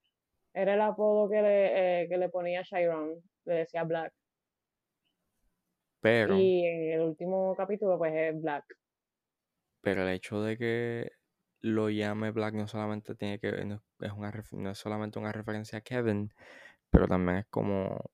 Era 0.55 0.73
el 0.73 0.81
apodo 0.81 1.29
que 1.29 1.39
le, 1.43 2.03
eh, 2.03 2.09
que 2.09 2.17
le 2.17 2.29
ponía 2.29 2.63
Chiron, 2.63 3.21
le 3.45 3.53
decía 3.53 3.83
Black. 3.83 4.11
pero, 5.99 6.37
Y 6.37 6.65
en 6.65 6.91
el 6.93 7.01
último 7.01 7.55
capítulo, 7.55 7.97
pues 7.97 8.13
es 8.13 8.41
Black. 8.41 8.65
pero 9.81 10.03
el 10.03 10.09
hecho 10.09 10.41
de 10.41 10.57
que 10.57 11.11
lo 11.61 11.89
llame 11.89 12.31
Black 12.31 12.53
no 12.55 12.67
solamente 12.67 13.15
tiene 13.15 13.39
que, 13.39 13.51
no 13.65 13.81
es, 13.99 14.11
una, 14.11 14.31
no 14.51 14.69
es 14.71 14.77
solamente 14.77 15.19
una 15.19 15.31
referencia 15.31 15.79
a 15.79 15.81
Kevin, 15.81 16.33
pero 16.91 17.07
también 17.07 17.39
es 17.39 17.45
como 17.47 18.11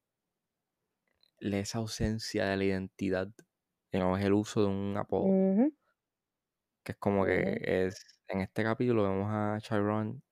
esa 1.39 1.79
ausencia 1.79 2.45
de 2.45 2.55
la 2.57 2.63
identidad, 2.63 3.27
no 3.91 4.17
es 4.17 4.23
el 4.25 4.33
uso 4.33 4.61
de 4.61 4.67
un 4.67 4.95
apodo, 4.97 5.27
Ujú, 5.27 5.71
que 6.83 6.93
es 6.93 6.97
como 6.97 7.25
que 7.25 7.41
ujú, 7.43 7.61
es, 7.61 8.19
en 8.27 8.41
este 8.41 8.63
capítulo 8.63 9.03
vemos 9.03 9.29
a 9.31 9.57
Chiron 9.61 10.23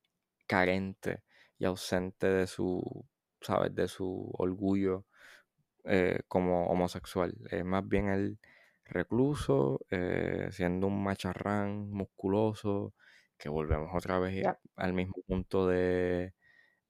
carente 0.47 1.23
y 1.59 1.65
ausente 1.65 2.27
de 2.27 2.47
su, 2.47 2.81
¿sabes? 3.41 3.75
De 3.75 3.87
su 3.89 4.31
orgullo 4.37 5.05
eh, 5.85 6.21
como 6.27 6.67
homosexual. 6.69 7.35
Es 7.51 7.65
más 7.65 7.87
bien 7.87 8.09
el 8.09 8.39
recluso, 8.85 9.81
eh, 9.91 10.49
siendo 10.51 10.87
un 10.87 11.03
macharrán 11.03 11.89
musculoso, 11.91 12.93
que 13.37 13.49
volvemos 13.49 13.89
otra 13.95 14.19
vez 14.19 14.51
al 14.75 14.93
mismo 14.93 15.15
punto 15.27 15.67
de, 15.67 16.33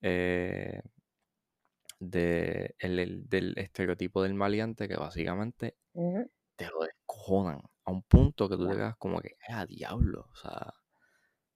eh, 0.02 0.82
de 2.00 2.76
el- 2.80 3.00
el- 3.00 3.30
del 3.30 3.58
estereotipo 3.58 4.24
del 4.24 4.34
maleante, 4.34 4.88
que 4.88 4.96
básicamente 4.98 5.76
te 6.58 6.68
lo 6.70 6.82
descojonan 6.82 7.62
a 7.90 7.92
un 7.94 8.04
punto 8.04 8.50
que 8.50 8.58
tú 8.58 8.68
te 8.70 8.76
quedas 8.76 8.98
como 8.98 9.22
que, 9.22 9.36
a 9.50 9.66
diablo, 9.66 10.30
o 10.32 10.36
sea, 10.36 10.74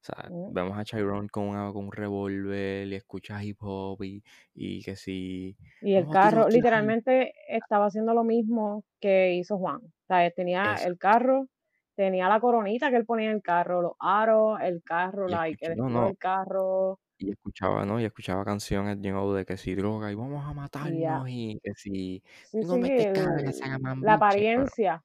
o 0.01 0.05
sea, 0.05 0.31
ujú. 0.31 0.55
vemos 0.55 0.77
a 0.77 0.83
Chiron 0.85 1.27
con, 1.29 1.45
una- 1.49 1.71
con 1.73 1.85
un 1.85 1.91
revólver 1.91 2.87
y 2.87 2.95
escuchas 2.95 3.43
hip 3.43 3.57
hop 3.61 4.03
y, 4.03 4.23
y 4.53 4.83
que 4.83 4.95
si 4.97 5.57
Y 5.81 5.95
el 5.95 6.09
carro, 6.09 6.47
literalmente 6.49 7.33
estaba 7.47 7.87
haciendo 7.87 8.13
lo 8.13 8.23
mismo 8.23 8.85
que 8.99 9.33
hizo 9.35 9.57
Juan. 9.57 9.77
O 9.85 9.91
sea, 10.07 10.25
él 10.25 10.33
tenía 10.35 10.75
eso. 10.75 10.85
el 10.85 10.97
carro, 10.97 11.47
tenía 11.95 12.29
la 12.29 12.39
coronita 12.39 12.89
que 12.89 12.95
él 12.97 13.05
ponía 13.05 13.29
en 13.29 13.35
el 13.37 13.41
carro, 13.43 13.81
los 13.81 13.93
aros, 13.99 14.59
el 14.61 14.81
carro, 14.83 15.27
Y 15.27 15.29
like, 15.29 15.65
el 15.65 15.73
no, 15.73 15.89
estilo 15.89 15.99
no, 15.99 16.05
del 16.05 16.17
carro, 16.17 16.99
y 17.17 17.31
escuchaba, 17.31 17.85
¿no? 17.85 17.99
Y 17.99 18.05
escuchaba 18.05 18.43
canciones, 18.45 19.01
de 19.01 19.45
que 19.45 19.57
si 19.57 19.75
droga 19.75 20.11
y 20.11 20.15
vamos 20.15 20.45
a 20.45 20.53
matarnos 20.53 21.27
y 21.29 21.59
que 21.63 21.71
si 21.75 22.23
Sí, 22.41 22.61
no 22.61 22.77
sí, 22.77 22.77
me 22.77 22.91
te 22.91 23.05
el- 23.05 23.53
la 23.99 24.13
pero, 24.15 24.15
apariencia. 24.15 25.03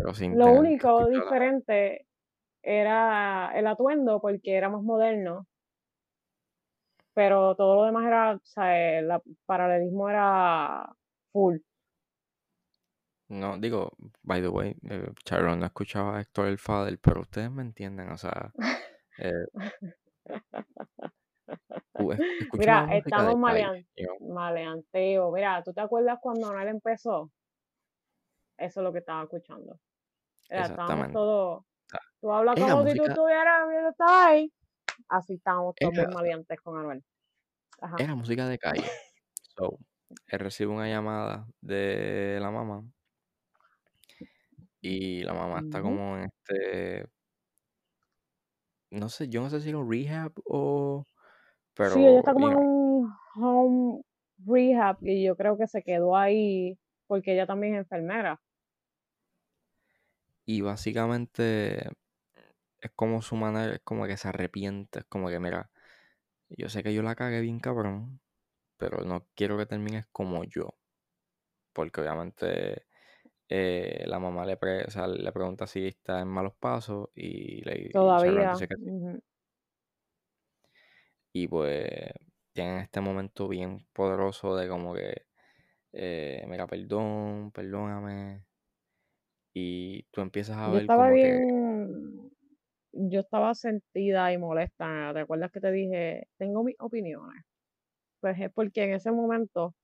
Pero 0.00 0.14
sin 0.14 0.36
Lo 0.36 0.46
tener 0.46 0.60
único 0.60 1.08
diferente 1.08 2.06
era 2.62 3.52
el 3.54 3.66
atuendo 3.66 4.20
porque 4.20 4.56
era 4.56 4.68
más 4.68 4.82
moderno, 4.82 5.46
pero 7.14 7.54
todo 7.56 7.76
lo 7.76 7.84
demás 7.84 8.06
era, 8.06 8.32
o 8.32 8.40
sea, 8.44 8.98
el 8.98 9.08
la- 9.08 9.22
paralelismo 9.46 10.08
era 10.08 10.88
full. 11.32 11.58
No, 13.28 13.56
digo, 13.58 13.92
by 14.24 14.40
the 14.40 14.48
way, 14.48 14.74
eh, 14.90 15.06
Chiron 15.24 15.60
no 15.60 15.66
escuchaba 15.66 16.16
a 16.16 16.20
Héctor 16.20 16.48
el 16.48 16.58
Father, 16.58 16.98
pero 17.00 17.20
ustedes 17.20 17.50
me 17.50 17.62
entienden, 17.62 18.10
o 18.10 18.18
sea, 18.18 18.52
eh, 19.18 19.32
Mira, 22.58 22.96
estamos 22.96 23.34
calle, 23.34 23.40
malean- 23.40 23.86
you 23.96 24.06
know, 24.06 24.34
maleanteo. 24.34 25.30
Mira, 25.30 25.62
¿tú 25.62 25.72
te 25.72 25.80
acuerdas 25.80 26.18
cuando 26.20 26.48
Anuel 26.48 26.68
empezó? 26.68 27.30
Eso 28.58 28.80
es 28.80 28.84
lo 28.84 28.92
que 28.92 28.98
estaba 28.98 29.22
escuchando. 29.22 29.78
Exactamente. 30.50 31.12
todos, 31.12 31.60
O 31.60 31.64
sea, 31.86 32.00
tú 32.20 32.32
hablas 32.32 32.54
como 32.58 32.86
si 32.86 32.96
tú 32.96 33.04
estuvieras, 33.04 33.66
yo 33.68 33.88
estaba 33.88 34.26
ahí. 34.26 34.52
Así 35.08 35.34
estábamos 35.34 35.74
todos 35.76 35.92
bien 35.92 36.10
maleantes 36.10 36.60
con 36.60 36.78
Anuel. 36.78 37.02
Ajá. 37.80 37.96
era 37.98 38.14
música 38.14 38.46
de 38.46 38.58
calle. 38.58 38.82
So, 39.56 39.78
él 40.26 40.38
recibe 40.38 40.70
una 40.70 40.88
llamada 40.88 41.46
de 41.60 42.38
la 42.40 42.50
mamá 42.50 42.84
y 44.80 45.22
la 45.22 45.34
mamá 45.34 45.60
está 45.60 45.82
como 45.82 46.16
en 46.16 46.24
este, 46.24 47.06
no 48.90 49.08
sé, 49.08 49.28
yo 49.28 49.42
no 49.42 49.50
sé 49.50 49.60
si 49.60 49.68
era 49.68 49.78
un 49.78 49.90
rehab 49.90 50.32
o, 50.44 51.04
Sí, 51.76 52.00
ella 52.00 52.08
pero, 52.08 52.18
está 52.18 52.32
como 52.32 52.50
en 52.50 52.56
un 52.56 53.12
home 53.36 54.02
rehab 54.44 54.98
y 55.02 55.24
yo 55.24 55.36
creo 55.36 55.56
que 55.56 55.66
se 55.66 55.82
quedó 55.82 56.16
ahí 56.16 56.78
porque 57.06 57.32
ella 57.32 57.46
también 57.46 57.74
es 57.74 57.80
enfermera. 57.80 58.40
Y 60.50 60.60
básicamente 60.62 61.90
es 62.80 62.90
como 62.96 63.22
su 63.22 63.36
manera, 63.36 63.74
es 63.74 63.80
como 63.84 64.06
que 64.06 64.16
se 64.16 64.28
arrepiente, 64.28 65.00
es 65.00 65.04
como 65.06 65.28
que, 65.30 65.40
mira, 65.40 65.70
yo 66.50 66.68
sé 66.70 66.82
que 66.84 66.94
yo 66.94 67.02
la 67.02 67.16
cagué 67.16 67.40
bien 67.42 67.60
cabrón, 67.60 68.20
pero 68.78 69.04
no 69.04 69.28
quiero 69.36 69.58
que 69.58 69.66
termines 69.66 70.06
como 70.12 70.44
yo, 70.44 70.78
porque 71.72 72.00
obviamente 72.00 72.86
eh, 73.48 74.04
la 74.08 74.18
mamá 74.20 74.46
le, 74.46 74.56
pre- 74.58 74.84
o 74.86 74.90
sea, 74.90 75.06
le 75.08 75.32
pregunta 75.32 75.66
si 75.68 75.86
está 75.88 76.20
en 76.22 76.28
malos 76.28 76.54
pasos 76.60 77.10
y, 77.14 77.62
le, 77.64 77.90
y 77.92 77.92
Todavía. 77.92 78.50
que 78.68 78.76
sí. 78.76 78.90
ujú. 78.90 79.22
Y 81.32 81.48
pues 81.48 82.12
tienen 82.52 82.78
este 82.78 83.00
momento 83.00 83.48
bien 83.48 83.86
poderoso 83.92 84.56
de 84.56 84.68
como 84.68 84.94
que, 84.94 85.26
eh, 85.92 86.44
mira, 86.48 86.66
perdón, 86.68 87.52
perdóname. 87.52 88.44
Y 89.54 90.04
tú 90.12 90.20
empiezas 90.20 90.56
a 90.56 90.68
Yo 90.68 90.74
ver 90.74 90.82
estaba 90.82 91.04
como 91.04 91.16
que, 91.16 91.22
bien, 91.22 92.30
yo 92.92 93.20
estaba 93.20 93.54
sentida 93.54 94.32
y 94.32 94.38
molesta. 94.38 95.12
¿Te 95.12 95.20
acuerdas 95.20 95.50
que 95.52 95.60
te 95.60 95.72
dije, 95.72 96.28
tengo 96.38 96.62
mis 96.64 96.76
opiniones? 96.78 97.42
Pues 98.20 98.38
es 98.40 98.52
porque 98.52 98.84
en 98.84 98.94
ese 98.94 99.10
momento 99.12 99.74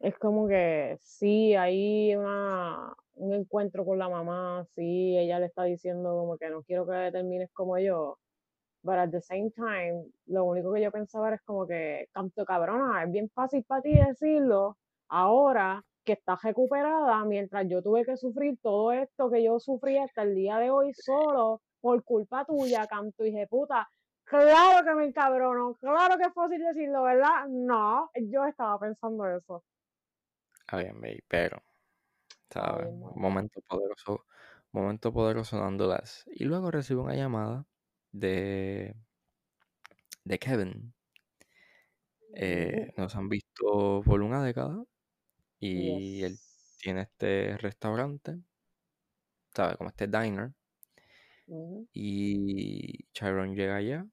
es 0.00 0.16
como 0.18 0.46
que 0.48 0.96
sí, 1.00 1.54
hay 1.54 2.14
una, 2.14 2.94
un 3.14 3.34
encuentro 3.34 3.84
con 3.84 3.98
la 3.98 4.08
mamá, 4.08 4.64
sí, 4.74 5.16
ella 5.18 5.40
le 5.40 5.46
está 5.46 5.64
diciendo 5.64 6.10
como 6.10 6.38
que 6.38 6.50
no 6.50 6.62
quiero 6.62 6.86
que 6.86 7.10
termines 7.12 7.50
como 7.52 7.78
yo, 7.78 8.18
but 8.82 8.94
at 8.96 9.10
the 9.10 9.20
same 9.20 9.50
time, 9.50 10.04
lo 10.26 10.44
único 10.44 10.72
que 10.72 10.82
yo 10.82 10.92
pensaba 10.92 11.28
era 11.28 11.38
como 11.44 11.66
que, 11.66 12.08
canto 12.12 12.44
cabrona, 12.44 13.04
es 13.04 13.12
bien 13.12 13.28
fácil 13.30 13.64
para 13.64 13.82
ti 13.82 13.94
decirlo 13.94 14.78
ahora 15.08 15.84
que 16.08 16.14
estás 16.14 16.42
recuperada, 16.42 17.22
mientras 17.26 17.68
yo 17.68 17.82
tuve 17.82 18.02
que 18.02 18.16
sufrir 18.16 18.58
todo 18.62 18.92
esto 18.92 19.30
que 19.30 19.44
yo 19.44 19.60
sufrí 19.60 19.98
hasta 19.98 20.22
el 20.22 20.34
día 20.34 20.56
de 20.56 20.70
hoy 20.70 20.94
solo 20.94 21.60
por 21.82 22.02
culpa 22.02 22.46
tuya, 22.46 22.86
canto 22.86 23.26
y 23.26 23.46
puta. 23.46 23.86
Claro 24.24 24.86
que 24.86 24.94
me 24.94 25.04
encabrono, 25.04 25.74
claro 25.74 26.16
que 26.16 26.22
es 26.22 26.32
fácil 26.32 26.62
decirlo, 26.64 27.02
¿verdad? 27.02 27.46
No, 27.50 28.10
yo 28.14 28.46
estaba 28.46 28.78
pensando 28.80 29.26
eso. 29.26 29.62
a 30.68 30.76
ver, 30.78 30.94
babe, 30.94 31.22
pero 31.28 31.62
¿sabes? 32.50 32.88
Momento 33.14 33.60
poderoso, 33.68 34.24
momento 34.72 35.12
poderoso 35.12 35.58
nonetheless. 35.58 36.24
Y 36.32 36.44
luego 36.44 36.70
recibe 36.70 37.02
una 37.02 37.16
llamada 37.16 37.66
de, 38.12 38.94
de 40.24 40.38
Kevin. 40.38 40.94
Eh, 42.34 42.94
nos 42.96 43.14
han 43.14 43.28
visto 43.28 44.00
por 44.06 44.22
una 44.22 44.42
década 44.42 44.82
y 45.60 46.22
él 46.24 46.38
tiene 46.80 47.02
este 47.02 47.56
restaurante, 47.58 48.40
¿sabes? 49.54 49.76
Como 49.76 49.90
este 49.90 50.06
diner. 50.06 50.52
Y 51.92 53.04
Chiron 53.12 53.54
llega 53.54 53.76
allá 53.76 54.06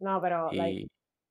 No, 0.00 0.20
pero, 0.20 0.52
like, 0.52 0.80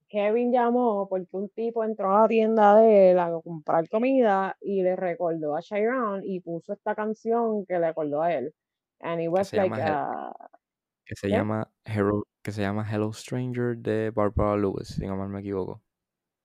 Kevin 0.09 0.51
llamó 0.51 1.07
porque 1.09 1.27
un 1.33 1.49
tipo 1.49 1.83
entró 1.83 2.15
a 2.15 2.21
la 2.23 2.27
tienda 2.27 2.75
de 2.77 3.11
él 3.11 3.19
a 3.19 3.31
comprar 3.43 3.87
comida 3.89 4.57
y 4.61 4.83
le 4.83 4.95
recordó 4.95 5.55
a 5.55 5.61
Chiron 5.61 6.21
y 6.25 6.39
puso 6.41 6.73
esta 6.73 6.95
canción 6.95 7.65
que 7.65 7.75
le 7.79 7.87
recordó 7.87 8.21
a 8.21 8.33
él. 8.33 8.53
And 9.01 9.21
it 9.21 9.29
que 9.35 9.43
was 9.43 9.45
se 9.45 9.57
like, 9.57 9.77
ah, 9.81 10.33
que 11.05 11.15
se 11.15 11.29
¿qué? 11.29 11.35
llama 11.35 11.71
Hello, 11.85 12.23
que 12.43 12.51
se 12.51 12.61
llama 12.61 12.83
Hello 12.89 13.13
Stranger 13.13 13.77
de 13.77 14.09
Barbara 14.11 14.57
Lewis, 14.57 14.87
si 14.89 15.05
no 15.05 15.15
mal 15.15 15.29
me 15.29 15.39
equivoco. 15.41 15.83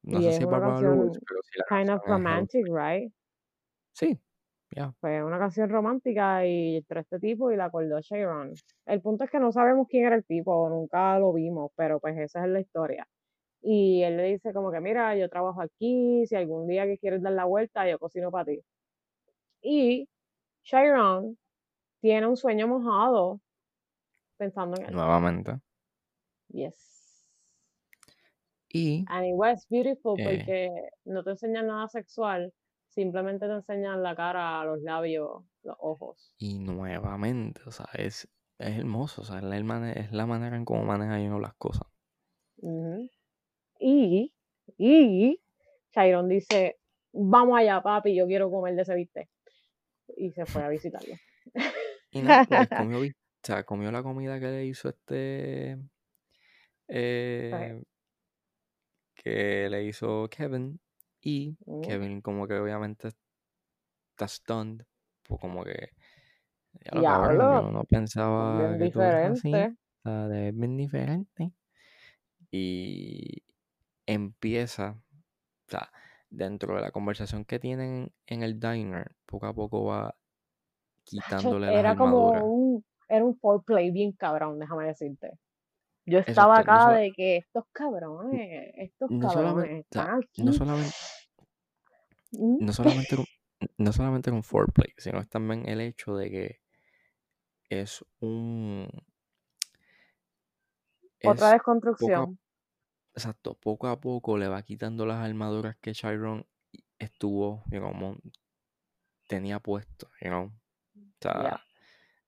No 0.06 0.20
Y 0.20 0.22
sé 0.22 0.30
es 0.30 0.34
si 0.34 0.42
es 0.44 0.48
una 0.48 0.60
Lewis, 0.84 1.12
canción 1.14 1.20
pero 1.28 1.40
sí 1.42 1.58
la 1.58 1.64
kind 1.68 1.90
of 1.90 2.02
canción 2.04 2.22
es 2.26 2.26
romantic, 2.26 2.66
right? 2.68 3.12
Sí, 3.94 4.18
ya. 4.76 4.94
Fue 5.00 5.22
una 5.22 5.38
canción 5.38 5.68
romántica 5.68 6.46
y 6.46 6.76
entró 6.76 7.00
este 7.00 7.18
tipo 7.20 7.50
y 7.52 7.56
la 7.56 7.66
acordó 7.66 7.96
a 7.96 8.00
Chiron. 8.02 8.52
El 8.86 9.00
punto 9.02 9.24
es 9.24 9.30
que 9.30 9.38
no 9.38 9.52
sabemos 9.52 9.86
quién 9.88 10.06
era 10.06 10.16
el 10.16 10.24
tipo, 10.24 10.68
nunca 10.70 11.18
lo 11.18 11.32
vimos, 11.32 11.70
pero 11.76 12.00
pues 12.00 12.16
esa 12.18 12.44
es 12.44 12.50
la 12.50 12.60
historia. 12.60 13.06
Y 13.62 14.02
él 14.04 14.16
le 14.18 14.24
dice 14.24 14.52
como 14.54 14.72
que, 14.72 14.80
mira, 14.80 15.16
yo 15.16 15.28
trabajo 15.30 15.62
aquí, 15.62 16.24
si 16.26 16.36
algún 16.36 16.68
día 16.68 16.86
que 16.86 16.98
quieres 16.98 17.22
dar 17.22 17.32
la 17.34 17.44
vuelta, 17.46 17.88
yo 17.90 17.98
cocino 17.98 18.30
para 18.30 18.46
ti. 18.46 18.62
Y 19.62 20.08
Chiron 20.64 21.38
tiene 22.00 22.26
un 22.28 22.36
sueño 22.36 22.68
mojado 22.68 23.40
pensando 24.38 24.76
en 24.78 24.86
él. 24.86 24.96
Nuevamente. 24.96 25.60
Yes. 26.52 26.95
Y 28.68 29.04
And 29.08 29.26
it 29.26 29.34
was 29.34 29.66
beautiful 29.68 30.18
Eh. 30.18 30.24
porque 30.24 30.70
no 31.04 31.22
te 31.22 31.30
enseñan 31.30 31.66
nada 31.68 31.88
sexual, 31.88 32.52
simplemente 32.88 33.46
te 33.46 33.52
enseñan 33.52 34.02
la 34.02 34.14
cara, 34.16 34.64
los 34.64 34.80
labios, 34.82 35.44
los 35.62 35.76
ojos. 35.78 36.32
Y 36.38 36.58
nuevamente, 36.58 37.60
o 37.66 37.70
sea, 37.70 37.86
es, 37.94 38.28
es 38.58 38.78
hermoso, 38.78 39.22
o 39.22 39.24
sea, 39.24 39.38
es 39.38 39.44
la, 39.44 39.92
es 39.92 40.12
la 40.12 40.26
manera 40.26 40.56
en 40.56 40.64
cómo 40.64 40.84
maneja 40.84 41.18
uno 41.20 41.38
las 41.38 41.54
cosas. 41.54 41.86
Y, 43.78 44.32
y 44.78 45.40
Chiron 45.92 46.28
dice, 46.28 46.78
vamos 47.12 47.58
allá, 47.58 47.80
papi, 47.82 48.14
yo 48.16 48.26
quiero 48.26 48.50
comer 48.50 48.74
de 48.74 48.82
ese 48.82 48.94
bistec. 48.94 49.28
Y 50.16 50.30
se 50.32 50.46
fue 50.46 50.62
a 50.64 50.68
visitarlo. 50.68 51.14
Y 52.12 52.22
nada, 52.22 52.46
pues 52.46 52.68
comió, 52.88 53.00
bi- 53.00 53.10
o 53.10 53.12
sea, 53.42 53.64
comió 53.64 53.90
la 53.92 54.02
comida 54.02 54.40
que 54.40 54.46
le 54.46 54.64
hizo 54.64 54.88
este, 54.88 55.76
eh, 56.88 57.82
que 59.26 59.68
le 59.68 59.84
hizo 59.84 60.28
Kevin. 60.30 60.80
Y 61.20 61.56
Ujú. 61.66 61.82
Kevin 61.82 62.20
como 62.20 62.46
que 62.46 62.54
obviamente 62.54 63.08
está 64.10 64.28
stunned, 64.28 64.84
pues 65.24 65.40
como 65.40 65.64
que, 65.64 65.90
ya 66.84 66.92
lo 66.92 67.04
cabrón, 67.04 67.50
yo 67.50 67.70
no 67.72 67.84
pensaba 67.84 68.68
bien 68.68 68.78
que 68.78 68.92
tú 68.94 69.00
eras 69.00 69.32
así, 69.32 69.48
diferente. 69.48 69.76
o 70.04 70.28
sea, 70.28 70.50
bien 70.52 70.76
diferente. 70.76 71.52
Y 72.52 73.42
empieza, 74.06 74.92
o 74.92 75.70
sea, 75.70 75.90
dentro 76.30 76.76
de 76.76 76.82
la 76.82 76.92
conversación 76.92 77.44
que 77.44 77.58
tienen 77.58 78.12
en 78.26 78.42
el 78.44 78.60
diner, 78.60 79.16
poco 79.26 79.46
a 79.46 79.54
poco 79.54 79.86
va 79.86 80.14
quitándole 81.02 81.66
las 81.66 81.80
Era 81.80 81.96
como 81.96 82.28
un, 82.28 82.84
era 83.08 83.24
un 83.24 83.36
foreplay 83.36 83.90
bien 83.90 84.12
cabrón, 84.12 84.60
déjame 84.60 84.86
decirte. 84.86 85.32
Yo 86.06 86.20
estaba 86.20 86.58
acá 86.58 86.92
de 86.92 87.12
que 87.12 87.36
estos 87.36 87.64
cabrones, 87.72 88.72
estos 88.76 89.10
no 89.10 89.28
cabrones 89.28 89.84
están 89.84 90.22
aquí. 90.22 90.42
no 90.42 90.52
solamente, 90.52 90.94
Mm, 92.32 92.66
no 92.66 92.72
solamente 92.72 93.16
con, 93.16 93.26
no 93.78 93.92
solamente 93.92 94.30
con 94.30 94.42
foreplay, 94.42 94.92
sino 94.98 95.20
es 95.20 95.28
también 95.28 95.68
el 95.68 95.80
hecho 95.80 96.16
de 96.16 96.30
que 96.30 96.60
es 97.68 98.04
un 98.20 98.88
Otra 101.24 101.32
es 101.32 101.38
poco 101.38 101.44
a, 101.44 101.52
desconstrucción. 101.52 102.38
exacto, 103.14 103.54
poco 103.54 103.88
a 103.88 104.00
poco 104.00 104.38
le 104.38 104.48
va 104.48 104.62
quitando 104.62 105.06
las 105.06 105.24
armaduras 105.24 105.76
que 105.80 105.92
Chiron 105.92 106.46
estuvo, 106.98 107.62
you 107.70 107.78
know, 107.78 108.16
tenía 109.28 109.60
puesto, 109.60 110.10
you 110.20 110.28
know. 110.28 110.44
O 110.44 111.20
sea, 111.20 111.60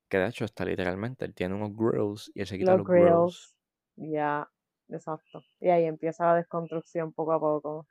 que 0.09 0.19
de 0.19 0.29
hecho 0.29 0.45
está 0.45 0.65
literalmente, 0.65 1.25
él 1.25 1.35
tiene 1.35 1.55
unos 1.55 1.77
grills 1.77 2.31
y 2.35 2.41
él 2.41 2.47
se 2.47 2.59
quita 2.59 2.73
Los 2.73 2.79
los 2.79 2.87
grills. 2.89 3.58
Ya, 3.99 4.49
exacto. 4.89 5.43
Y 5.61 5.69
ahí 5.69 5.85
empieza 5.85 6.27
la 6.27 6.37
desconstrucción 6.37 7.13
poco 7.13 7.33
a 7.33 7.41
poco. 7.41 7.87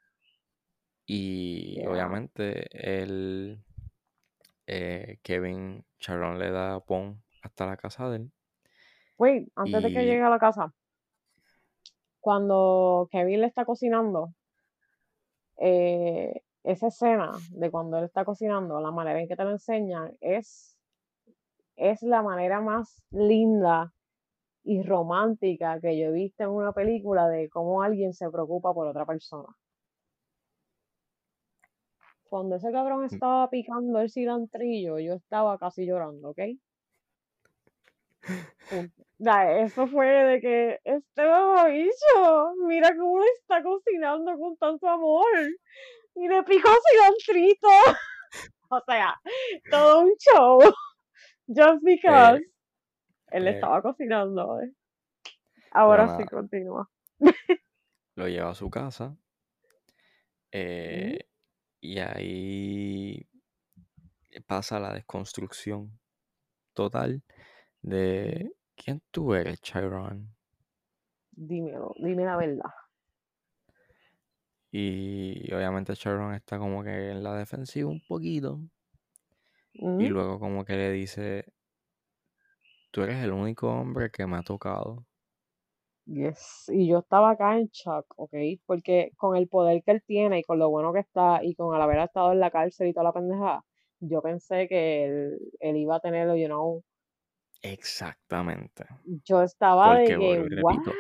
Y 1.05 1.86
obviamente 1.86 2.68
el 2.72 3.62
eh, 4.68 5.20
Kevin 5.22 5.86
Chiron 5.99 6.39
le 6.39 6.51
da 6.51 6.80
pon 6.80 7.22
hasta 7.41 7.66
la 7.66 7.78
casa 7.78 8.10
de 8.10 8.18
él. 8.18 8.32
Wait, 9.18 9.49
antes 9.55 9.84
de 9.84 9.89
que 9.93 10.05
llegue 10.05 10.22
a 10.22 10.30
la 10.30 10.39
casa, 10.39 10.74
cuando 12.20 13.08
Kevin 13.12 13.41
le 13.41 13.47
está 13.47 13.66
cocinando, 13.66 14.34
eh, 15.58 16.41
esa 16.64 16.88
escena 16.88 17.32
de 17.51 17.72
cuando 17.72 17.97
él 17.97 18.05
está 18.05 18.26
cocinando, 18.26 18.80
la 18.80 18.91
manera 18.91 19.20
en 19.20 19.28
que 19.28 19.36
te 19.36 19.43
lo 19.43 19.51
enseñan 19.51 20.16
es, 20.22 20.78
es 21.76 22.01
la 22.01 22.22
manera 22.22 22.62
más 22.62 23.03
linda 23.12 23.93
y 24.68 24.84
romántica 24.84 25.80
que 25.80 25.97
yo 25.97 26.07
he 26.07 26.11
visto 26.11 26.43
en 26.43 26.49
una 26.49 26.74
película 26.74 27.30
de 27.30 27.47
cómo 27.49 27.82
alguien 27.82 28.13
se 28.13 28.30
preocupa 28.30 28.74
por 28.74 28.86
otra 28.88 29.05
persona. 29.05 29.47
Cuando 32.30 32.57
ese 32.57 32.70
cabrón 32.74 33.03
Mm. 33.03 33.13
estaba 33.13 33.49
picando 33.49 34.01
el 34.01 34.11
cilantrillo, 34.11 34.99
yo 34.99 35.13
estaba 35.13 35.57
casi 35.57 35.86
llorando, 35.86 36.32
¿ok? 36.32 36.39
Eso 39.61 39.88
fue 39.88 40.05
de 40.05 40.41
que 40.41 40.80
este 40.84 41.24
bicho, 41.72 42.53
mira 42.68 42.93
cómo 42.97 43.20
le 43.20 43.28
está 43.39 43.63
cocinando 43.63 44.38
con 44.38 44.57
tanto 44.57 44.89
amor. 44.89 45.26
Y 46.15 46.28
le 46.28 46.43
picó 46.43 46.70
cilantrito. 46.89 47.68
O 48.70 48.82
sea, 48.86 49.15
todo 49.72 50.01
un 50.01 50.13
show. 50.18 50.59
Just 51.47 51.82
because 51.86 52.41
él 53.32 53.45
le 53.45 53.51
eh, 53.51 53.53
estaba 53.55 53.82
cocinando. 53.82 54.61
¿eh? 54.61 54.73
Ahora 55.71 56.17
sí, 56.17 56.25
continúa. 56.25 56.89
lo 58.15 58.28
lleva 58.28 58.51
a 58.51 58.55
su 58.55 58.69
casa. 58.69 59.15
eh, 60.51 61.19
y 61.80 61.99
ahí 61.99 63.28
pasa 64.45 64.80
la 64.80 64.93
desconstrucción 64.93 65.99
total 66.73 67.23
de 67.82 68.51
quién 68.75 69.01
tú 69.11 69.34
eres, 69.34 69.61
Chiron. 69.61 70.36
Dímelo, 71.32 71.93
dime 71.97 72.25
la 72.25 72.38
verdad. 72.38 72.71
Y 74.71 75.53
obviamente 75.53 75.95
Chiron 75.95 76.34
está 76.34 76.57
como 76.57 76.84
que 76.84 77.11
en 77.11 77.23
la 77.23 77.36
defensiva 77.36 77.89
un 77.89 78.01
poquito. 78.07 78.59
Y 79.73 80.07
luego 80.07 80.39
como 80.39 80.65
que 80.65 80.73
le 80.73 80.91
dice, 80.91 81.53
tú 82.91 83.01
eres 83.01 83.23
el 83.23 83.31
único 83.31 83.69
hombre 83.69 84.09
que 84.11 84.25
me 84.25 84.38
ha 84.38 84.43
tocado. 84.43 85.05
Yes. 86.05 86.65
Y 86.69 86.88
yo 86.88 86.99
estaba 86.99 87.31
acá 87.31 87.57
en 87.57 87.67
shock, 87.67 88.05
¿ok? 88.15 88.33
Porque 88.65 89.11
con 89.17 89.35
el 89.35 89.49
poder 89.49 89.83
que 89.83 89.91
él 89.91 90.03
tiene 90.05 90.39
y 90.39 90.43
con 90.43 90.57
lo 90.57 90.69
bueno 90.69 90.93
que 90.93 90.99
está 90.99 91.43
y 91.43 91.53
con 91.55 91.75
el 91.75 91.81
haber 91.81 91.99
estado 91.99 92.31
en 92.31 92.39
la 92.39 92.49
cárcel 92.49 92.88
y 92.88 92.93
toda 92.93 93.03
la 93.03 93.13
pendejada, 93.13 93.65
yo 93.99 94.21
pensé 94.21 94.67
que 94.69 95.05
él, 95.05 95.39
él 95.59 95.75
iba 95.75 95.97
a 95.97 95.99
tenerlo, 95.99 96.38
you 96.38 96.45
know. 96.45 96.83
Exactamente. 97.61 98.85
Yo 99.25 99.41
estaba 99.41 99.97
de 99.97 100.15
Porque, 100.15 100.17
que, 100.17 100.39
repito, 100.43 100.91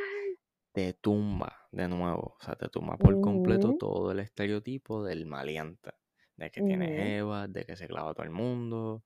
te 0.73 0.93
tumba 0.93 1.55
de 1.71 1.87
nuevo. 1.87 2.35
O 2.39 2.43
sea, 2.43 2.55
te 2.55 2.67
tumba 2.67 2.97
por 2.97 3.21
completo 3.21 3.75
todo 3.77 4.11
el 4.11 4.19
estereotipo 4.19 5.03
del 5.03 5.25
maleante. 5.25 5.91
De 6.35 6.51
que 6.51 6.61
tiene 6.61 6.87
jevas, 6.87 7.51
de 7.51 7.65
que 7.65 7.75
se 7.75 7.87
clava 7.87 8.11
a 8.11 8.13
todo 8.13 8.25
el 8.25 8.31
mundo. 8.31 9.03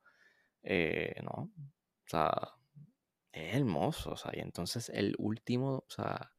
Eh, 0.64 1.14
no. 1.24 1.44
O 1.44 2.08
sea, 2.08 2.32
es 3.32 3.56
hermoso. 3.56 4.12
O 4.12 4.18
sea, 4.18 4.32
y 4.36 4.40
entonces 4.40 4.90
el 4.90 5.16
último, 5.18 5.84
o 5.88 5.90
sea, 5.90 6.32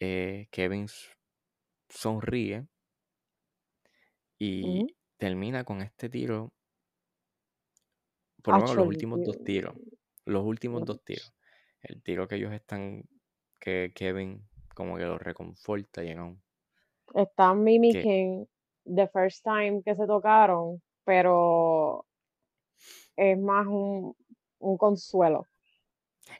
eh, 0.00 0.48
Kevin 0.50 0.86
sonríe 1.88 2.66
y 4.38 4.86
termina 5.18 5.64
con 5.64 5.82
este 5.82 6.08
tiro. 6.08 6.52
Por 8.42 8.54
lo 8.54 8.60
menos 8.60 8.76
los 8.76 8.86
últimos 8.86 9.20
dos 9.22 9.36
tío- 9.36 9.44
tiros. 9.44 9.74
Los 10.24 10.44
últimos 10.44 10.84
dos 10.84 11.04
tiros. 11.04 11.34
El 11.82 12.02
tiro 12.02 12.26
que 12.26 12.36
ellos 12.36 12.52
están, 12.52 13.04
que 13.58 13.92
Kevin 13.94 14.48
como 14.74 14.96
que 14.96 15.04
lo 15.04 15.18
reconforta, 15.18 16.02
you 16.02 16.14
know. 16.14 16.40
Están 17.14 17.62
mimicking 17.64 18.48
the 18.84 19.08
first 19.08 19.44
time 19.44 19.82
que 19.82 19.94
se 19.94 20.06
tocaron, 20.06 20.82
pero 21.04 22.06
es 23.16 23.38
más 23.38 23.66
un, 23.66 24.16
un 24.58 24.78
consuelo. 24.78 25.49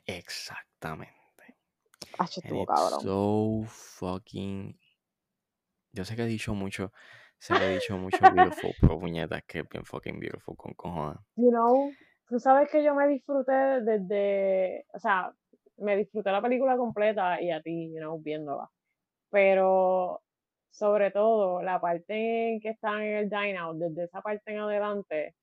Exactamente. 0.05 1.11
Ah, 2.17 2.25
estuvo 2.25 2.65
cabrón. 2.65 3.01
so 3.01 3.63
fucking. 3.67 4.77
Yo 5.93 6.05
sé 6.05 6.15
que 6.15 6.23
he 6.23 6.27
dicho 6.27 6.53
mucho, 6.53 6.91
sé 7.37 7.53
que 7.53 7.65
he 7.65 7.73
dicho 7.73 7.97
mucho 7.97 8.19
beautiful, 8.31 8.71
pero 8.79 8.99
puñetas 8.99 9.43
que 9.43 9.59
es 9.59 9.69
bien 9.69 9.83
fucking 9.85 10.19
beautiful 10.19 10.55
con 10.55 10.73
cojones. 10.73 11.19
You 11.35 11.49
know, 11.49 11.91
tú 12.29 12.39
sabes 12.39 12.69
que 12.71 12.83
yo 12.83 12.95
me 12.95 13.07
disfruté 13.07 13.81
desde, 13.81 14.85
o 14.93 14.99
sea, 14.99 15.33
me 15.77 15.97
disfruté 15.97 16.31
la 16.31 16.41
película 16.41 16.77
completa 16.77 17.41
y 17.41 17.51
a 17.51 17.61
ti, 17.61 17.91
you 17.91 17.99
know, 17.99 18.19
viéndola. 18.21 18.69
Pero 19.29 20.21
sobre 20.71 21.11
todo 21.11 21.61
la 21.61 21.79
parte 21.81 22.53
en 22.53 22.59
que 22.61 22.69
están 22.69 23.01
en 23.01 23.17
el 23.17 23.29
dine 23.29 23.57
out, 23.57 23.77
desde 23.77 24.05
esa 24.05 24.21
parte 24.21 24.51
en 24.51 24.59
adelante, 24.59 25.35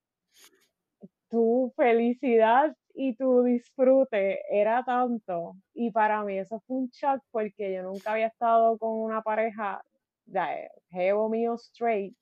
tu 1.28 1.72
felicidad 1.76 2.74
y 3.00 3.14
tu 3.14 3.44
disfrute 3.44 4.40
era 4.50 4.84
tanto. 4.84 5.54
Y 5.72 5.92
para 5.92 6.24
mí 6.24 6.36
eso 6.36 6.58
fue 6.66 6.78
un 6.78 6.88
shock 6.88 7.22
porque 7.30 7.72
yo 7.72 7.84
nunca 7.84 8.10
había 8.10 8.26
estado 8.26 8.76
con 8.76 8.90
una 8.90 9.22
pareja 9.22 9.84
de 10.26 10.68
jevo 10.90 11.28
mío 11.28 11.54
straight 11.54 12.16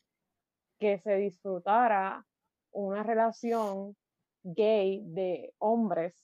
que 0.79 0.99
se 0.99 1.16
disfrutara 1.16 2.27
una 2.72 3.03
relación 3.03 3.97
gay 4.43 5.03
de 5.07 5.55
hombres 5.57 6.14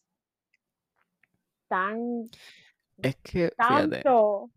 tan 1.66 2.28
Es 3.00 3.16
que, 3.22 3.50
fíjate, 3.66 4.03
tanto 4.03 4.50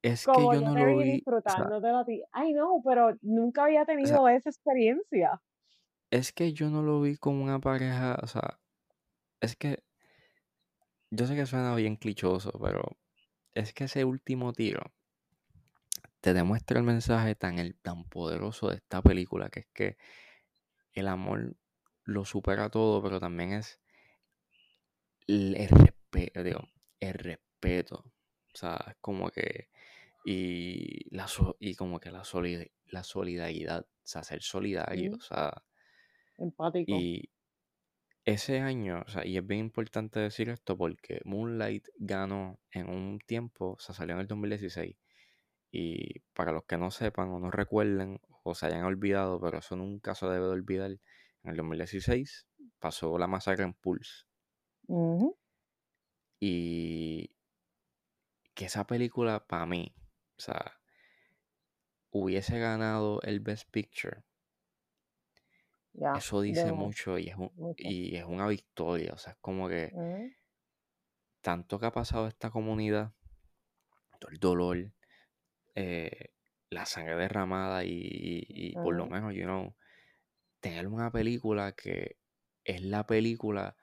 es 0.00 0.28
que 0.28 0.32
como 0.32 0.52
yo 0.52 0.60
yo 0.60 0.60
no 0.60 0.74
te 0.74 0.78
lo 0.78 0.86
vi 0.86 0.94
vi, 0.96 1.24
o 1.26 1.40
sea, 1.42 1.56
disfrutándotelo 1.56 1.98
a 1.98 2.04
ti. 2.04 2.22
Ay, 2.30 2.52
no, 2.52 2.80
pero 2.84 3.16
nunca 3.20 3.64
había 3.64 3.82
o 3.82 3.84
sea, 3.84 3.96
tenido 3.96 4.28
esa 4.28 4.48
experiencia. 4.48 5.42
es 6.12 6.32
que 6.32 6.52
yo 6.52 6.70
no 6.70 6.82
lo 6.82 7.00
vi 7.00 7.16
como 7.16 7.42
una 7.42 7.58
pareja, 7.58 8.16
o 8.22 8.28
sea, 8.28 8.60
es 9.44 9.56
que 9.56 9.82
yo 11.10 11.26
sé 11.26 11.34
que 11.34 11.46
suena 11.46 11.74
bien 11.74 11.96
clichoso, 11.96 12.52
pero 12.62 12.98
es 13.54 13.72
que 13.74 13.84
ese 13.84 14.04
último 14.04 14.52
tiro 14.52 14.82
te 16.20 16.34
demuestra 16.34 16.78
el 16.80 16.84
mensaje 16.84 17.36
tan, 17.36 17.60
el, 17.60 17.76
tan 17.76 18.02
poderoso 18.08 18.68
de 18.68 18.76
esta 18.76 19.00
película, 19.00 19.48
que 19.48 19.60
es 19.60 19.66
que 19.72 19.96
el 20.94 21.08
amor 21.08 21.56
lo 22.04 22.24
supera 22.24 22.70
todo, 22.70 23.02
pero 23.02 23.20
también 23.20 23.52
es 23.52 23.80
el, 25.26 25.56
el 25.56 25.68
respeto, 25.68 26.42
digo, 26.42 26.60
el 27.00 27.14
respeto, 27.14 27.96
o 28.54 28.56
sea, 28.56 28.76
es 28.88 28.96
como 29.00 29.30
que, 29.30 29.68
y, 30.26 31.14
la, 31.16 31.28
so- 31.28 31.56
y 31.60 31.74
como 31.74 32.00
que 32.00 32.10
la, 32.10 32.24
solid- 32.24 32.70
la 32.88 33.04
solidaridad, 33.04 33.82
o 33.82 33.88
sea, 34.06 34.22
ser 34.24 34.42
solidario, 34.42 35.10
Mm, 35.10 35.18
o 35.18 35.20
sea, 35.22 35.64
empático. 36.38 36.96
y 36.96 37.28
ese 38.24 38.60
año, 38.60 39.02
o 39.06 39.10
sea, 39.10 39.26
y 39.26 39.36
es 39.36 39.46
bien 39.46 39.60
importante 39.60 40.20
decir 40.20 40.48
esto 40.48 40.76
porque 40.76 41.20
Moonlight 41.24 41.88
ganó 41.96 42.58
en 42.70 42.88
un 42.88 43.18
tiempo, 43.18 43.72
o 43.72 43.78
sea, 43.78 43.94
salió 43.94 44.14
en 44.14 44.20
el 44.22 44.26
2016. 44.26 44.96
Y 45.70 46.20
para 46.34 46.52
los 46.52 46.64
que 46.64 46.78
no 46.78 46.90
sepan 46.90 47.28
o 47.30 47.40
no 47.40 47.50
recuerden 47.50 48.20
o 48.44 48.54
se 48.54 48.66
hayan 48.66 48.84
olvidado, 48.84 49.40
pero 49.40 49.58
eso 49.58 49.76
nunca 49.76 50.14
se 50.14 50.26
debe 50.26 50.46
de 50.46 50.52
olvidar, 50.52 50.90
en 50.90 51.50
el 51.50 51.56
2016 51.56 52.46
pasó 52.78 53.18
la 53.18 53.26
masacre 53.26 53.64
en 53.64 53.74
Pulse. 53.74 54.24
Y 56.40 57.30
que 58.54 58.66
esa 58.66 58.86
película, 58.86 59.46
para 59.46 59.66
mí, 59.66 59.94
o 60.38 60.40
sea, 60.40 60.80
hubiese 62.10 62.58
ganado 62.58 63.20
el 63.22 63.40
Best 63.40 63.68
Picture, 63.70 64.22
Ya, 65.94 66.18
eso 66.20 66.40
dice 66.42 66.72
mucho 66.72 67.18
y 67.18 67.28
es, 67.28 67.36
un- 67.36 67.52
y 67.76 68.16
es 68.16 68.24
una 68.24 68.48
victoria. 68.48 69.12
O 69.14 69.18
sea, 69.18 69.32
es 69.34 69.38
como 69.40 69.68
que 69.68 69.96
Ujú, 69.96 70.30
tanto 71.42 71.78
que 71.78 71.86
ha 71.86 71.92
pasado 71.92 72.26
esta 72.26 72.50
comunidad, 72.50 73.14
todo 74.18 74.30
el 74.30 74.38
dolor, 74.38 74.92
eh, 75.74 76.30
la 76.70 76.86
sangre 76.86 77.16
derramada 77.16 77.84
y, 77.84 77.90
y- 77.92 78.46
y 78.48 78.76
por 78.78 78.94
lo 78.96 79.08
menos, 79.08 79.34
you 79.34 79.44
know, 79.44 79.76
tener 80.60 80.88
una 80.88 81.12
película 81.12 81.72
que 81.74 82.18
es 82.64 82.82
la 82.82 83.06
película 83.06 83.76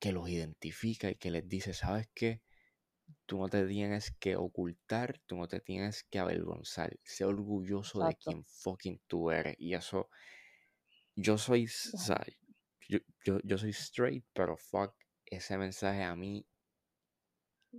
que 0.00 0.12
los 0.12 0.28
identifica 0.30 1.10
y 1.10 1.16
que 1.16 1.30
les 1.32 1.48
dice, 1.48 1.74
¿sabes 1.74 2.08
qué? 2.14 2.42
Tú 3.26 3.38
no 3.38 3.48
te 3.48 3.66
tienes 3.66 4.12
que 4.12 4.36
ocultar, 4.36 5.20
tú 5.26 5.36
no 5.36 5.48
te 5.48 5.60
tienes 5.60 6.04
que 6.04 6.18
avergonzar, 6.20 6.98
sé 7.04 7.24
orgulloso 7.24 8.02
de 8.02 8.16
quien 8.16 8.44
fucking 8.46 9.00
tú 9.08 9.30
eres. 9.32 9.56
Y 9.58 9.74
eso, 9.74 10.10
yo 11.16 11.38
soy, 11.38 11.64
o 11.64 11.98
sea, 11.98 12.20
yo, 12.88 12.98
yo, 13.24 13.38
yo 13.44 13.58
soy 13.58 13.70
straight, 13.70 14.24
pero 14.32 14.56
fuck, 14.56 14.94
ese 15.26 15.58
mensaje 15.58 16.02
a 16.02 16.14
mí 16.14 16.46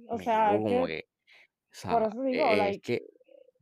O 0.09 0.17
me 0.17 0.23
sea, 0.23 0.55
es 0.55 0.61
como 0.63 0.85
que 0.87 1.05
por 1.89 2.03
eso 2.03 2.21
digo, 2.23 2.51
es 2.51 2.57
like, 2.57 2.79
que 2.81 3.07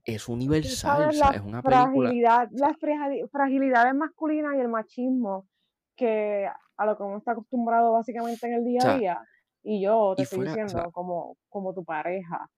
es 0.05 0.30
universal, 0.30 1.09
o 1.09 1.11
sea, 1.11 1.32
es 1.32 1.41
una 1.41 1.61
película, 1.61 2.09
fragilidad, 2.09 2.49
sea, 2.49 2.67
las 2.67 2.78
fragi- 2.78 3.30
fragilidades 3.30 3.95
masculinas 3.95 4.55
y 4.55 4.59
el 4.59 4.67
machismo 4.67 5.47
que 5.95 6.47
a 6.78 6.86
lo 6.86 6.97
que 6.97 7.03
uno 7.03 7.17
está 7.17 7.32
acostumbrado 7.32 7.91
básicamente 7.93 8.47
en 8.47 8.53
el 8.53 8.61
o 8.61 8.65
día 8.65 8.82
a 8.93 8.97
día. 8.97 9.23
Y 9.63 9.82
yo 9.82 10.13
te 10.15 10.21
y 10.21 10.23
estoy 10.23 10.38
fuera, 10.38 10.51
o 10.53 10.67
sea, 10.67 10.82
diciendo 10.82 10.91
como, 10.91 11.38
como 11.49 11.73
tu 11.73 11.84
pareja, 11.84 12.49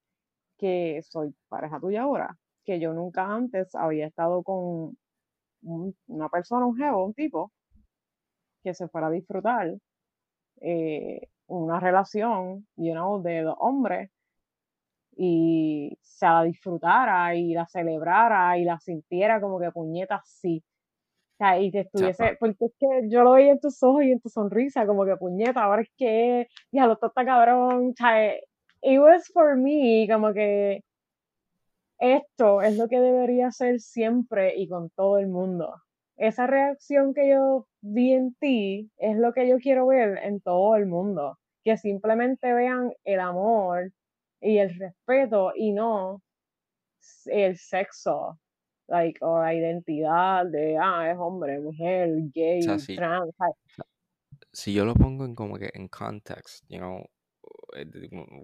que 0.57 1.01
soy 1.03 1.35
pareja 1.49 1.79
tuya 1.79 2.03
ahora, 2.03 2.37
que 2.65 2.79
yo 2.79 2.93
nunca 2.93 3.25
antes 3.25 3.75
había 3.75 4.07
estado 4.07 4.43
con 4.43 4.97
un- 5.67 5.95
una 6.07 6.29
persona, 6.29 6.65
un 6.65 6.75
jevo, 6.77 7.05
un 7.05 7.13
tipo, 7.13 7.51
que 8.63 8.73
se 8.73 8.87
fuera 8.87 9.07
a 9.07 9.11
disfrutar 9.11 9.73
eh, 10.61 11.29
una 11.47 11.79
relación, 11.79 12.67
you 12.75 12.93
know, 12.93 13.21
de 13.21 13.41
dos 13.41 13.55
hombres 13.59 14.09
y 15.15 15.97
se 16.01 16.25
la 16.25 16.43
disfrutara 16.43 17.35
y 17.35 17.53
la 17.53 17.65
celebrara 17.67 18.57
y 18.57 18.63
la 18.63 18.79
sintiera 18.79 19.41
como 19.41 19.59
que 19.59 19.71
puñeta 19.71 20.21
sí. 20.25 20.63
O 21.33 21.37
sea, 21.37 21.59
y 21.59 21.71
que 21.71 21.81
estuviese, 21.81 22.35
porque 22.39 22.65
es 22.65 22.71
que 22.79 22.87
yo 23.09 23.23
lo 23.23 23.33
veía 23.33 23.51
en 23.51 23.59
tus 23.59 23.81
ojos 23.83 24.03
y 24.03 24.11
en 24.11 24.19
tu 24.19 24.29
sonrisa, 24.29 24.87
como 24.87 25.05
que 25.05 25.15
puñeta, 25.17 25.63
ahora 25.63 25.83
es 25.83 25.89
que, 25.95 26.47
ya 26.71 26.87
lo 26.87 26.93
está 26.93 27.11
cabrón, 27.13 27.89
o 27.91 27.93
sea, 27.95 28.33
it 28.81 28.99
was 28.99 29.27
for 29.33 29.55
me, 29.55 30.07
como 30.11 30.33
que 30.33 30.83
esto 31.99 32.61
es 32.61 32.77
lo 32.77 32.87
que 32.87 32.99
debería 32.99 33.51
ser 33.51 33.79
siempre 33.79 34.55
y 34.57 34.67
con 34.67 34.89
todo 34.91 35.17
el 35.17 35.27
mundo. 35.27 35.81
Esa 36.15 36.47
reacción 36.47 37.13
que 37.13 37.29
yo 37.29 37.67
vi 37.81 38.13
en 38.13 38.33
ti 38.35 38.89
es 38.97 39.17
lo 39.17 39.33
que 39.33 39.47
yo 39.47 39.57
quiero 39.57 39.87
ver 39.87 40.17
en 40.23 40.41
todo 40.41 40.75
el 40.75 40.87
mundo. 40.87 41.37
Que 41.63 41.77
simplemente 41.77 42.53
vean 42.53 42.91
el 43.03 43.19
amor 43.19 43.91
y 44.41 44.57
el 44.57 44.77
respeto 44.77 45.51
y 45.55 45.73
no 45.73 46.21
el 47.25 47.57
sexo, 47.57 48.39
like, 48.87 49.23
o 49.23 49.39
la 49.39 49.53
identidad 49.53 50.45
de, 50.45 50.77
ah, 50.77 51.11
es 51.11 51.17
hombre, 51.17 51.59
mujer, 51.59 52.09
o 52.09 52.15
sea, 52.15 52.29
gay, 52.33 52.79
si, 52.79 52.95
trans. 52.95 53.29
o 53.29 53.33
sea, 53.37 53.85
si 54.51 54.73
yo 54.73 54.85
lo 54.85 54.93
pongo 54.93 55.25
en 55.25 55.35
como 55.35 55.57
que 55.57 55.69
en 55.73 55.87
context, 55.87 56.65
you 56.69 56.77
know, 56.77 57.05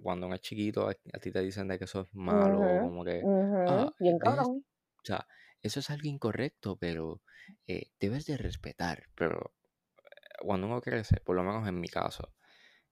cuando 0.02 0.26
uno 0.26 0.34
es 0.36 0.40
chiquito, 0.42 0.88
a, 0.88 0.94
ti 1.20 1.30
te 1.32 1.40
dicen 1.42 1.68
de 1.68 1.78
que 1.78 1.84
eso 1.84 2.02
es 2.02 2.14
malo, 2.14 2.62
o 2.62 2.78
ujú, 2.78 2.90
como 2.90 3.04
que, 3.04 3.28
ujú, 3.28 3.66
ah, 3.66 3.92
bien 3.98 4.18
cabrón. 4.18 4.64
o 4.98 5.04
sea, 5.04 5.26
eso 5.62 5.80
es 5.80 5.90
algo 5.90 6.08
incorrecto, 6.08 6.76
pero 6.76 7.22
eh, 7.66 7.90
debes 8.00 8.26
de 8.26 8.36
respetar, 8.36 9.08
pero 9.14 9.54
eh, 10.04 10.44
cuando 10.44 10.66
uno 10.66 10.80
crece, 10.80 11.20
por 11.20 11.36
lo 11.36 11.42
menos 11.44 11.68
en 11.68 11.80
mi 11.80 11.88
caso, 11.88 12.34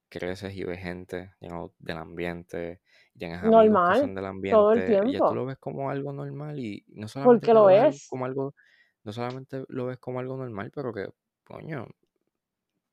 creces 0.09 0.55
y 0.55 0.63
ves 0.63 0.79
gente, 0.81 1.33
you 1.41 1.49
know, 1.49 1.75
del 1.79 1.97
ambiente, 1.97 2.81
tienes 3.17 3.41
amigos 3.43 3.81
que 3.85 3.93
Normal, 3.93 4.01
son 4.01 4.15
del 4.15 4.25
todo 4.47 4.71
el 4.73 4.77
ambiente, 4.77 4.99
y 5.03 5.13
ya 5.13 5.21
tú 5.21 5.33
tiempo, 5.33 5.35
lo 5.35 5.45
ves 5.45 5.57
como 5.59 5.89
algo 5.91 6.13
normal, 6.13 6.59
y 6.59 6.85
no 6.89 7.07
solamente 7.07 7.47
porque 7.47 7.51
que 7.51 7.59
lo 7.59 7.61
lo 7.61 7.71
ves 7.71 7.97
como 8.07 8.25
algo, 8.25 8.55
no 9.03 9.13
solamente 9.13 9.63
lo 9.69 9.87
ves 9.87 9.99
como 9.99 10.19
algo 10.19 10.37
normal, 10.37 10.71
pero 10.73 10.93
que, 10.93 11.07
coño, 11.45 11.85
o 11.85 11.89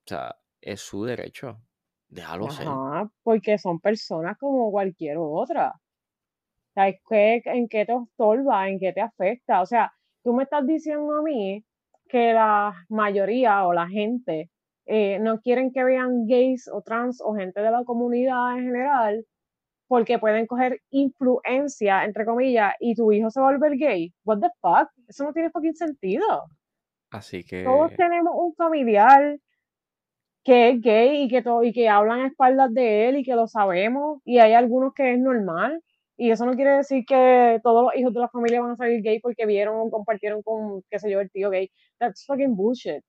sea, 0.06 0.36
es 0.60 0.80
su 0.80 1.04
derecho. 1.04 1.62
Déjalo 2.10 2.50
ser. 2.50 2.66
Ajá, 2.68 3.10
porque 3.22 3.58
son 3.58 3.80
personas 3.80 4.36
como 4.38 4.70
cualquier 4.70 5.16
otra. 5.18 5.70
O 5.70 6.72
sea, 6.74 6.88
es 6.88 7.00
que, 7.08 7.42
¿en 7.44 7.68
qué 7.68 7.86
te 7.86 7.94
estorba? 7.94 8.68
¿En 8.68 8.78
qué 8.78 8.92
te 8.92 9.00
afecta? 9.00 9.62
O 9.62 9.66
sea, 9.66 9.92
tú 10.22 10.32
me 10.34 10.42
estás 10.42 10.66
diciendo 10.66 11.16
a 11.16 11.22
mí 11.22 11.64
que 12.08 12.32
la 12.32 12.74
mayoría 12.88 13.66
o 13.66 13.72
la 13.72 13.88
gente 13.88 14.50
eh, 14.86 15.18
no 15.20 15.40
quieren 15.40 15.72
que 15.72 15.84
vean 15.84 16.26
gays 16.26 16.68
o 16.68 16.82
trans 16.82 17.20
o 17.24 17.34
gente 17.34 17.60
de 17.60 17.70
la 17.70 17.84
comunidad 17.84 18.58
en 18.58 18.64
general 18.64 19.24
porque 19.90 20.20
pueden 20.20 20.46
coger 20.46 20.80
influencia, 20.90 22.04
entre 22.04 22.24
comillas, 22.24 22.74
y 22.78 22.94
tu 22.94 23.10
hijo 23.10 23.28
se 23.28 23.40
va 23.40 23.48
a 23.48 23.52
volver 23.52 23.76
gay. 23.76 24.14
What 24.24 24.38
the 24.38 24.48
fuck? 24.60 24.88
Eso 25.08 25.24
no 25.24 25.32
tiene 25.32 25.50
fucking 25.50 25.74
sentido. 25.74 26.44
Así 27.10 27.42
Todos 27.64 27.90
que, 27.90 27.96
tenemos 27.96 28.32
un 28.36 28.54
familiar 28.54 29.36
que 30.44 30.70
es 30.70 30.80
gay 30.80 31.22
y 31.24 31.28
que, 31.28 31.42
todo, 31.42 31.62
y 31.64 31.72
que 31.72 31.88
hablan 31.88 32.20
a 32.20 32.26
espaldas 32.28 32.72
de 32.74 33.08
él 33.08 33.16
y 33.18 33.24
que 33.24 33.34
lo 33.34 33.46
sabemos, 33.46 34.20
y 34.24 34.38
hay 34.38 34.52
algunos 34.54 34.92
que 34.94 35.12
es 35.14 35.18
normal, 35.18 35.82
Y 36.16 36.30
eso 36.30 36.44
no 36.46 36.54
quiere 36.54 36.72
decir 36.76 37.04
que 37.06 37.60
todos 37.62 37.84
los 37.84 37.94
hijos 37.96 38.12
de 38.12 38.20
la 38.20 38.28
familia 38.28 38.60
van 38.60 38.72
a 38.72 38.76
salir 38.76 39.02
gay 39.02 39.20
porque 39.20 39.46
vieron 39.46 39.76
o 39.80 39.90
compartieron 39.90 40.42
con, 40.42 40.82
qué 40.90 40.98
sé 40.98 41.10
yo, 41.10 41.20
el 41.20 41.30
tío 41.30 41.48
gay. 41.50 41.70
That's 41.98 42.24
fucking 42.26 42.56
bullshit. 42.56 43.02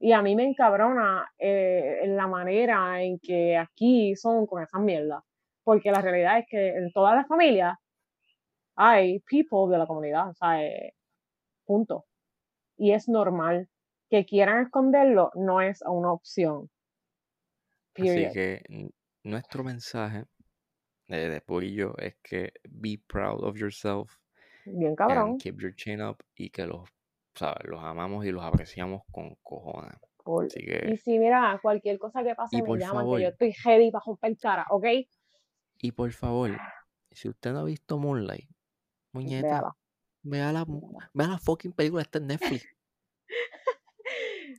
Y 0.00 0.12
a 0.12 0.22
mí 0.22 0.36
me 0.36 0.44
encabrona 0.44 1.26
eh, 1.38 2.00
en 2.02 2.16
la 2.16 2.26
manera 2.28 3.02
en 3.02 3.18
que 3.20 3.56
aquí 3.56 4.16
son 4.16 4.46
con 4.46 4.62
esas 4.62 4.80
mierdas. 4.82 5.22
Porque 5.64 5.90
la 5.92 6.02
realidad 6.02 6.38
es 6.40 6.46
que 6.48 6.68
en 6.70 6.92
todas 6.92 7.14
las 7.16 7.28
familias 7.28 7.76
hay 8.76 9.20
people 9.20 9.70
de 9.70 9.78
la 9.78 9.86
comunidad, 9.86 10.30
o 10.30 10.34
sea, 10.34 10.62
eh, 10.64 10.94
punto. 11.66 12.06
Y 12.78 12.92
es 12.92 13.08
normal. 13.08 13.68
Que 14.12 14.26
quieran 14.26 14.66
esconderlo 14.66 15.30
no 15.34 15.62
es 15.62 15.82
una 15.86 16.12
opción. 16.12 16.68
Así 17.94 18.28
que 18.30 18.90
nuestro 19.22 19.64
mensaje 19.64 20.26
de, 21.08 21.30
de 21.30 21.40
Purillo 21.40 21.96
es 21.96 22.16
que 22.22 22.52
be 22.68 23.00
proud 23.06 23.42
of 23.42 23.56
yourself. 23.56 24.18
Bien 24.66 24.94
cabrón. 24.94 25.38
keep 25.38 25.58
your 25.62 25.74
chin 25.74 26.02
up 26.02 26.18
y 26.34 26.50
que 26.50 26.66
los, 26.66 26.90
¿sabes? 27.34 27.64
los 27.64 27.82
amamos 27.82 28.26
y 28.26 28.32
los 28.32 28.44
apreciamos 28.44 29.00
con 29.10 29.34
cojones. 29.36 29.96
Así 30.44 30.62
que, 30.62 30.90
y 30.92 30.96
si 30.98 31.18
mira, 31.18 31.58
cualquier 31.62 31.98
cosa 31.98 32.22
que 32.22 32.34
pase 32.34 32.62
me 32.62 32.78
llaman, 32.78 33.06
que 33.16 33.22
yo 33.22 33.28
estoy 33.28 33.54
ready 33.64 33.90
para 33.90 34.04
romper 34.04 34.36
cara, 34.36 34.66
¿ok? 34.68 34.84
Y 35.78 35.92
por 35.92 36.12
favor, 36.12 36.50
si 37.10 37.30
usted 37.30 37.54
no 37.54 37.60
ha 37.60 37.64
visto 37.64 37.96
Moonlight, 37.96 38.50
muñeca, 39.12 39.74
vea 40.22 40.52
la, 40.52 40.66
vea 41.14 41.28
la 41.28 41.38
fucking 41.38 41.72
película, 41.72 42.02
está 42.02 42.18
en 42.18 42.26
Netflix. 42.26 42.68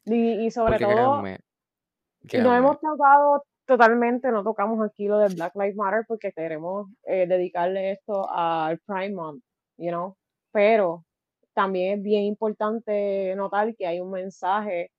Y, 0.06 0.52
sobre 0.52 0.80
todo, 0.80 1.22
no 1.22 2.56
hemos 2.56 2.80
tocado 2.80 3.44
totalmente, 3.66 4.32
no 4.32 4.44
tocamos 4.44 4.86
aquí 4.86 5.08
lo 5.08 5.20
de 5.20 5.34
Black 5.34 5.56
Lives 5.56 5.76
Matter 5.76 6.06
porque 6.08 6.32
queremos 6.32 6.90
eh, 7.04 7.26
dedicarle 7.28 7.92
esto 7.92 8.30
al 8.30 8.80
Prime 8.80 9.12
Month, 9.12 9.44
you 9.78 9.90
know, 9.90 10.18
pero 10.52 11.06
también 11.54 12.00
es 12.00 12.04
bien 12.04 12.24
importante 12.24 13.34
notar 13.36 13.76
que 13.76 13.88
hay 13.88 14.00
un 14.00 14.12
mensaje 14.12 14.92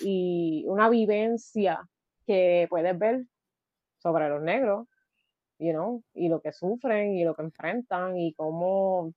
y 0.00 0.64
una 0.66 0.88
vivencia 0.88 1.86
que 2.26 2.66
puedes 2.70 2.98
ver 2.98 3.24
sobre 3.98 4.28
los 4.28 4.42
negros, 4.42 4.88
you 5.58 5.72
know, 5.72 6.02
y 6.14 6.28
lo 6.28 6.40
que 6.40 6.52
sufren 6.52 7.14
y 7.16 7.24
lo 7.24 7.34
que 7.34 7.42
enfrentan 7.42 8.16
y 8.16 8.32
cómo, 8.34 9.12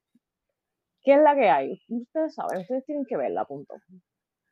qué 1.01 1.13
es 1.13 1.21
la 1.21 1.35
que 1.35 1.49
hay. 1.49 1.81
Ustedes 1.87 2.35
saben, 2.35 2.61
ustedes 2.61 2.85
tienen 2.85 3.05
que 3.05 3.17
verla, 3.17 3.45
punto. 3.45 3.75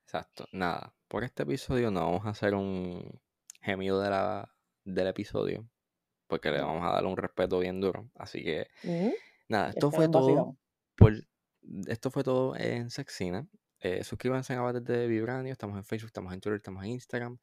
Exacto, 0.03 0.45
nada. 0.51 0.93
Por 1.07 1.23
este 1.23 1.43
episodio 1.43 1.91
no 1.91 2.01
vamos 2.01 2.25
a 2.25 2.29
hacer 2.29 2.53
un 2.53 3.19
gemido 3.61 3.99
de 4.01 4.09
la, 4.09 4.53
del 4.83 5.07
episodio, 5.07 5.69
porque 6.27 6.51
le 6.51 6.61
vamos 6.61 6.83
a 6.83 6.93
dar 6.93 7.05
un 7.05 7.17
respeto 7.17 7.59
bien 7.59 7.79
duro. 7.79 8.09
Así 8.15 8.43
que, 8.43 8.67
nada, 9.47 9.69
esto 9.69 9.91
fue 9.91 10.09
todo. 10.09 10.57
Por, 10.95 11.13
esto 11.87 12.11
fue 12.11 12.23
todo 12.23 12.55
en 12.55 12.89
Sexina. 12.89 13.47
Eh, 13.79 14.03
suscríbanse 14.03 14.53
a 14.53 14.59
Abates 14.59 14.83
de 14.83 15.07
Vibranio. 15.07 15.51
Estamos 15.51 15.77
en 15.77 15.83
Facebook, 15.83 16.07
estamos 16.07 16.33
en 16.33 16.41
Twitter, 16.41 16.57
estamos 16.57 16.83
en 16.83 16.91
Instagram. 16.91 17.39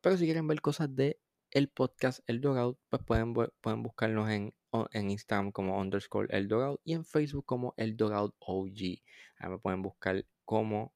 Pero 0.00 0.16
si 0.16 0.24
quieren 0.24 0.46
ver 0.46 0.60
cosas 0.60 0.94
de 0.94 1.20
el 1.52 1.68
podcast 1.68 2.20
El 2.26 2.40
Dogout, 2.40 2.78
pues 2.88 3.02
pueden, 3.04 3.34
pueden 3.34 3.82
buscarnos 3.82 4.28
en, 4.30 4.54
en 4.92 5.10
Instagram 5.10 5.52
como 5.52 5.78
underscore 5.78 6.28
El 6.30 6.48
Dogout 6.48 6.80
y 6.84 6.94
en 6.94 7.04
Facebook 7.04 7.46
como 7.46 7.74
El 7.76 7.96
Dogout 7.96 8.34
OG. 8.40 9.00
Ahí 9.38 9.50
me 9.50 9.58
pueden 9.58 9.82
buscar 9.82 10.24
como 10.44 10.92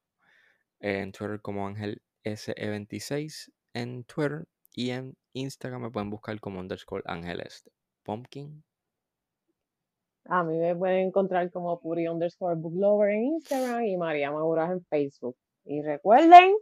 en 0.81 1.12
Twitter 1.12 1.41
como 1.41 1.66
Ángel 1.66 2.03
SE26 2.24 3.51
en 3.74 4.05
Twitter 4.05 4.47
y 4.74 4.91
en 4.91 5.16
Instagram 5.33 5.83
me 5.83 5.91
pueden 5.91 6.11
buscar 6.11 6.39
como 6.41 6.61
underscore 6.61 7.03
Ángel 7.07 7.41
Este. 7.41 7.70
Pumpkin. 8.03 8.62
A 10.26 10.43
mí 10.43 10.59
me 10.59 10.76
pueden 10.76 11.09
encontrar 11.09 11.51
como 11.51 11.81
Puri 11.81 12.09
underscore 12.09 12.57
Booklover 12.57 13.11
en 13.11 13.24
Instagram 13.24 13.85
y 13.85 13.97
María 13.97 14.31
Maduras 14.31 14.70
en 14.70 14.85
Facebook. 14.85 15.37
Y 15.64 15.83
recuerden, 15.83 16.55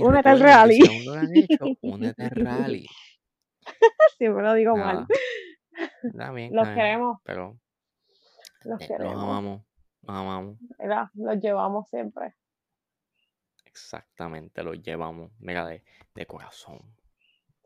únete 0.00 0.28
al 0.28 0.40
rally. 0.40 0.78
únete 1.82 2.22
al 2.22 2.30
rally. 2.30 2.86
Siempre 4.18 4.42
lo 4.42 4.54
digo 4.54 4.76
mal. 4.76 5.06
los 6.02 6.68
queremos. 6.68 7.18
Pero 7.24 7.58
los 8.64 8.78
queremos. 8.78 9.14
Los 9.14 9.22
amamos. 9.22 9.62
Los 10.02 10.16
amamos. 10.16 10.58
Los 11.14 11.40
llevamos 11.40 11.88
siempre. 11.88 12.34
Exactamente, 13.84 14.62
lo 14.62 14.74
llevamos, 14.74 15.30
mega 15.38 15.66
de, 15.66 15.84
de 16.14 16.26
corazón. 16.26 16.80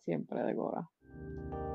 Siempre 0.04 0.42
de 0.42 0.54
corazón. 0.54 1.71